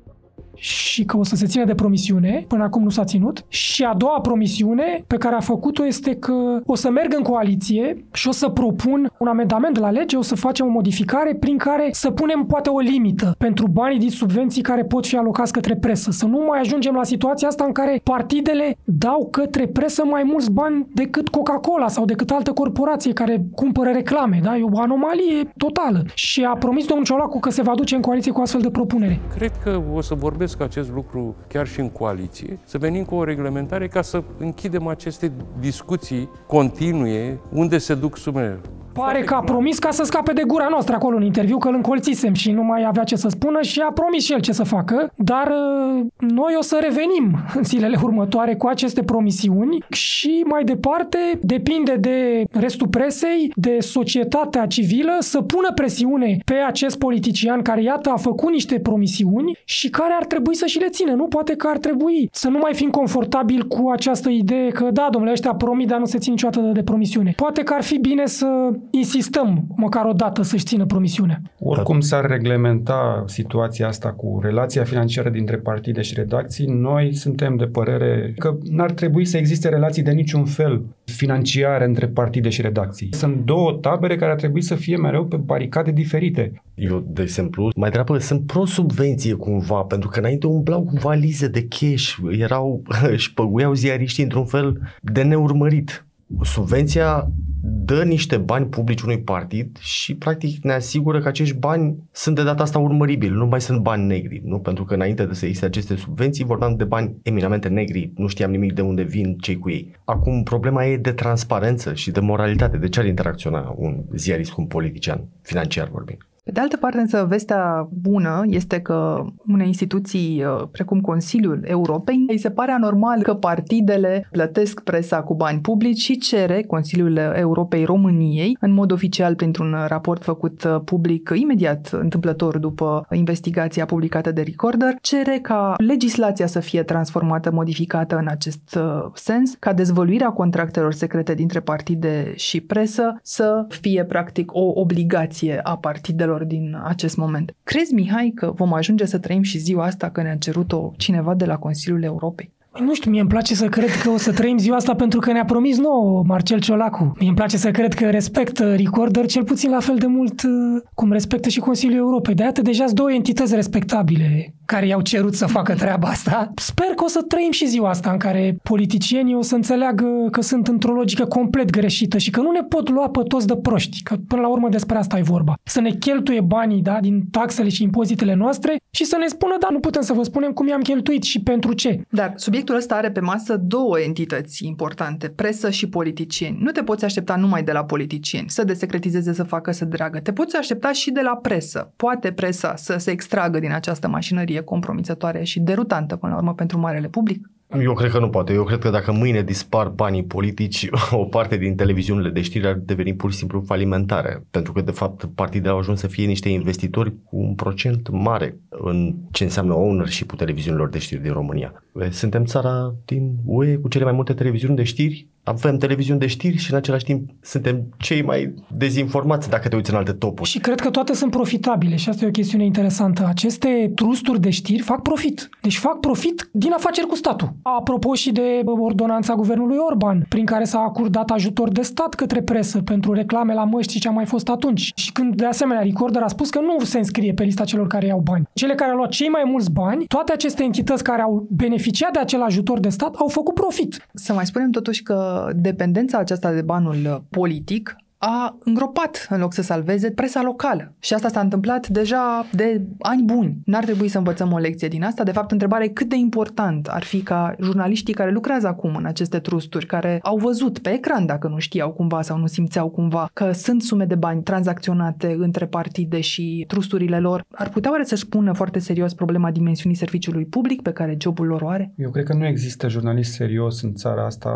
Și 0.55 1.05
că 1.05 1.17
o 1.17 1.25
să 1.25 1.37
se 1.37 1.47
țină 1.47 1.65
de 1.65 1.75
promisiune, 1.75 2.45
până 2.49 2.63
acum 2.63 2.83
nu 2.83 2.91
s-a 2.91 3.05
ținut. 3.05 3.45
Și 3.49 3.85
a 3.85 3.95
doua 3.95 4.21
promisiune 4.21 5.05
pe 5.07 5.17
care 5.17 5.35
a 5.35 5.41
făcut-o 5.41 5.87
este 5.87 6.15
că 6.17 6.61
o 6.67 6.75
să 6.75 6.91
merg 6.91 7.15
în 7.17 7.23
coaliție 7.23 8.05
și 8.13 8.29
o 8.29 8.33
să 8.33 8.49
propun 8.49 9.13
un 9.19 9.27
amendament 9.27 9.79
la 9.79 9.91
lege, 9.91 10.17
o 10.17 10.23
să 10.23 10.35
facem 10.35 10.67
o 10.67 10.71
modificare 10.71 11.35
prin 11.35 11.57
care 11.57 11.89
să 11.93 12.11
punem 12.11 12.45
poate 12.45 12.69
o 12.69 12.79
limită 12.79 13.35
pentru 13.39 13.67
banii 13.69 13.99
din 13.99 14.11
subvenții 14.11 14.63
care 14.63 14.85
pot 14.85 15.07
fi 15.07 15.17
alocați 15.17 15.53
către 15.53 15.77
presă. 15.77 16.11
Să 16.11 16.27
nu 16.27 16.45
mai 16.49 16.61
ajungem 16.61 16.95
la 16.95 17.05
situația 17.05 17.49
asta 17.49 17.65
în 17.65 17.73
care 17.73 18.01
partidele 18.05 18.79
dau 18.85 19.29
către 19.31 19.67
presă 19.67 20.05
mai 20.05 20.23
mulți 20.23 20.51
bani 20.51 20.87
decât 20.95 21.29
Coca-Cola 21.29 21.89
sau 21.89 22.05
decât 22.05 22.31
altă 22.31 22.53
corporație 22.53 23.13
care 23.13 23.45
cumpără 23.55 23.91
reclame. 23.91 24.41
Da? 24.43 24.57
E 24.57 24.63
o 24.63 24.81
anomalie 24.81 25.53
totală. 25.57 26.05
Și 26.15 26.45
a 26.45 26.57
promis 26.57 26.87
domnul 26.87 27.07
Ciolacu 27.07 27.41
că 27.41 27.51
se 27.51 27.63
va 27.63 27.73
duce 27.75 27.95
în 27.95 28.01
coaliție 28.01 28.33
cu 28.33 28.41
astfel 28.41 28.61
de 28.61 28.71
propunere. 28.71 29.21
Cred 29.37 29.53
că 29.63 29.83
o 29.95 30.01
să 30.01 30.15
vorbesc 30.41 30.63
acest 30.71 30.91
lucru 30.91 31.37
chiar 31.49 31.67
și 31.67 31.81
în 31.81 31.91
coaliție, 31.91 32.59
să 32.65 32.79
venim 32.79 33.05
cu 33.05 33.15
o 33.15 33.25
reglementare 33.25 33.89
ca 33.89 34.03
să 34.03 34.23
închidem 34.39 34.87
aceste 34.87 35.33
discuții 35.59 36.29
continue 36.47 37.39
unde 37.53 37.79
se 37.79 37.95
duc 37.95 38.17
sumele. 38.17 38.61
Pare 38.93 39.21
că 39.21 39.35
a 39.35 39.41
promis 39.41 39.79
ca 39.79 39.91
să 39.91 40.05
scape 40.05 40.33
de 40.33 40.43
gura 40.47 40.67
noastră 40.71 40.95
acolo 40.95 41.17
în 41.17 41.23
interviu, 41.23 41.59
că 41.59 41.69
îl 41.69 41.75
încolțisem 41.75 42.33
și 42.33 42.51
nu 42.51 42.63
mai 42.63 42.85
avea 42.87 43.05
ce 43.05 43.17
să 43.17 43.29
spună 43.29 43.63
și 43.63 43.81
a 43.81 43.93
promis 43.93 44.25
și 44.25 44.33
el 44.33 44.41
ce 44.41 44.53
să 44.53 44.65
facă, 44.65 45.13
dar 45.17 45.47
uh, 45.47 46.07
noi 46.19 46.55
o 46.59 46.63
să 46.63 46.79
revenim 46.81 47.37
în 47.55 47.65
zilele 47.65 47.99
următoare 48.03 48.55
cu 48.55 48.67
aceste 48.67 49.03
promisiuni 49.03 49.79
și 49.91 50.45
mai 50.49 50.65
departe 50.65 51.19
depinde 51.43 51.95
de 51.95 52.45
restul 52.51 52.89
presei, 52.89 53.53
de 53.55 53.77
societatea 53.81 54.67
civilă 54.67 55.17
să 55.19 55.41
pună 55.41 55.73
presiune 55.75 56.39
pe 56.45 56.55
acest 56.55 56.99
politician 56.99 57.63
care 57.63 57.83
iată 57.83 58.11
a 58.11 58.17
făcut 58.17 58.53
niște 58.53 58.79
promisiuni 58.79 59.59
și 59.65 59.91
care 59.91 60.15
ar 60.19 60.27
trebui 60.27 60.55
să 60.55 60.67
și 60.67 60.79
le 60.79 60.89
țină. 60.89 61.13
Nu 61.13 61.25
poate 61.25 61.57
că 61.57 61.69
ar 61.71 61.79
trebui 61.79 62.29
să 62.33 62.49
nu 62.49 62.59
mai 62.59 62.75
fim 62.75 62.91
confortabil 62.91 63.67
cu 63.67 63.89
această 63.91 64.29
idee 64.29 64.69
că 64.69 64.91
da, 64.93 65.09
domnule, 65.11 65.33
ăștia 65.33 65.55
promit, 65.55 65.89
dar 65.89 65.99
nu 65.99 66.05
se 66.05 66.19
țin 66.19 66.33
niciodată 66.33 66.71
de 66.73 66.83
promisiune. 66.83 67.33
Poate 67.37 67.63
că 67.63 67.75
ar 67.75 67.83
fi 67.83 67.99
bine 67.99 68.27
să 68.27 68.71
insistăm 68.91 69.65
măcar 69.77 70.05
o 70.05 70.13
dată 70.13 70.43
să-și 70.43 70.65
țină 70.65 70.87
promisiunea. 70.87 71.43
Oricum 71.59 72.01
s-ar 72.01 72.27
reglementa 72.27 73.25
situația 73.27 73.87
asta 73.87 74.13
cu 74.13 74.39
relația 74.43 74.85
financiară 74.85 75.29
dintre 75.29 75.57
partide 75.57 76.01
și 76.01 76.15
redacții, 76.15 76.67
noi 76.67 77.15
suntem 77.15 77.57
de 77.57 77.65
părere 77.65 78.35
că 78.39 78.57
n-ar 78.71 78.91
trebui 78.91 79.25
să 79.25 79.37
existe 79.37 79.69
relații 79.69 80.03
de 80.03 80.11
niciun 80.11 80.45
fel 80.45 80.83
financiare 81.05 81.85
între 81.85 82.07
partide 82.07 82.49
și 82.49 82.63
redacții. 82.63 83.09
Sunt 83.13 83.45
două 83.45 83.73
tabere 83.73 84.17
care 84.17 84.31
ar 84.31 84.37
trebui 84.37 84.63
să 84.63 84.75
fie 84.75 84.97
mereu 84.97 85.25
pe 85.25 85.37
baricade 85.37 85.91
diferite. 85.91 86.63
Eu, 86.75 87.05
de 87.07 87.23
exemplu, 87.23 87.71
mai 87.77 87.91
degrabă 87.91 88.19
sunt 88.19 88.47
pro-subvenție 88.47 89.35
cumva, 89.35 89.83
pentru 89.83 90.09
că 90.09 90.19
înainte 90.19 90.47
umblau 90.47 90.83
cu 90.83 90.97
valize 90.97 91.49
de 91.49 91.67
cash, 91.69 92.15
erau, 92.31 92.83
își 93.15 93.35
păguiau 93.35 93.73
ziariștii 93.73 94.23
într-un 94.23 94.45
fel 94.45 94.81
de 95.01 95.23
neurmărit. 95.23 96.05
Subvenția 96.43 97.31
dă 97.63 98.03
niște 98.05 98.37
bani 98.37 98.67
publici 98.67 99.03
unui 99.03 99.21
partid 99.21 99.79
și 99.79 100.15
practic 100.15 100.65
ne 100.65 100.73
asigură 100.73 101.21
că 101.21 101.29
acești 101.29 101.57
bani 101.57 101.97
sunt 102.13 102.37
de 102.37 102.43
data 102.43 102.63
asta 102.63 102.79
urmăribili, 102.79 103.35
nu 103.35 103.47
mai 103.47 103.61
sunt 103.61 103.81
bani 103.81 104.07
negri, 104.07 104.43
nu? 104.45 104.59
Pentru 104.59 104.85
că 104.85 104.95
înainte 104.95 105.25
de 105.25 105.35
să 105.35 105.45
existe 105.45 105.67
aceste 105.67 105.97
subvenții 105.97 106.45
vorbeam 106.45 106.77
de 106.77 106.85
bani 106.85 107.15
eminamente 107.23 107.69
negri, 107.69 108.13
nu 108.17 108.27
știam 108.27 108.51
nimic 108.51 108.73
de 108.73 108.81
unde 108.81 109.03
vin 109.03 109.37
cei 109.41 109.59
cu 109.59 109.71
ei. 109.71 109.91
Acum 110.05 110.43
problema 110.43 110.85
e 110.87 110.97
de 110.97 111.13
transparență 111.13 111.95
și 111.95 112.11
de 112.11 112.21
moralitate. 112.21 112.77
De 112.77 112.89
ce 112.89 113.01
ar 113.01 113.07
interacționa 113.07 113.75
un 113.77 114.05
ziarist 114.15 114.51
cu 114.51 114.61
un 114.61 114.67
politician, 114.67 115.25
financiar 115.43 115.89
vorbind? 115.89 116.30
Pe 116.45 116.51
de 116.51 116.61
altă 116.61 116.77
parte, 116.77 116.99
însă, 116.99 117.27
vestea 117.29 117.89
bună 117.91 118.43
este 118.47 118.81
că 118.81 119.25
unei 119.47 119.67
instituții 119.67 120.45
uh, 120.45 120.69
precum 120.73 121.01
Consiliul 121.01 121.61
Europei 121.65 122.25
îi 122.29 122.39
se 122.39 122.51
pare 122.51 122.73
anormal 122.73 123.23
că 123.23 123.35
partidele 123.35 124.29
plătesc 124.31 124.81
presa 124.81 125.23
cu 125.23 125.35
bani 125.35 125.61
publici 125.61 125.99
și 125.99 126.19
cere 126.19 126.63
Consiliul 126.63 127.17
Europei 127.17 127.85
României, 127.85 128.57
în 128.61 128.73
mod 128.73 128.93
oficial 128.93 129.35
printr-un 129.35 129.77
raport 129.87 130.23
făcut 130.23 130.65
uh, 130.65 130.81
public 130.85 131.31
imediat 131.35 131.89
întâmplător 131.93 132.59
după 132.59 133.07
investigația 133.11 133.85
publicată 133.85 134.33
de 134.33 134.43
Recorder, 134.43 134.95
cere 135.01 135.39
ca 135.43 135.75
legislația 135.79 136.47
să 136.47 136.61
fie 136.61 136.83
transformată, 136.83 137.51
modificată 137.53 138.17
în 138.17 138.27
acest 138.29 138.75
uh, 138.79 139.11
sens, 139.15 139.55
ca 139.59 139.73
dezvăluirea 139.73 140.31
contractelor 140.31 140.93
secrete 140.93 141.35
dintre 141.35 141.61
partide 141.61 142.33
și 142.37 142.61
presă 142.61 143.19
să 143.23 143.65
fie 143.69 144.05
practic 144.05 144.55
o 144.55 144.73
obligație 144.75 145.61
a 145.63 145.77
partidelor 145.77 146.40
din 146.45 146.81
acest 146.85 147.17
moment. 147.17 147.55
Crezi, 147.63 147.95
Mihai, 147.95 148.33
că 148.35 148.53
vom 148.55 148.73
ajunge 148.73 149.05
să 149.05 149.19
trăim 149.19 149.43
și 149.43 149.59
ziua 149.59 149.85
asta 149.85 150.11
că 150.11 150.23
ne-a 150.23 150.37
cerut-o 150.37 150.93
cineva 150.97 151.35
de 151.35 151.45
la 151.45 151.57
Consiliul 151.57 152.03
Europei? 152.03 152.53
Păi 152.73 152.85
nu 152.85 152.95
știu, 152.95 153.11
mie 153.11 153.21
îmi 153.21 153.29
place 153.29 153.55
să 153.55 153.69
cred 153.69 153.91
că 154.03 154.11
o 154.11 154.17
să 154.17 154.33
trăim 154.33 154.59
ziua 154.59 154.77
asta 154.77 154.95
pentru 154.95 155.19
că 155.21 155.33
ne-a 155.33 155.45
promis 155.45 155.79
nou 155.79 156.25
Marcel 156.27 156.61
Ciolacu. 156.61 157.13
Mie 157.19 157.29
îmi 157.29 157.37
place 157.37 157.57
să 157.57 157.71
cred 157.71 157.95
că 157.95 158.11
respectă 158.11 158.75
Recorder 158.75 159.27
cel 159.27 159.45
puțin 159.45 159.71
la 159.71 159.81
fel 159.81 159.97
de 159.97 160.07
mult 160.07 160.43
uh, 160.43 160.83
cum 160.95 161.13
respectă 161.13 161.49
și 161.49 161.61
Consiliul 161.61 161.99
Europei. 161.99 162.35
De 162.35 162.43
iată 162.43 162.63
deja 162.63 162.85
două 162.93 163.13
entități 163.13 163.55
respectabile 163.55 164.55
care 164.65 164.87
i-au 164.87 165.01
cerut 165.01 165.35
să 165.35 165.47
facă 165.47 165.75
treaba 165.75 166.09
asta. 166.09 166.51
Sper 166.57 166.87
că 166.87 167.05
o 167.05 167.09
să 167.09 167.23
trăim 167.23 167.51
și 167.51 167.67
ziua 167.67 167.89
asta 167.89 168.11
în 168.11 168.19
care 168.19 168.57
politicienii 168.63 169.35
o 169.35 169.43
să 169.43 169.55
înțeleagă 169.55 170.29
că 170.31 170.41
sunt 170.41 170.69
într-o 170.69 170.93
logică 170.93 171.25
complet 171.25 171.71
greșită 171.71 172.19
și 172.19 172.31
că 172.31 172.41
nu 172.41 172.51
ne 172.51 172.63
pot 172.63 172.91
lua 172.91 173.09
pe 173.09 173.21
toți 173.29 173.47
de 173.47 173.57
proști, 173.57 174.03
că 174.03 174.17
până 174.29 174.41
la 174.41 174.49
urmă 174.49 174.69
despre 174.69 174.97
asta 174.97 175.19
e 175.19 175.23
vorba. 175.23 175.55
Să 175.63 175.81
ne 175.81 175.91
cheltuie 175.91 176.41
banii 176.41 176.83
da, 176.83 176.99
din 177.01 177.23
taxele 177.31 177.69
și 177.69 177.83
impozitele 177.83 178.35
noastre 178.35 178.77
și 178.91 179.05
să 179.05 179.17
ne 179.17 179.27
spună, 179.27 179.57
da, 179.61 179.69
nu 179.71 179.81
putem 179.81 180.03
să 180.03 180.13
vă 180.13 180.23
spunem 180.23 180.53
cum 180.53 180.69
i-am 180.69 180.81
cheltuit 180.81 181.23
și 181.23 181.43
pentru 181.43 181.73
ce. 181.73 182.01
Dar 182.11 182.33
subiectul 182.61 182.91
ăsta 182.91 182.95
are 182.95 183.11
pe 183.11 183.21
masă 183.21 183.57
două 183.57 184.01
entități 184.01 184.67
importante, 184.67 185.29
presă 185.29 185.71
și 185.71 185.89
politicieni. 185.89 186.59
Nu 186.61 186.71
te 186.71 186.83
poți 186.83 187.05
aștepta 187.05 187.37
numai 187.37 187.63
de 187.63 187.73
la 187.73 187.85
politicieni 187.85 188.51
să 188.51 188.65
desecretizeze, 188.65 189.33
să 189.33 189.43
facă 189.43 189.73
să 189.73 189.85
dragă. 189.85 190.19
Te 190.19 190.33
poți 190.33 190.57
aștepta 190.57 190.93
și 190.93 191.11
de 191.11 191.21
la 191.21 191.37
presă. 191.37 191.93
Poate 191.97 192.33
presa 192.33 192.77
să 192.77 192.97
se 192.97 193.11
extragă 193.11 193.59
din 193.59 193.73
această 193.73 194.09
mașinărie 194.09 194.61
compromițătoare 194.61 195.45
și 195.45 195.61
derutantă 195.61 196.17
până 196.17 196.33
la 196.33 196.39
urmă 196.39 196.55
pentru 196.55 196.79
marele 196.79 197.09
public? 197.09 197.51
Eu 197.79 197.93
cred 197.93 198.11
că 198.11 198.19
nu 198.19 198.29
poate. 198.29 198.53
Eu 198.53 198.65
cred 198.65 198.79
că 198.79 198.91
dacă 198.91 199.13
mâine 199.13 199.43
dispar 199.43 199.89
banii 199.89 200.25
politici, 200.25 200.89
o 201.11 201.25
parte 201.25 201.57
din 201.57 201.77
televiziunile 201.77 202.29
de 202.29 202.41
știri 202.41 202.67
ar 202.67 202.75
deveni 202.75 203.15
pur 203.15 203.31
și 203.31 203.37
simplu 203.37 203.61
falimentare. 203.61 204.45
Pentru 204.51 204.73
că, 204.73 204.81
de 204.81 204.91
fapt, 204.91 205.25
partidele 205.35 205.73
au 205.73 205.79
ajuns 205.79 206.01
să 206.01 206.07
fie 206.07 206.27
niște 206.27 206.49
investitori 206.49 207.15
cu 207.25 207.37
un 207.37 207.55
procent 207.55 208.09
mare 208.11 208.57
în 208.69 209.15
ce 209.31 209.45
înseamnă 209.45 209.75
ownership-ul 209.75 210.39
televiziunilor 210.39 210.89
de 210.89 210.99
știri 210.99 211.23
din 211.23 211.33
România. 211.33 211.85
Suntem 212.11 212.45
țara 212.45 212.95
din 213.05 213.37
UE 213.45 213.77
cu 213.77 213.89
cele 213.89 214.05
mai 214.05 214.13
multe 214.13 214.33
televiziuni 214.33 214.77
de 214.77 214.83
știri 214.83 215.27
avem 215.51 215.77
televiziuni 215.77 216.21
de 216.21 216.27
știri 216.27 216.57
și 216.57 216.71
în 216.71 216.77
același 216.77 217.05
timp 217.05 217.31
suntem 217.41 217.83
cei 217.99 218.23
mai 218.23 218.55
dezinformați 218.77 219.49
dacă 219.49 219.69
te 219.69 219.77
uiți 219.77 219.91
în 219.91 219.97
alte 219.97 220.13
topuri. 220.13 220.49
Și 220.49 220.59
cred 220.59 220.81
că 220.81 220.91
toate 220.91 221.15
sunt 221.15 221.31
profitabile 221.31 221.97
și 221.97 222.09
asta 222.09 222.25
e 222.25 222.29
o 222.29 222.31
chestiune 222.31 222.65
interesantă. 222.65 223.27
Aceste 223.29 223.93
trusturi 223.95 224.41
de 224.41 224.51
știri 224.51 224.83
fac 224.83 225.03
profit. 225.03 225.49
Deci 225.63 225.77
fac 225.77 226.01
profit 226.01 226.49
din 226.53 226.73
afaceri 226.73 227.07
cu 227.07 227.15
statul. 227.15 227.53
Apropo 227.63 228.15
și 228.15 228.33
de 228.33 228.63
ordonanța 228.65 229.35
guvernului 229.35 229.77
Orban, 229.91 230.27
prin 230.29 230.45
care 230.45 230.65
s-a 230.65 230.79
acordat 230.79 231.31
ajutor 231.31 231.69
de 231.69 231.83
stat 231.83 232.15
către 232.15 232.43
presă 232.43 232.79
pentru 232.79 233.13
reclame 233.13 233.55
la 233.55 233.65
măști 233.65 233.93
și 233.93 234.01
ce 234.01 234.09
a 234.09 234.11
mai 234.11 234.25
fost 234.25 234.49
atunci. 234.49 234.93
Și 234.95 235.13
când 235.13 235.35
de 235.35 235.45
asemenea 235.45 235.83
Recorder 235.83 236.23
a 236.23 236.29
spus 236.29 236.51
că 236.51 236.61
nu 236.61 236.85
se 236.85 236.99
înscrie 236.99 237.33
pe 237.33 237.43
lista 237.43 237.65
celor 237.65 237.87
care 237.87 238.07
iau 238.07 238.21
bani. 238.25 238.49
Cele 238.53 238.75
care 238.75 238.91
au 238.91 238.97
luat 238.97 239.11
cei 239.11 239.29
mai 239.29 239.43
mulți 239.47 239.71
bani, 239.71 240.05
toate 240.07 240.33
aceste 240.33 240.63
entități 240.63 241.03
care 241.03 241.23
au 241.23 241.47
beneficiat 241.51 242.13
de 242.13 242.19
acel 242.19 242.43
ajutor 242.43 242.81
de 242.81 242.89
stat 242.89 243.15
au 243.15 243.29
făcut 243.29 243.55
profit. 243.55 244.07
Să 244.15 244.33
mai 244.33 244.47
spunem 244.47 244.71
totuși 244.71 245.03
că 245.03 245.40
dependența 245.55 246.19
aceasta 246.19 246.53
de 246.53 246.63
banul 246.63 247.25
politic 247.31 247.97
a 248.23 248.59
îngropat 248.65 249.27
în 249.31 249.41
loc 249.41 249.53
să 249.53 249.63
salveze 249.63 250.11
presa 250.11 250.43
locală. 250.43 250.95
Și 250.99 251.15
asta 251.15 251.29
s-a 251.29 251.41
întâmplat 251.41 251.89
deja 251.89 252.47
de 252.53 252.83
ani 252.99 253.23
buni. 253.23 253.57
N-ar 253.65 253.85
trebui 253.85 254.09
să 254.09 254.19
învățăm 254.19 254.53
o 254.53 254.59
lecție 254.59 254.89
din 254.89 255.05
asta. 255.05 255.23
De 255.23 255.33
fapt, 255.33 255.51
întrebarea 255.51 255.87
e 255.87 255.89
cât 255.89 256.09
de 256.09 256.17
important 256.17 256.87
ar 256.87 257.03
fi 257.03 257.23
ca 257.23 257.55
jurnaliștii 257.61 258.15
care 258.15 258.31
lucrează 258.31 258.67
acum 258.67 258.95
în 258.95 259.05
aceste 259.05 259.39
trusturi, 259.39 259.87
care 259.87 260.19
au 260.23 260.37
văzut 260.37 260.79
pe 260.79 260.93
ecran, 260.93 261.27
dacă 261.27 261.49
nu 261.49 261.59
știau 261.59 261.93
cumva 261.93 262.23
sau 262.23 262.39
nu 262.39 262.47
simțeau 262.47 262.89
cumva, 262.89 263.31
că 263.33 263.53
sunt 263.53 263.83
sume 263.83 264.05
de 264.05 264.15
bani 264.15 264.43
tranzacționate 264.43 265.37
între 265.39 265.67
partide 265.67 266.21
și 266.21 266.65
trusturile 266.69 267.21
lor, 267.21 267.45
ar 267.51 267.69
putea 267.69 267.91
oare 267.91 268.05
să-și 268.05 268.29
pună 268.29 268.53
foarte 268.53 268.79
serios 268.79 269.15
problema 269.15 269.51
dimensiunii 269.51 269.97
serviciului 269.97 270.45
public 270.45 270.83
pe 270.83 270.93
care 270.93 271.17
jobul 271.21 271.47
lor 271.47 271.63
o 271.63 271.69
are? 271.69 271.93
Eu 271.97 272.11
cred 272.11 272.25
că 272.25 272.35
nu 272.35 272.47
există 272.47 272.89
jurnalist 272.89 273.33
serios 273.33 273.83
în 273.83 273.95
țara 273.95 274.25
asta 274.25 274.51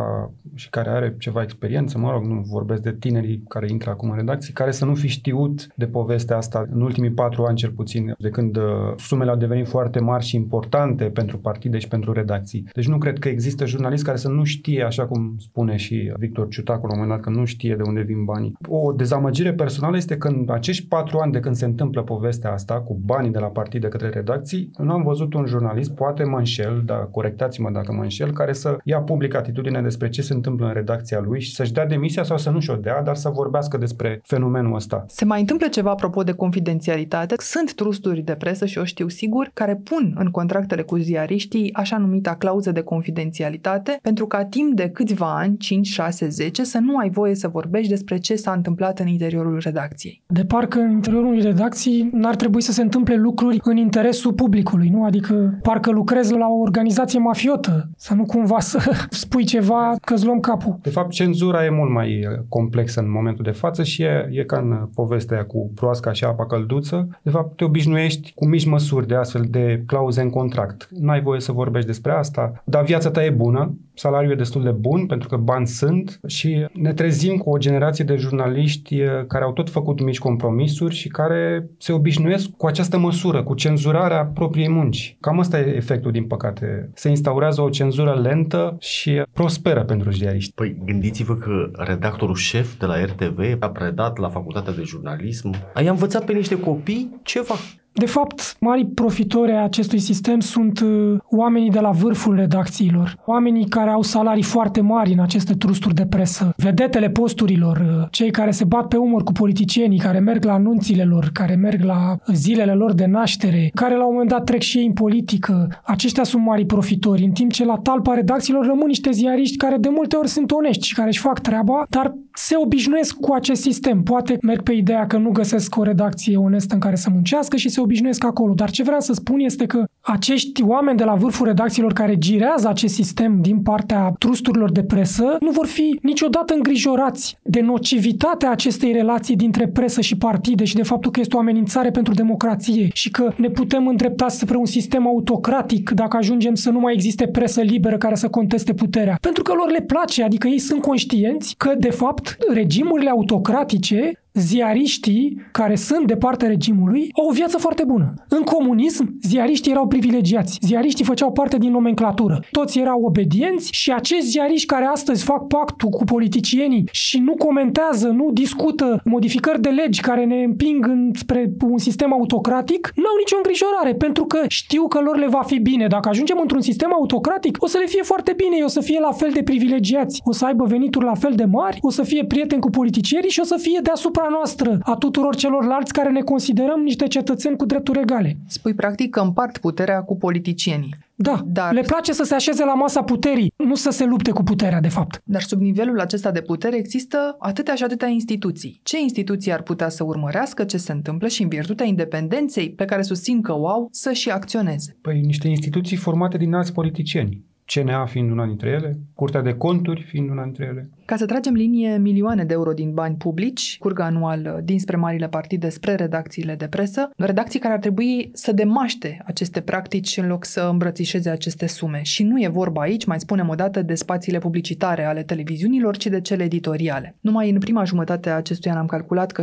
și 0.55 0.71
care 0.71 0.91
are 0.91 1.15
ceva 1.19 1.43
experiență, 1.43 1.99
mă 1.99 2.11
rog, 2.11 2.25
nu 2.25 2.41
vorbesc 2.47 2.83
de 2.83 2.97
tinerii 2.99 3.43
care 3.55 3.71
intră 3.71 3.91
acum 3.91 4.11
în 4.11 4.17
redacții, 4.17 4.53
care 4.53 4.71
să 4.71 4.85
nu 4.85 4.95
fi 4.95 5.09
știut 5.09 5.67
de 5.77 5.87
povestea 5.87 6.37
asta 6.37 6.67
în 6.73 6.81
ultimii 6.81 7.11
patru 7.11 7.45
ani 7.45 7.57
cel 7.57 7.71
puțin, 7.71 8.15
de 8.19 8.29
când 8.29 8.57
uh, 8.57 8.63
sumele 8.97 9.31
au 9.31 9.37
devenit 9.37 9.69
foarte 9.69 10.01
mari 10.01 10.25
și 10.25 10.37
importante 10.37 11.05
pentru 11.05 11.39
partide 11.39 11.79
și 11.79 11.89
pentru 11.89 12.13
redacții. 12.13 12.69
Deci 12.73 12.89
nu 12.89 12.99
cred 12.99 13.19
că 13.19 13.29
există 13.29 13.67
jurnalist 13.67 14.05
care 14.05 14.17
să 14.17 14.29
nu 14.29 14.45
știe, 14.45 14.83
așa 14.83 15.07
cum 15.07 15.35
spune 15.39 15.77
și 15.77 16.13
Victor 16.19 16.49
Ciutacu 16.49 16.87
la 16.87 16.93
un 16.93 16.99
moment 17.01 17.17
dat, 17.17 17.33
că 17.33 17.39
nu 17.39 17.45
știe 17.45 17.75
de 17.77 17.83
unde 17.83 18.01
vin 18.01 18.25
banii. 18.25 18.57
O 18.69 18.93
dezamăgire 18.93 19.53
personală 19.53 19.97
este 19.97 20.17
că 20.17 20.29
în 20.29 20.45
acești 20.49 20.87
patru 20.87 21.19
ani 21.19 21.33
de 21.33 21.41
când 21.41 21.55
se 21.55 21.65
întâmplă 21.65 22.03
povestea 22.03 22.53
asta 22.53 22.81
cu 22.81 22.99
banii 23.05 23.31
de 23.31 23.39
la 23.39 23.47
partide 23.47 23.89
către 23.89 24.09
redacții, 24.09 24.71
nu 24.79 24.93
am 24.93 25.03
văzut 25.03 25.35
un 25.35 25.47
jurnalist, 25.47 25.95
poate 25.95 26.25
mă 26.25 26.39
înșel, 26.39 26.83
dar 26.87 27.09
corectați-mă 27.11 27.71
dacă 27.71 27.93
mă 27.93 28.03
înșel, 28.03 28.33
care 28.33 28.53
să 28.53 28.77
ia 28.85 28.99
public 28.99 29.35
atitudine 29.35 29.83
despre 29.83 30.09
ce 30.09 30.23
se 30.23 30.35
întâmplă 30.35 30.67
în 30.67 30.73
redacția 30.73 31.21
lui 31.21 31.41
și 31.41 31.55
să-și 31.55 31.73
dea 31.73 31.87
demisia 31.87 32.23
sau 32.23 32.37
să 32.37 32.51
nu 32.51 32.61
și-o 32.61 32.77
dea, 32.77 33.03
dar 33.03 33.17
să 33.17 33.29
vorbească 33.45 33.77
despre 33.77 34.21
fenomenul 34.23 34.75
ăsta. 34.75 35.05
Se 35.09 35.25
mai 35.25 35.41
întâmplă 35.41 35.67
ceva 35.69 35.91
apropo 35.91 36.23
de 36.23 36.33
confidențialitate. 36.33 37.35
Sunt 37.39 37.75
trusturi 37.75 38.21
de 38.21 38.35
presă 38.35 38.67
și 38.67 38.79
o 38.79 38.85
știu 38.85 39.09
sigur, 39.09 39.51
care 39.55 39.81
pun 39.85 40.15
în 40.19 40.31
contractele 40.31 40.83
cu 40.83 40.97
ziariștii 40.97 41.75
așa 41.75 41.99
numita 41.99 42.35
clauză 42.35 42.73
de 42.73 42.81
confidențialitate, 42.81 43.99
pentru 44.03 44.27
ca 44.27 44.45
timp 44.45 44.75
de 44.75 44.89
câțiva 44.89 45.37
ani, 45.37 45.57
5, 45.57 45.87
6, 45.87 46.29
10, 46.29 46.65
să 46.65 46.79
nu 46.79 46.97
ai 46.97 47.11
voie 47.11 47.35
să 47.35 47.49
vorbești 47.49 47.89
despre 47.89 48.19
ce 48.19 48.35
s-a 48.35 48.53
întâmplat 48.53 48.99
în 48.99 49.07
interiorul 49.07 49.59
redacției. 49.63 50.23
De 50.27 50.45
parcă 50.45 50.79
în 50.79 50.91
interiorul 50.91 51.29
unei 51.29 51.43
redacții 51.43 52.09
n-ar 52.13 52.37
trebui 52.37 52.63
să 52.63 52.73
se 52.73 52.83
întâmple 52.83 53.17
lucruri 53.17 53.61
în 53.63 53.77
interesul 53.77 54.33
publicului, 54.33 54.89
nu? 54.89 55.05
Adică 55.05 55.59
parcă 55.63 55.91
lucrezi 55.91 56.33
la 56.33 56.47
o 56.47 56.61
organizație 56.61 57.19
mafiotă, 57.19 57.89
să 57.97 58.15
nu 58.15 58.25
cumva 58.25 58.61
să 58.61 58.79
spui 59.25 59.45
ceva 59.45 59.95
că 60.05 60.15
îți 60.15 60.25
luăm 60.25 60.41
capul. 60.41 60.79
De 60.83 60.91
fapt, 60.91 61.11
cenzura 61.11 61.65
e 61.65 61.71
mult 61.71 61.91
mai 61.91 62.23
complexă 62.49 63.01
în 63.01 63.11
momentul 63.11 63.34
de 63.43 63.51
față 63.51 63.83
și 63.83 64.03
e, 64.03 64.29
e 64.31 64.45
ca 64.45 64.59
în 64.59 64.89
povestea 64.95 65.45
cu 65.45 65.71
proasca 65.75 66.13
și 66.13 66.25
apa 66.25 66.47
călduță. 66.47 67.09
De 67.23 67.31
fapt, 67.31 67.57
te 67.57 67.65
obișnuiești 67.65 68.33
cu 68.35 68.47
mici 68.47 68.67
măsuri 68.67 69.07
de 69.07 69.15
astfel 69.15 69.45
de 69.49 69.83
clauze 69.87 70.21
în 70.21 70.31
contract. 70.31 70.89
N-ai 70.91 71.23
voie 71.23 71.41
să 71.41 71.53
vorbești 71.53 71.87
despre 71.87 72.13
asta, 72.13 72.63
dar 72.65 72.85
viața 72.85 73.11
ta 73.11 73.25
e 73.25 73.31
bună, 73.31 73.75
salariul 73.95 74.33
e 74.33 74.37
destul 74.37 74.63
de 74.63 74.71
bun 74.71 75.07
pentru 75.07 75.29
că 75.29 75.37
bani 75.37 75.67
sunt 75.67 76.21
și 76.27 76.67
ne 76.73 76.93
trezim 76.93 77.37
cu 77.37 77.51
o 77.51 77.59
generație 77.59 78.05
de 78.05 78.17
jurnaliști 78.17 79.03
care 79.29 79.45
au 79.45 79.53
tot 79.53 79.71
făcut 79.71 80.01
mici 80.01 80.19
compromisuri 80.19 80.95
și 80.95 81.09
care 81.09 81.69
se 81.79 81.93
obișnuiesc 81.93 82.51
cu 82.51 82.67
această 82.67 82.99
măsură, 82.99 83.43
cu 83.43 83.55
cenzurarea 83.55 84.25
propriei 84.25 84.69
munci. 84.69 85.17
Cam 85.21 85.39
asta 85.39 85.59
e 85.59 85.77
efectul, 85.77 86.11
din 86.11 86.25
păcate. 86.25 86.91
Se 86.95 87.09
instaurează 87.09 87.63
o 87.63 87.69
cenzură 87.69 88.21
lentă 88.23 88.77
și 88.81 89.23
prosperă 89.33 89.85
pentru 89.85 90.11
ziariști. 90.11 90.53
Păi 90.55 90.77
gândiți-vă 90.85 91.35
că 91.35 91.71
redactorul 91.73 92.35
șef 92.35 92.79
de 92.79 92.87
la 92.87 93.05
RTV 93.05 93.39
a 93.59 93.69
predat 93.69 94.19
la 94.19 94.29
facultatea 94.29 94.73
de 94.73 94.83
jurnalism. 94.83 95.55
Ai 95.75 95.87
învățat 95.87 96.25
pe 96.25 96.33
niște 96.33 96.61
copii 96.61 97.21
ceva. 97.23 97.55
De 97.97 98.07
fapt, 98.07 98.57
mari 98.61 98.87
profitori 98.87 99.53
ai 99.53 99.65
acestui 99.65 99.99
sistem 99.99 100.41
sunt 100.41 100.81
uh, 100.81 101.19
oamenii 101.31 101.71
de 101.71 101.81
la 101.81 101.91
vârful 101.91 102.35
redacțiilor, 102.35 103.19
oamenii 103.27 103.69
care 103.69 103.91
au 103.91 104.03
salarii 104.03 104.43
foarte 104.43 104.81
mari 104.81 105.13
în 105.13 105.19
aceste 105.19 105.55
trusturi 105.55 105.95
de 105.95 106.07
presă, 106.07 106.55
vedetele 106.57 107.11
posturilor, 107.11 107.77
uh, 107.77 108.07
cei 108.11 108.31
care 108.31 108.51
se 108.51 108.65
bat 108.65 108.89
pe 108.89 108.97
umăr 108.97 109.23
cu 109.23 109.33
politicienii, 109.33 109.99
care 109.99 110.19
merg 110.19 110.45
la 110.45 110.53
anunțile 110.53 111.05
lor, 111.05 111.31
care 111.33 111.55
merg 111.55 111.83
la 111.83 112.17
zilele 112.33 112.73
lor 112.73 112.93
de 112.93 113.07
naștere, 113.07 113.71
care 113.75 113.97
la 113.97 114.05
un 114.05 114.13
moment 114.13 114.31
dat 114.31 114.45
trec 114.45 114.61
și 114.61 114.79
ei 114.79 114.87
în 114.87 114.93
politică. 114.93 115.69
Aceștia 115.85 116.25
sunt 116.25 116.45
mari 116.45 116.67
profitori, 116.67 117.25
în 117.25 117.31
timp 117.31 117.53
ce 117.53 117.65
la 117.65 117.79
talpa 117.83 118.15
redacțiilor 118.15 118.67
rămân 118.67 118.87
niște 118.87 119.11
ziariști 119.11 119.57
care 119.57 119.77
de 119.77 119.89
multe 119.89 120.17
ori 120.17 120.29
sunt 120.29 120.51
onești 120.51 120.87
și 120.87 120.95
care 120.95 121.09
își 121.09 121.21
fac 121.21 121.41
treaba, 121.41 121.87
dar 121.89 122.15
se 122.33 122.55
obișnuiesc 122.57 123.15
cu 123.15 123.33
acest 123.33 123.63
sistem. 123.63 124.03
Poate 124.03 124.39
merg 124.43 124.63
pe 124.63 124.73
ideea 124.73 125.07
că 125.07 125.17
nu 125.17 125.31
găsesc 125.31 125.77
o 125.77 125.83
redacție 125.83 126.37
onestă 126.37 126.75
în 126.75 126.81
care 126.81 126.97
să 126.97 127.09
muncească 127.13 127.57
și 127.57 127.69
se 127.69 127.81
obișnuiesc 127.85 128.25
acolo. 128.25 128.55
Dar 128.55 128.71
ce 128.71 128.83
vreau 128.83 129.01
să 129.01 129.13
spun 129.13 129.41
este 129.41 129.67
că 129.67 129.85
acești 130.01 130.63
oameni 130.63 130.97
de 130.97 131.05
la 131.05 131.15
vârful 131.15 131.47
redacțiilor 131.47 131.93
care 131.93 132.19
girează 132.19 132.69
acest 132.69 132.95
sistem 132.95 133.41
din 133.41 133.63
partea 133.63 134.15
trusturilor 134.19 134.73
de 134.73 134.83
presă 134.83 135.37
nu 135.41 135.51
vor 135.51 135.67
fi 135.67 135.99
niciodată 136.03 136.55
îngrijorați 136.55 137.39
de 137.43 137.61
nocivitatea 137.61 138.51
acestei 138.51 138.93
relații 138.93 139.37
dintre 139.37 139.69
presă 139.69 140.01
și 140.01 140.17
partide 140.17 140.65
și 140.65 140.75
de 140.75 140.83
faptul 140.83 141.11
că 141.11 141.21
este 141.21 141.37
o 141.37 141.39
amenințare 141.39 141.91
pentru 141.91 142.15
democrație 142.15 142.89
și 142.93 143.11
că 143.11 143.33
ne 143.37 143.49
putem 143.49 143.87
îndrepta 143.87 144.29
spre 144.29 144.57
un 144.57 144.67
sistem 144.67 145.07
autocratic 145.07 145.91
dacă 145.91 146.17
ajungem 146.17 146.55
să 146.55 146.71
nu 146.71 146.79
mai 146.79 146.93
existe 146.93 147.27
presă 147.27 147.61
liberă 147.61 147.97
care 147.99 148.15
să 148.15 148.29
conteste 148.29 148.75
puterea. 148.75 149.19
Pentru 149.21 149.43
că 149.43 149.53
lor 149.53 149.71
le 149.71 149.81
place, 149.81 150.23
adică 150.23 150.49
ei 150.49 150.59
sunt 150.59 150.81
conștienți 150.81 151.55
că, 151.57 151.75
de 151.79 151.91
fapt, 151.91 152.37
regimurile 152.53 153.11
autocratice 153.11 154.13
ziariștii 154.39 155.41
care 155.53 155.75
sunt 155.75 156.07
de 156.07 156.17
partea 156.17 156.49
regimului 156.49 157.09
au 157.13 157.29
o 157.29 157.33
viață 157.33 157.59
foarte 157.59 157.85
bună. 157.85 158.15
În 158.29 158.43
comunism, 158.43 159.19
ziariștii 159.23 159.71
erau 159.71 159.87
privilegiați. 159.87 160.59
Ziariștii 160.63 161.05
făceau 161.05 161.33
parte 161.33 161.59
din 161.59 161.71
nomenclatură. 161.71 162.45
Toți 162.51 162.79
erau 162.79 163.03
obedienți 163.03 163.73
și 163.73 163.93
acești 163.93 164.27
ziariști 164.27 164.67
care 164.67 164.85
astăzi 164.85 165.25
fac 165.25 165.47
pactul 165.47 165.89
cu 165.89 166.05
politicienii 166.05 166.89
și 166.91 167.19
nu 167.19 167.35
comentează, 167.35 168.09
nu 168.09 168.31
discută 168.33 169.01
modificări 169.05 169.61
de 169.61 169.69
legi 169.69 170.01
care 170.01 170.25
ne 170.25 170.43
împing 170.43 170.87
spre 171.13 171.53
un 171.61 171.79
sistem 171.79 172.13
autocratic, 172.13 172.93
nu 172.95 173.07
au 173.07 173.17
nicio 173.19 173.37
îngrijorare 173.37 173.95
pentru 173.95 174.25
că 174.25 174.39
știu 174.49 174.89
că 174.89 175.01
lor 175.01 175.19
le 175.19 175.29
va 175.29 175.43
fi 175.43 175.59
bine. 175.59 175.87
Dacă 175.87 176.09
ajungem 176.09 176.39
într-un 176.41 176.61
sistem 176.61 176.93
autocratic, 176.93 177.57
o 177.63 177.67
să 177.67 177.79
le 177.79 177.87
fie 177.87 178.03
foarte 178.03 178.33
bine, 178.37 178.65
o 178.65 178.69
să 178.69 178.81
fie 178.81 179.01
la 179.01 179.13
fel 179.13 179.31
de 179.33 179.43
privilegiați, 179.43 180.21
o 180.25 180.33
să 180.33 180.45
aibă 180.45 180.65
venituri 180.65 181.05
la 181.05 181.15
fel 181.15 181.33
de 181.35 181.45
mari, 181.45 181.79
o 181.81 181.91
să 181.91 182.03
fie 182.03 182.25
prieteni 182.25 182.61
cu 182.61 182.71
politicienii 182.71 183.31
și 183.31 183.41
o 183.41 183.45
să 183.45 183.57
fie 183.61 183.81
deasupra 183.83 184.24
noastră, 184.31 184.79
a 184.83 184.95
tuturor 184.95 185.35
celorlalți 185.35 185.93
care 185.93 186.11
ne 186.11 186.21
considerăm 186.21 186.81
niște 186.81 187.07
cetățeni 187.07 187.57
cu 187.57 187.65
drepturi 187.65 188.01
egale. 188.01 188.37
Spui 188.47 188.75
practic 188.75 189.11
că 189.11 189.21
împart 189.21 189.59
puterea 189.59 190.03
cu 190.03 190.17
politicienii. 190.17 190.95
Da, 191.15 191.43
dar... 191.47 191.73
le 191.73 191.81
place 191.81 192.13
să 192.13 192.23
se 192.23 192.35
așeze 192.35 192.65
la 192.65 192.75
masa 192.75 193.03
puterii, 193.03 193.53
nu 193.57 193.75
să 193.75 193.91
se 193.91 194.05
lupte 194.05 194.31
cu 194.31 194.43
puterea, 194.43 194.81
de 194.81 194.89
fapt. 194.89 195.23
Dar 195.25 195.43
sub 195.43 195.61
nivelul 195.61 196.01
acesta 196.01 196.31
de 196.31 196.41
putere 196.41 196.77
există 196.77 197.37
atâtea 197.39 197.75
și 197.75 197.83
atâtea 197.83 198.09
instituții. 198.09 198.81
Ce 198.83 199.01
instituții 199.01 199.53
ar 199.53 199.63
putea 199.63 199.89
să 199.89 200.05
urmărească 200.05 200.65
ce 200.65 200.77
se 200.77 200.93
întâmplă 200.93 201.29
și 201.29 201.43
în 201.43 201.49
virtutea 201.49 201.87
independenței 201.87 202.71
pe 202.71 202.85
care 202.85 203.03
susțin 203.03 203.41
că 203.41 203.53
o 203.53 203.69
au 203.69 203.89
să 203.91 204.13
și 204.13 204.31
acționeze? 204.31 204.97
Păi 205.01 205.21
niște 205.21 205.49
instituții 205.49 205.97
formate 205.97 206.37
din 206.37 206.55
alți 206.55 206.73
politicieni. 206.73 207.43
CNA 207.65 208.07
fiind 208.07 208.31
una 208.31 208.47
dintre 208.47 208.71
ele, 208.71 208.99
Curtea 209.15 209.43
de 209.43 209.55
Conturi 209.55 210.03
fiind 210.03 210.31
una 210.31 210.43
dintre 210.43 210.65
ele. 210.65 210.91
Ca 211.07 211.17
să 211.17 211.27
tragem 211.27 211.55
linie, 211.55 211.99
milioane 211.99 212.45
de 212.45 212.53
euro 212.53 212.73
din 212.73 212.93
bani 212.93 213.17
publici 213.17 213.77
curg 213.79 214.01
anual 214.01 214.61
dinspre 214.65 214.97
marile 214.97 215.29
partide 215.29 215.69
spre 215.69 215.95
redacțiile 215.95 216.55
de 216.55 216.67
presă, 216.67 217.11
redacții 217.17 217.59
care 217.59 217.75
ar 217.75 217.79
trebui 217.79 218.31
să 218.33 218.53
demaște 218.53 219.23
aceste 219.25 219.61
practici 219.61 220.17
în 220.17 220.27
loc 220.27 220.45
să 220.45 220.69
îmbrățișeze 220.71 221.31
aceste 221.31 221.67
sume. 221.67 222.01
Și 222.03 222.23
nu 222.23 222.43
e 222.43 222.49
vorba 222.49 222.81
aici, 222.81 223.05
mai 223.05 223.21
spunem 223.21 223.49
o 223.49 223.55
dată, 223.55 223.83
de 223.83 223.95
spațiile 223.95 224.39
publicitare 224.39 225.05
ale 225.05 225.23
televiziunilor, 225.23 225.97
ci 225.97 226.07
de 226.07 226.21
cele 226.21 226.43
editoriale. 226.43 227.17
Numai 227.21 227.51
în 227.51 227.59
prima 227.59 227.85
jumătate 227.85 228.31
a 228.31 228.37
acestui 228.37 228.71
an 228.71 228.77
am 228.77 228.87
calculat 228.87 229.33
că 229.33 229.43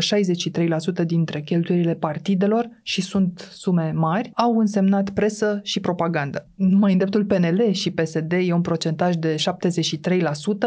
63% 1.02 1.06
dintre 1.06 1.42
cheltuielile 1.42 1.94
partidelor, 1.94 2.70
și 2.84 3.02
sunt 3.02 3.50
sume 3.52 3.92
mari, 3.96 4.32
au 4.34 4.58
însemnat 4.58 5.10
presă 5.10 5.60
și 5.64 5.80
propagandă. 5.80 6.48
Numai 6.56 6.92
în 6.92 6.98
dreptul 6.98 7.26
PNL 7.26 7.72
și 7.72 7.92
PSD 7.92 8.32
e 8.32 8.54
un 8.54 8.62
procentaj 8.62 9.16
de 9.16 9.36
73%, 9.36 9.40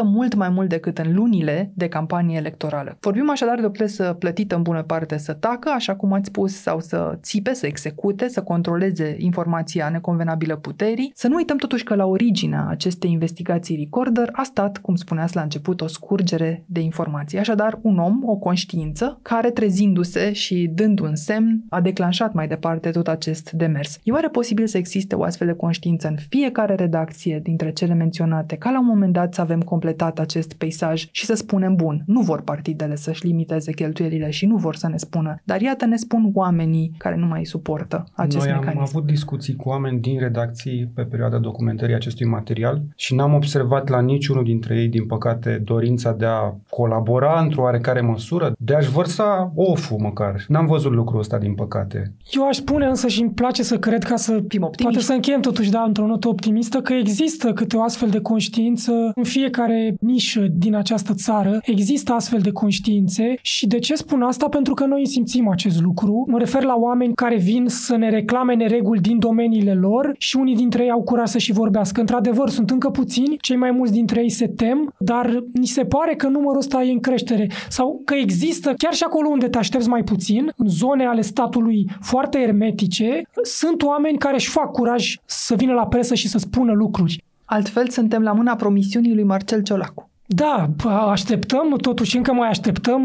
mult 0.03 0.35
mai 0.35 0.49
mult 0.49 0.69
decât 0.69 0.84
decât 0.85 1.05
în 1.05 1.15
lunile 1.15 1.71
de 1.73 1.87
campanie 1.87 2.37
electorală. 2.37 2.97
Vorbim 2.99 3.29
așadar 3.29 3.59
de 3.59 3.65
o 3.65 3.69
presă 3.69 4.15
plătită 4.19 4.55
în 4.55 4.61
bună 4.61 4.83
parte 4.83 5.17
să 5.17 5.33
tacă, 5.33 5.69
așa 5.69 5.95
cum 5.95 6.13
ați 6.13 6.27
spus, 6.27 6.61
sau 6.61 6.79
să 6.79 7.17
țipe, 7.21 7.53
să 7.53 7.65
execute, 7.65 8.27
să 8.27 8.41
controleze 8.43 9.15
informația 9.19 9.89
neconvenabilă 9.89 10.55
puterii. 10.55 11.11
Să 11.15 11.27
nu 11.27 11.35
uităm 11.35 11.57
totuși 11.57 11.83
că 11.83 11.95
la 11.95 12.05
originea 12.05 12.65
acestei 12.69 13.11
investigații 13.11 13.75
Recorder 13.75 14.29
a 14.31 14.43
stat, 14.43 14.77
cum 14.77 14.95
spuneați 14.95 15.35
la 15.35 15.41
început, 15.41 15.81
o 15.81 15.87
scurgere 15.87 16.63
de 16.67 16.79
informații. 16.79 17.39
Așadar, 17.39 17.79
un 17.81 17.97
om, 17.97 18.21
o 18.25 18.35
conștiință, 18.35 19.19
care 19.21 19.49
trezindu-se 19.49 20.31
și 20.31 20.71
dând 20.73 20.99
un 20.99 21.15
semn, 21.15 21.63
a 21.69 21.81
declanșat 21.81 22.33
mai 22.33 22.47
departe 22.47 22.89
tot 22.89 23.07
acest 23.07 23.51
demers. 23.51 23.99
E 24.03 24.11
oare 24.11 24.27
posibil 24.27 24.67
să 24.67 24.77
existe 24.77 25.15
o 25.15 25.23
astfel 25.23 25.47
de 25.47 25.53
conștiință 25.53 26.07
în 26.07 26.15
fiecare 26.29 26.75
redacție 26.75 27.39
dintre 27.43 27.71
cele 27.71 27.93
menționate, 27.93 28.55
ca 28.55 28.69
la 28.69 28.79
un 28.79 28.85
moment 28.85 29.13
dat 29.13 29.33
să 29.33 29.41
avem 29.41 29.61
completat 29.61 30.19
acest 30.19 30.53
peisaj 30.53 30.74
peisaj 30.75 31.07
și 31.11 31.25
să 31.25 31.33
spunem, 31.33 31.75
bun, 31.75 32.03
nu 32.05 32.21
vor 32.21 32.41
partidele 32.41 32.95
să-și 32.95 33.25
limiteze 33.25 33.71
cheltuielile 33.71 34.29
și 34.29 34.45
nu 34.45 34.55
vor 34.55 34.75
să 34.75 34.87
ne 34.87 34.97
spună, 34.97 35.35
dar 35.43 35.61
iată 35.61 35.85
ne 35.85 35.95
spun 35.95 36.31
oamenii 36.33 36.91
care 36.97 37.15
nu 37.15 37.25
mai 37.25 37.45
suportă 37.45 38.03
acest 38.13 38.45
Noi 38.45 38.53
mecanism. 38.53 38.77
am 38.77 38.85
avut 38.89 39.05
discuții 39.05 39.55
cu 39.55 39.69
oameni 39.69 39.99
din 39.99 40.19
redacții 40.19 40.91
pe 40.95 41.01
perioada 41.01 41.37
documentării 41.37 41.95
acestui 41.95 42.25
material 42.25 42.81
și 42.95 43.15
n-am 43.15 43.33
observat 43.33 43.89
la 43.89 44.01
niciunul 44.01 44.43
dintre 44.43 44.75
ei, 44.75 44.87
din 44.87 45.05
păcate, 45.05 45.61
dorința 45.63 46.11
de 46.11 46.25
a 46.25 46.53
colabora 46.69 47.41
într-o 47.41 47.61
oarecare 47.61 48.01
măsură, 48.01 48.53
de 48.59 48.75
a-și 48.75 48.89
vărsa 48.89 49.51
oful 49.55 49.97
măcar. 50.01 50.43
N-am 50.47 50.65
văzut 50.65 50.91
lucrul 50.91 51.19
ăsta, 51.19 51.37
din 51.37 51.53
păcate. 51.53 52.13
Eu 52.31 52.47
aș 52.47 52.55
spune 52.55 52.85
însă 52.85 53.07
și 53.07 53.21
îmi 53.21 53.31
place 53.31 53.63
să 53.63 53.77
cred 53.77 54.03
ca 54.03 54.15
să 54.15 54.43
Fim 54.47 54.69
poate 54.81 54.99
să 54.99 55.13
încheiem 55.13 55.41
totuși, 55.41 55.71
da, 55.71 55.81
într-o 55.81 56.05
notă 56.05 56.27
optimistă, 56.27 56.81
că 56.81 56.93
există 56.93 57.53
câte 57.53 57.77
o 57.77 57.81
astfel 57.81 58.09
de 58.09 58.21
conștiință 58.21 58.91
în 59.15 59.23
fiecare 59.23 59.95
nișă 59.99 60.47
din 60.65 60.75
această 60.75 61.13
țară 61.13 61.59
există 61.63 62.13
astfel 62.13 62.39
de 62.39 62.51
conștiințe 62.51 63.37
și 63.41 63.67
de 63.67 63.79
ce 63.79 63.95
spun 63.95 64.21
asta? 64.21 64.47
Pentru 64.47 64.73
că 64.73 64.85
noi 64.85 65.07
simțim 65.07 65.49
acest 65.49 65.81
lucru. 65.81 66.25
Mă 66.27 66.37
refer 66.37 66.63
la 66.63 66.75
oameni 66.75 67.13
care 67.13 67.37
vin 67.37 67.65
să 67.67 67.95
ne 67.95 68.09
reclame 68.09 68.55
nereguli 68.55 69.01
din 69.01 69.19
domeniile 69.19 69.73
lor 69.73 70.15
și 70.17 70.35
unii 70.35 70.55
dintre 70.55 70.83
ei 70.83 70.91
au 70.91 71.01
curaj 71.01 71.29
să 71.29 71.37
și 71.37 71.51
vorbească. 71.51 71.99
Într-adevăr, 71.99 72.49
sunt 72.49 72.69
încă 72.69 72.89
puțini, 72.89 73.37
cei 73.37 73.55
mai 73.55 73.71
mulți 73.71 73.93
dintre 73.93 74.21
ei 74.21 74.29
se 74.29 74.47
tem, 74.47 74.93
dar 74.97 75.43
ni 75.53 75.65
se 75.65 75.85
pare 75.85 76.15
că 76.15 76.27
numărul 76.27 76.57
ăsta 76.57 76.83
e 76.83 76.91
în 76.91 76.99
creștere 76.99 77.47
sau 77.69 78.01
că 78.05 78.13
există, 78.13 78.73
chiar 78.77 78.93
și 78.93 79.03
acolo 79.03 79.29
unde 79.29 79.47
te 79.47 79.57
aștepți 79.57 79.89
mai 79.89 80.03
puțin, 80.03 80.51
în 80.55 80.67
zone 80.67 81.05
ale 81.05 81.21
statului 81.21 81.89
foarte 82.01 82.37
ermetice, 82.37 83.21
sunt 83.41 83.83
oameni 83.83 84.17
care 84.17 84.35
își 84.35 84.49
fac 84.49 84.71
curaj 84.71 85.15
să 85.25 85.55
vină 85.55 85.73
la 85.73 85.87
presă 85.87 86.15
și 86.15 86.27
să 86.27 86.37
spună 86.37 86.71
lucruri. 86.71 87.23
Altfel, 87.45 87.89
suntem 87.89 88.21
la 88.21 88.31
mâna 88.31 88.55
promisiunii 88.55 89.13
lui 89.13 89.23
Marcel 89.23 89.63
Ciolacu. 89.63 90.09
Da, 90.27 90.69
așteptăm, 91.09 91.75
totuși 91.81 92.17
încă 92.17 92.33
mai 92.33 92.47
așteptăm. 92.47 93.01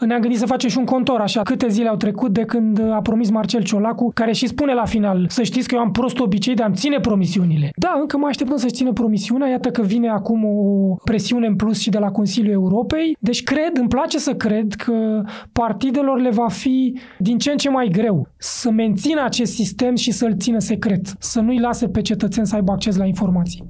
Ne-am 0.00 0.20
gândit 0.20 0.38
să 0.38 0.46
facem 0.46 0.70
și 0.70 0.78
un 0.78 0.84
contor, 0.84 1.20
așa, 1.20 1.42
câte 1.42 1.68
zile 1.68 1.88
au 1.88 1.96
trecut 1.96 2.32
de 2.32 2.42
când 2.42 2.80
a 2.90 3.00
promis 3.02 3.30
Marcel 3.30 3.62
Ciolacu, 3.62 4.10
care 4.14 4.32
și 4.32 4.46
spune 4.46 4.74
la 4.74 4.84
final, 4.84 5.26
să 5.28 5.42
știți 5.42 5.68
că 5.68 5.74
eu 5.74 5.80
am 5.80 5.90
prost 5.90 6.18
obicei 6.18 6.54
de 6.54 6.62
a-mi 6.62 6.74
ține 6.74 7.00
promisiunile. 7.00 7.70
Da, 7.76 7.96
încă 8.00 8.16
mai 8.16 8.28
așteptăm 8.30 8.56
să-și 8.56 8.74
țină 8.74 8.92
promisiunea, 8.92 9.48
iată 9.48 9.70
că 9.70 9.82
vine 9.82 10.08
acum 10.08 10.44
o 10.44 10.94
presiune 11.04 11.46
în 11.46 11.56
plus 11.56 11.80
și 11.80 11.90
de 11.90 11.98
la 11.98 12.10
Consiliul 12.10 12.52
Europei. 12.52 13.16
Deci 13.20 13.42
cred, 13.42 13.76
îmi 13.78 13.88
place 13.88 14.18
să 14.18 14.34
cred 14.34 14.74
că 14.74 15.22
partidelor 15.52 16.20
le 16.20 16.30
va 16.30 16.48
fi 16.48 16.98
din 17.18 17.38
ce 17.38 17.50
în 17.50 17.56
ce 17.56 17.70
mai 17.70 17.88
greu 17.88 18.28
să 18.36 18.70
mențină 18.70 19.22
acest 19.24 19.52
sistem 19.52 19.94
și 19.94 20.10
să-l 20.10 20.36
țină 20.36 20.58
secret, 20.58 21.14
să 21.18 21.40
nu-i 21.40 21.60
lase 21.60 21.88
pe 21.88 22.00
cetățeni 22.00 22.46
să 22.46 22.54
aibă 22.54 22.72
acces 22.72 22.96
la 22.96 23.04
informații. 23.04 23.64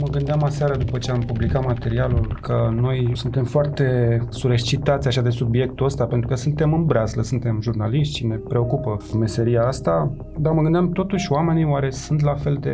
Mă 0.00 0.06
gândeam 0.10 0.42
aseară 0.42 0.76
după 0.76 0.98
ce 0.98 1.10
am 1.10 1.20
publicat 1.20 1.64
materialul 1.64 2.38
că 2.40 2.70
noi 2.72 3.10
suntem 3.12 3.44
foarte 3.44 4.18
surescitați 4.28 5.08
așa 5.08 5.20
de 5.20 5.30
subiectul 5.30 5.86
ăsta 5.86 6.04
pentru 6.04 6.28
că 6.28 6.34
suntem 6.34 6.72
în 6.72 6.84
breaslă, 6.84 7.22
suntem 7.22 7.60
jurnaliști 7.60 8.16
și 8.16 8.26
ne 8.26 8.34
preocupă 8.34 8.96
meseria 9.18 9.66
asta, 9.66 10.12
dar 10.38 10.52
mă 10.52 10.62
gândeam 10.62 10.92
totuși 10.92 11.32
oamenii 11.32 11.64
oare 11.64 11.90
sunt 11.90 12.22
la 12.22 12.34
fel 12.34 12.58
de 12.60 12.72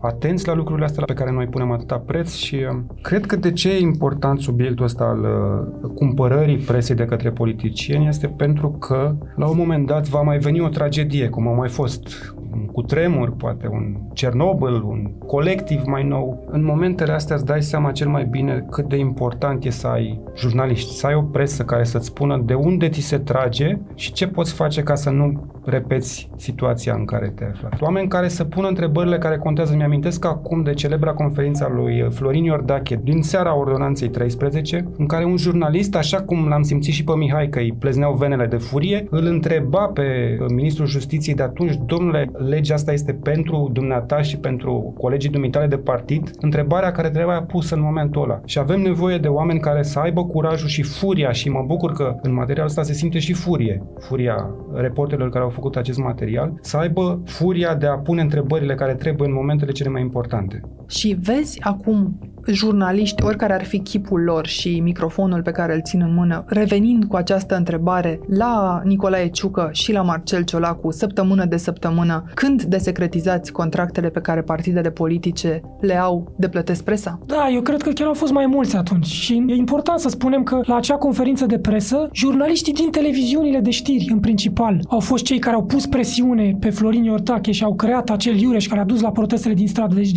atenți 0.00 0.46
la 0.46 0.54
lucrurile 0.54 0.84
astea 0.84 1.04
pe 1.04 1.12
care 1.12 1.32
noi 1.32 1.46
punem 1.46 1.70
atâta 1.70 1.98
preț? 1.98 2.34
Și 2.34 2.54
uh, 2.54 2.80
cred 3.02 3.26
că 3.26 3.36
de 3.36 3.52
ce 3.52 3.70
e 3.70 3.80
important 3.80 4.40
subiectul 4.40 4.84
ăsta 4.84 5.04
al 5.04 5.20
uh, 5.20 5.90
cumpărării 5.94 6.56
presei 6.56 6.96
de 6.96 7.04
către 7.04 7.30
politicieni 7.30 8.08
este 8.08 8.26
pentru 8.26 8.70
că 8.70 9.16
la 9.36 9.48
un 9.48 9.56
moment 9.56 9.86
dat 9.86 10.08
va 10.08 10.20
mai 10.20 10.38
veni 10.38 10.60
o 10.60 10.68
tragedie, 10.68 11.28
cum 11.28 11.48
a 11.48 11.52
mai 11.52 11.68
fost 11.68 12.33
un 12.54 12.66
cutremur, 12.66 13.36
poate 13.36 13.68
un 13.68 13.96
Cernobâl, 14.12 14.82
un 14.82 15.10
colectiv 15.26 15.82
mai 15.86 16.04
nou. 16.04 16.44
În 16.50 16.64
momentele 16.64 17.12
astea 17.12 17.36
îți 17.36 17.44
dai 17.44 17.62
seama 17.62 17.92
cel 17.92 18.08
mai 18.08 18.24
bine 18.24 18.66
cât 18.70 18.88
de 18.88 18.96
important 18.96 19.64
e 19.64 19.70
să 19.70 19.86
ai 19.86 20.20
jurnaliști, 20.36 20.94
să 20.94 21.06
ai 21.06 21.14
o 21.14 21.22
presă 21.22 21.62
care 21.62 21.84
să-ți 21.84 22.06
spună 22.06 22.42
de 22.44 22.54
unde 22.54 22.88
ți 22.88 23.00
se 23.00 23.18
trage 23.18 23.78
și 23.94 24.12
ce 24.12 24.26
poți 24.26 24.52
face 24.52 24.82
ca 24.82 24.94
să 24.94 25.10
nu 25.10 25.52
repeți 25.64 26.30
situația 26.36 26.94
în 26.94 27.04
care 27.04 27.32
te 27.34 27.44
afli. 27.44 27.78
Oameni 27.80 28.08
care 28.08 28.28
să 28.28 28.44
pună 28.44 28.68
întrebările 28.68 29.18
care 29.18 29.38
contează. 29.38 29.74
Mi-amintesc 29.76 30.24
acum 30.24 30.62
de 30.62 30.74
celebra 30.74 31.12
conferința 31.12 31.68
lui 31.74 32.06
Florin 32.10 32.44
Iordache 32.44 33.00
din 33.02 33.22
seara 33.22 33.56
ordonanței 33.58 34.08
13, 34.08 34.88
în 34.98 35.06
care 35.06 35.24
un 35.24 35.36
jurnalist, 35.36 35.96
așa 35.96 36.22
cum 36.22 36.48
l-am 36.48 36.62
simțit 36.62 36.94
și 36.94 37.04
pe 37.04 37.12
Mihai 37.16 37.48
că 37.48 37.58
îi 37.58 37.76
plezneau 37.78 38.14
venele 38.14 38.46
de 38.46 38.56
furie, 38.56 39.06
îl 39.10 39.26
întreba 39.26 39.86
pe 39.86 40.36
ministrul 40.54 40.86
justiției 40.86 41.34
de 41.34 41.42
atunci, 41.42 41.78
domnule, 41.86 42.30
legea 42.48 42.74
asta 42.74 42.92
este 42.92 43.12
pentru 43.12 43.70
dumneata 43.72 44.22
și 44.22 44.38
pentru 44.38 44.94
colegii 44.98 45.30
dumitale 45.30 45.66
de 45.66 45.76
partid, 45.76 46.30
întrebarea 46.40 46.92
care 46.92 47.10
trebuia 47.10 47.42
pusă 47.42 47.74
în 47.74 47.80
momentul 47.80 48.22
ăla. 48.22 48.40
Și 48.44 48.58
avem 48.58 48.80
nevoie 48.80 49.18
de 49.18 49.28
oameni 49.28 49.60
care 49.60 49.82
să 49.82 49.98
aibă 49.98 50.24
curajul 50.24 50.68
și 50.68 50.82
furia 50.82 51.32
și 51.32 51.48
mă 51.48 51.64
bucur 51.66 51.92
că 51.92 52.16
în 52.22 52.32
materialul 52.32 52.68
ăsta 52.68 52.82
se 52.82 52.92
simte 52.92 53.18
și 53.18 53.32
furie. 53.32 53.82
Furia 53.98 54.50
reporterilor 54.74 55.30
care 55.30 55.44
au 55.44 55.50
făcut 55.50 55.76
acest 55.76 55.98
material, 55.98 56.52
să 56.60 56.76
aibă 56.76 57.22
furia 57.24 57.74
de 57.74 57.86
a 57.86 57.98
pune 57.98 58.20
întrebările 58.20 58.74
care 58.74 58.94
trebuie 58.94 59.28
în 59.28 59.34
momentele 59.34 59.72
cele 59.72 59.88
mai 59.88 60.00
importante. 60.00 60.60
Și 60.94 61.16
vezi 61.22 61.60
acum 61.62 62.18
jurnaliști, 62.46 63.22
oricare 63.22 63.52
ar 63.52 63.64
fi 63.64 63.78
chipul 63.78 64.20
lor 64.20 64.46
și 64.46 64.80
microfonul 64.80 65.42
pe 65.42 65.50
care 65.50 65.74
îl 65.74 65.82
țin 65.82 66.00
în 66.00 66.14
mână, 66.14 66.44
revenind 66.46 67.04
cu 67.04 67.16
această 67.16 67.56
întrebare 67.56 68.20
la 68.28 68.80
Nicolae 68.84 69.28
Ciucă 69.28 69.68
și 69.72 69.92
la 69.92 70.02
Marcel 70.02 70.42
Ciolacu, 70.42 70.90
săptămână 70.90 71.44
de 71.44 71.56
săptămână, 71.56 72.24
când 72.34 72.62
desecretizați 72.62 73.52
contractele 73.52 74.08
pe 74.08 74.20
care 74.20 74.42
partidele 74.42 74.90
politice 74.90 75.60
le 75.80 75.98
au 75.98 76.34
de 76.36 76.48
plătesc 76.48 76.84
presa? 76.84 77.18
Da, 77.26 77.48
eu 77.52 77.60
cred 77.60 77.82
că 77.82 77.90
chiar 77.90 78.06
au 78.06 78.14
fost 78.14 78.32
mai 78.32 78.46
mulți 78.46 78.76
atunci 78.76 79.06
și 79.06 79.44
e 79.46 79.54
important 79.54 79.98
să 79.98 80.08
spunem 80.08 80.42
că 80.42 80.60
la 80.62 80.76
acea 80.76 80.96
conferință 80.96 81.46
de 81.46 81.58
presă, 81.58 82.08
jurnaliștii 82.12 82.72
din 82.72 82.90
televiziunile 82.90 83.60
de 83.60 83.70
știri, 83.70 84.08
în 84.12 84.20
principal, 84.20 84.80
au 84.88 85.00
fost 85.00 85.24
cei 85.24 85.38
care 85.38 85.56
au 85.56 85.64
pus 85.64 85.86
presiune 85.86 86.56
pe 86.60 86.70
Florin 86.70 87.04
Iortache 87.04 87.52
și 87.52 87.64
au 87.64 87.74
creat 87.74 88.10
acel 88.10 88.40
iureș 88.40 88.66
care 88.66 88.80
a 88.80 88.84
dus 88.84 89.00
la 89.00 89.10
protestele 89.10 89.54
din 89.54 89.68
stradă. 89.68 89.94
Deci 89.94 90.12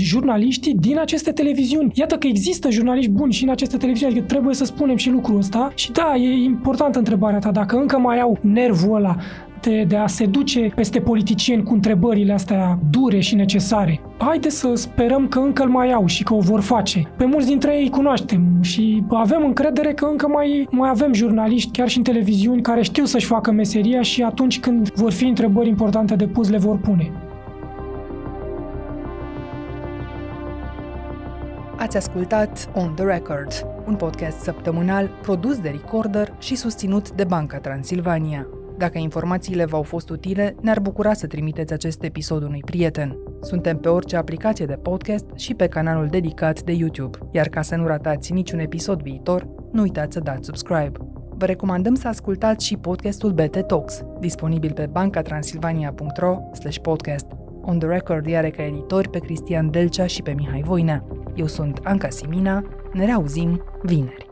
jurnaliștii 0.67 0.91
din 0.91 0.99
aceste 0.99 1.31
televiziuni. 1.31 1.91
Iată 1.93 2.15
că 2.17 2.27
există 2.27 2.69
jurnaliști 2.69 3.11
buni 3.11 3.33
și 3.33 3.43
în 3.43 3.49
aceste 3.49 3.77
televiziuni, 3.77 4.11
adică 4.11 4.27
trebuie 4.27 4.55
să 4.55 4.65
spunem 4.65 4.95
și 4.95 5.09
lucrul 5.09 5.37
ăsta. 5.37 5.71
Și 5.75 5.91
da, 5.91 6.15
e 6.15 6.43
importantă 6.43 6.97
întrebarea 6.97 7.39
ta, 7.39 7.51
dacă 7.51 7.75
încă 7.75 7.97
mai 7.97 8.19
au 8.19 8.37
nervul 8.41 8.95
ăla 8.95 9.15
de, 9.61 9.85
de 9.87 9.95
a 9.95 10.07
se 10.07 10.25
duce 10.25 10.71
peste 10.75 10.99
politicieni 10.99 11.63
cu 11.63 11.73
întrebările 11.73 12.33
astea 12.33 12.79
dure 12.89 13.19
și 13.19 13.35
necesare. 13.35 14.01
Haide 14.17 14.49
să 14.49 14.73
sperăm 14.73 15.27
că 15.27 15.39
încă 15.39 15.63
îl 15.63 15.69
mai 15.69 15.91
au 15.91 16.05
și 16.05 16.23
că 16.23 16.33
o 16.33 16.39
vor 16.39 16.61
face. 16.61 17.11
Pe 17.17 17.25
mulți 17.25 17.47
dintre 17.47 17.75
ei 17.75 17.83
îi 17.83 17.89
cunoaștem 17.89 18.41
și 18.61 19.03
avem 19.09 19.43
încredere 19.45 19.93
că 19.93 20.05
încă 20.05 20.27
mai, 20.27 20.67
mai 20.71 20.89
avem 20.89 21.13
jurnaliști, 21.13 21.71
chiar 21.71 21.89
și 21.89 21.97
în 21.97 22.03
televiziuni, 22.03 22.61
care 22.61 22.81
știu 22.81 23.05
să-și 23.05 23.25
facă 23.25 23.51
meseria 23.51 24.01
și 24.01 24.23
atunci 24.23 24.59
când 24.59 24.91
vor 24.91 25.11
fi 25.11 25.25
întrebări 25.25 25.67
importante 25.67 26.15
de 26.15 26.27
pus, 26.27 26.49
le 26.49 26.57
vor 26.57 26.77
pune. 26.77 27.11
Ați 31.79 31.97
ascultat 31.97 32.69
On 32.73 32.95
The 32.95 33.05
Record, 33.05 33.51
un 33.87 33.95
podcast 33.95 34.37
săptămânal 34.39 35.09
produs 35.21 35.59
de 35.59 35.69
Recorder 35.69 36.33
și 36.39 36.55
susținut 36.55 37.11
de 37.11 37.23
Banca 37.23 37.59
Transilvania. 37.59 38.47
Dacă 38.77 38.97
informațiile 38.97 39.65
v-au 39.65 39.83
fost 39.83 40.09
utile, 40.09 40.55
ne-ar 40.61 40.79
bucura 40.79 41.13
să 41.13 41.27
trimiteți 41.27 41.73
acest 41.73 42.03
episod 42.03 42.43
unui 42.43 42.61
prieten. 42.65 43.17
Suntem 43.41 43.77
pe 43.77 43.89
orice 43.89 44.15
aplicație 44.15 44.65
de 44.65 44.73
podcast 44.73 45.25
și 45.35 45.53
pe 45.53 45.67
canalul 45.67 46.07
dedicat 46.07 46.61
de 46.61 46.71
YouTube, 46.71 47.17
iar 47.31 47.47
ca 47.47 47.61
să 47.61 47.75
nu 47.75 47.87
ratați 47.87 48.33
niciun 48.33 48.59
episod 48.59 49.01
viitor, 49.01 49.47
nu 49.71 49.81
uitați 49.81 50.13
să 50.13 50.19
dați 50.19 50.45
subscribe. 50.45 50.99
Vă 51.29 51.45
recomandăm 51.45 51.95
să 51.95 52.07
ascultați 52.07 52.65
și 52.65 52.77
podcastul 52.77 53.31
BT 53.31 53.65
Talks, 53.67 54.03
disponibil 54.19 54.73
pe 54.73 54.85
bancatransilvania.ro 54.91 56.37
podcast. 56.81 57.25
On 57.69 57.79
the 57.79 57.87
Record 57.87 58.33
are 58.33 58.49
ca 58.49 58.63
editori 58.63 59.09
pe 59.09 59.19
Cristian 59.19 59.71
Delcea 59.71 60.07
și 60.07 60.21
pe 60.21 60.31
Mihai 60.31 60.61
Voinea. 60.61 61.03
Eu 61.35 61.47
sunt 61.47 61.79
Anca 61.83 62.09
Simina, 62.09 62.63
ne 62.93 63.05
reauzim 63.05 63.63
vineri. 63.81 64.26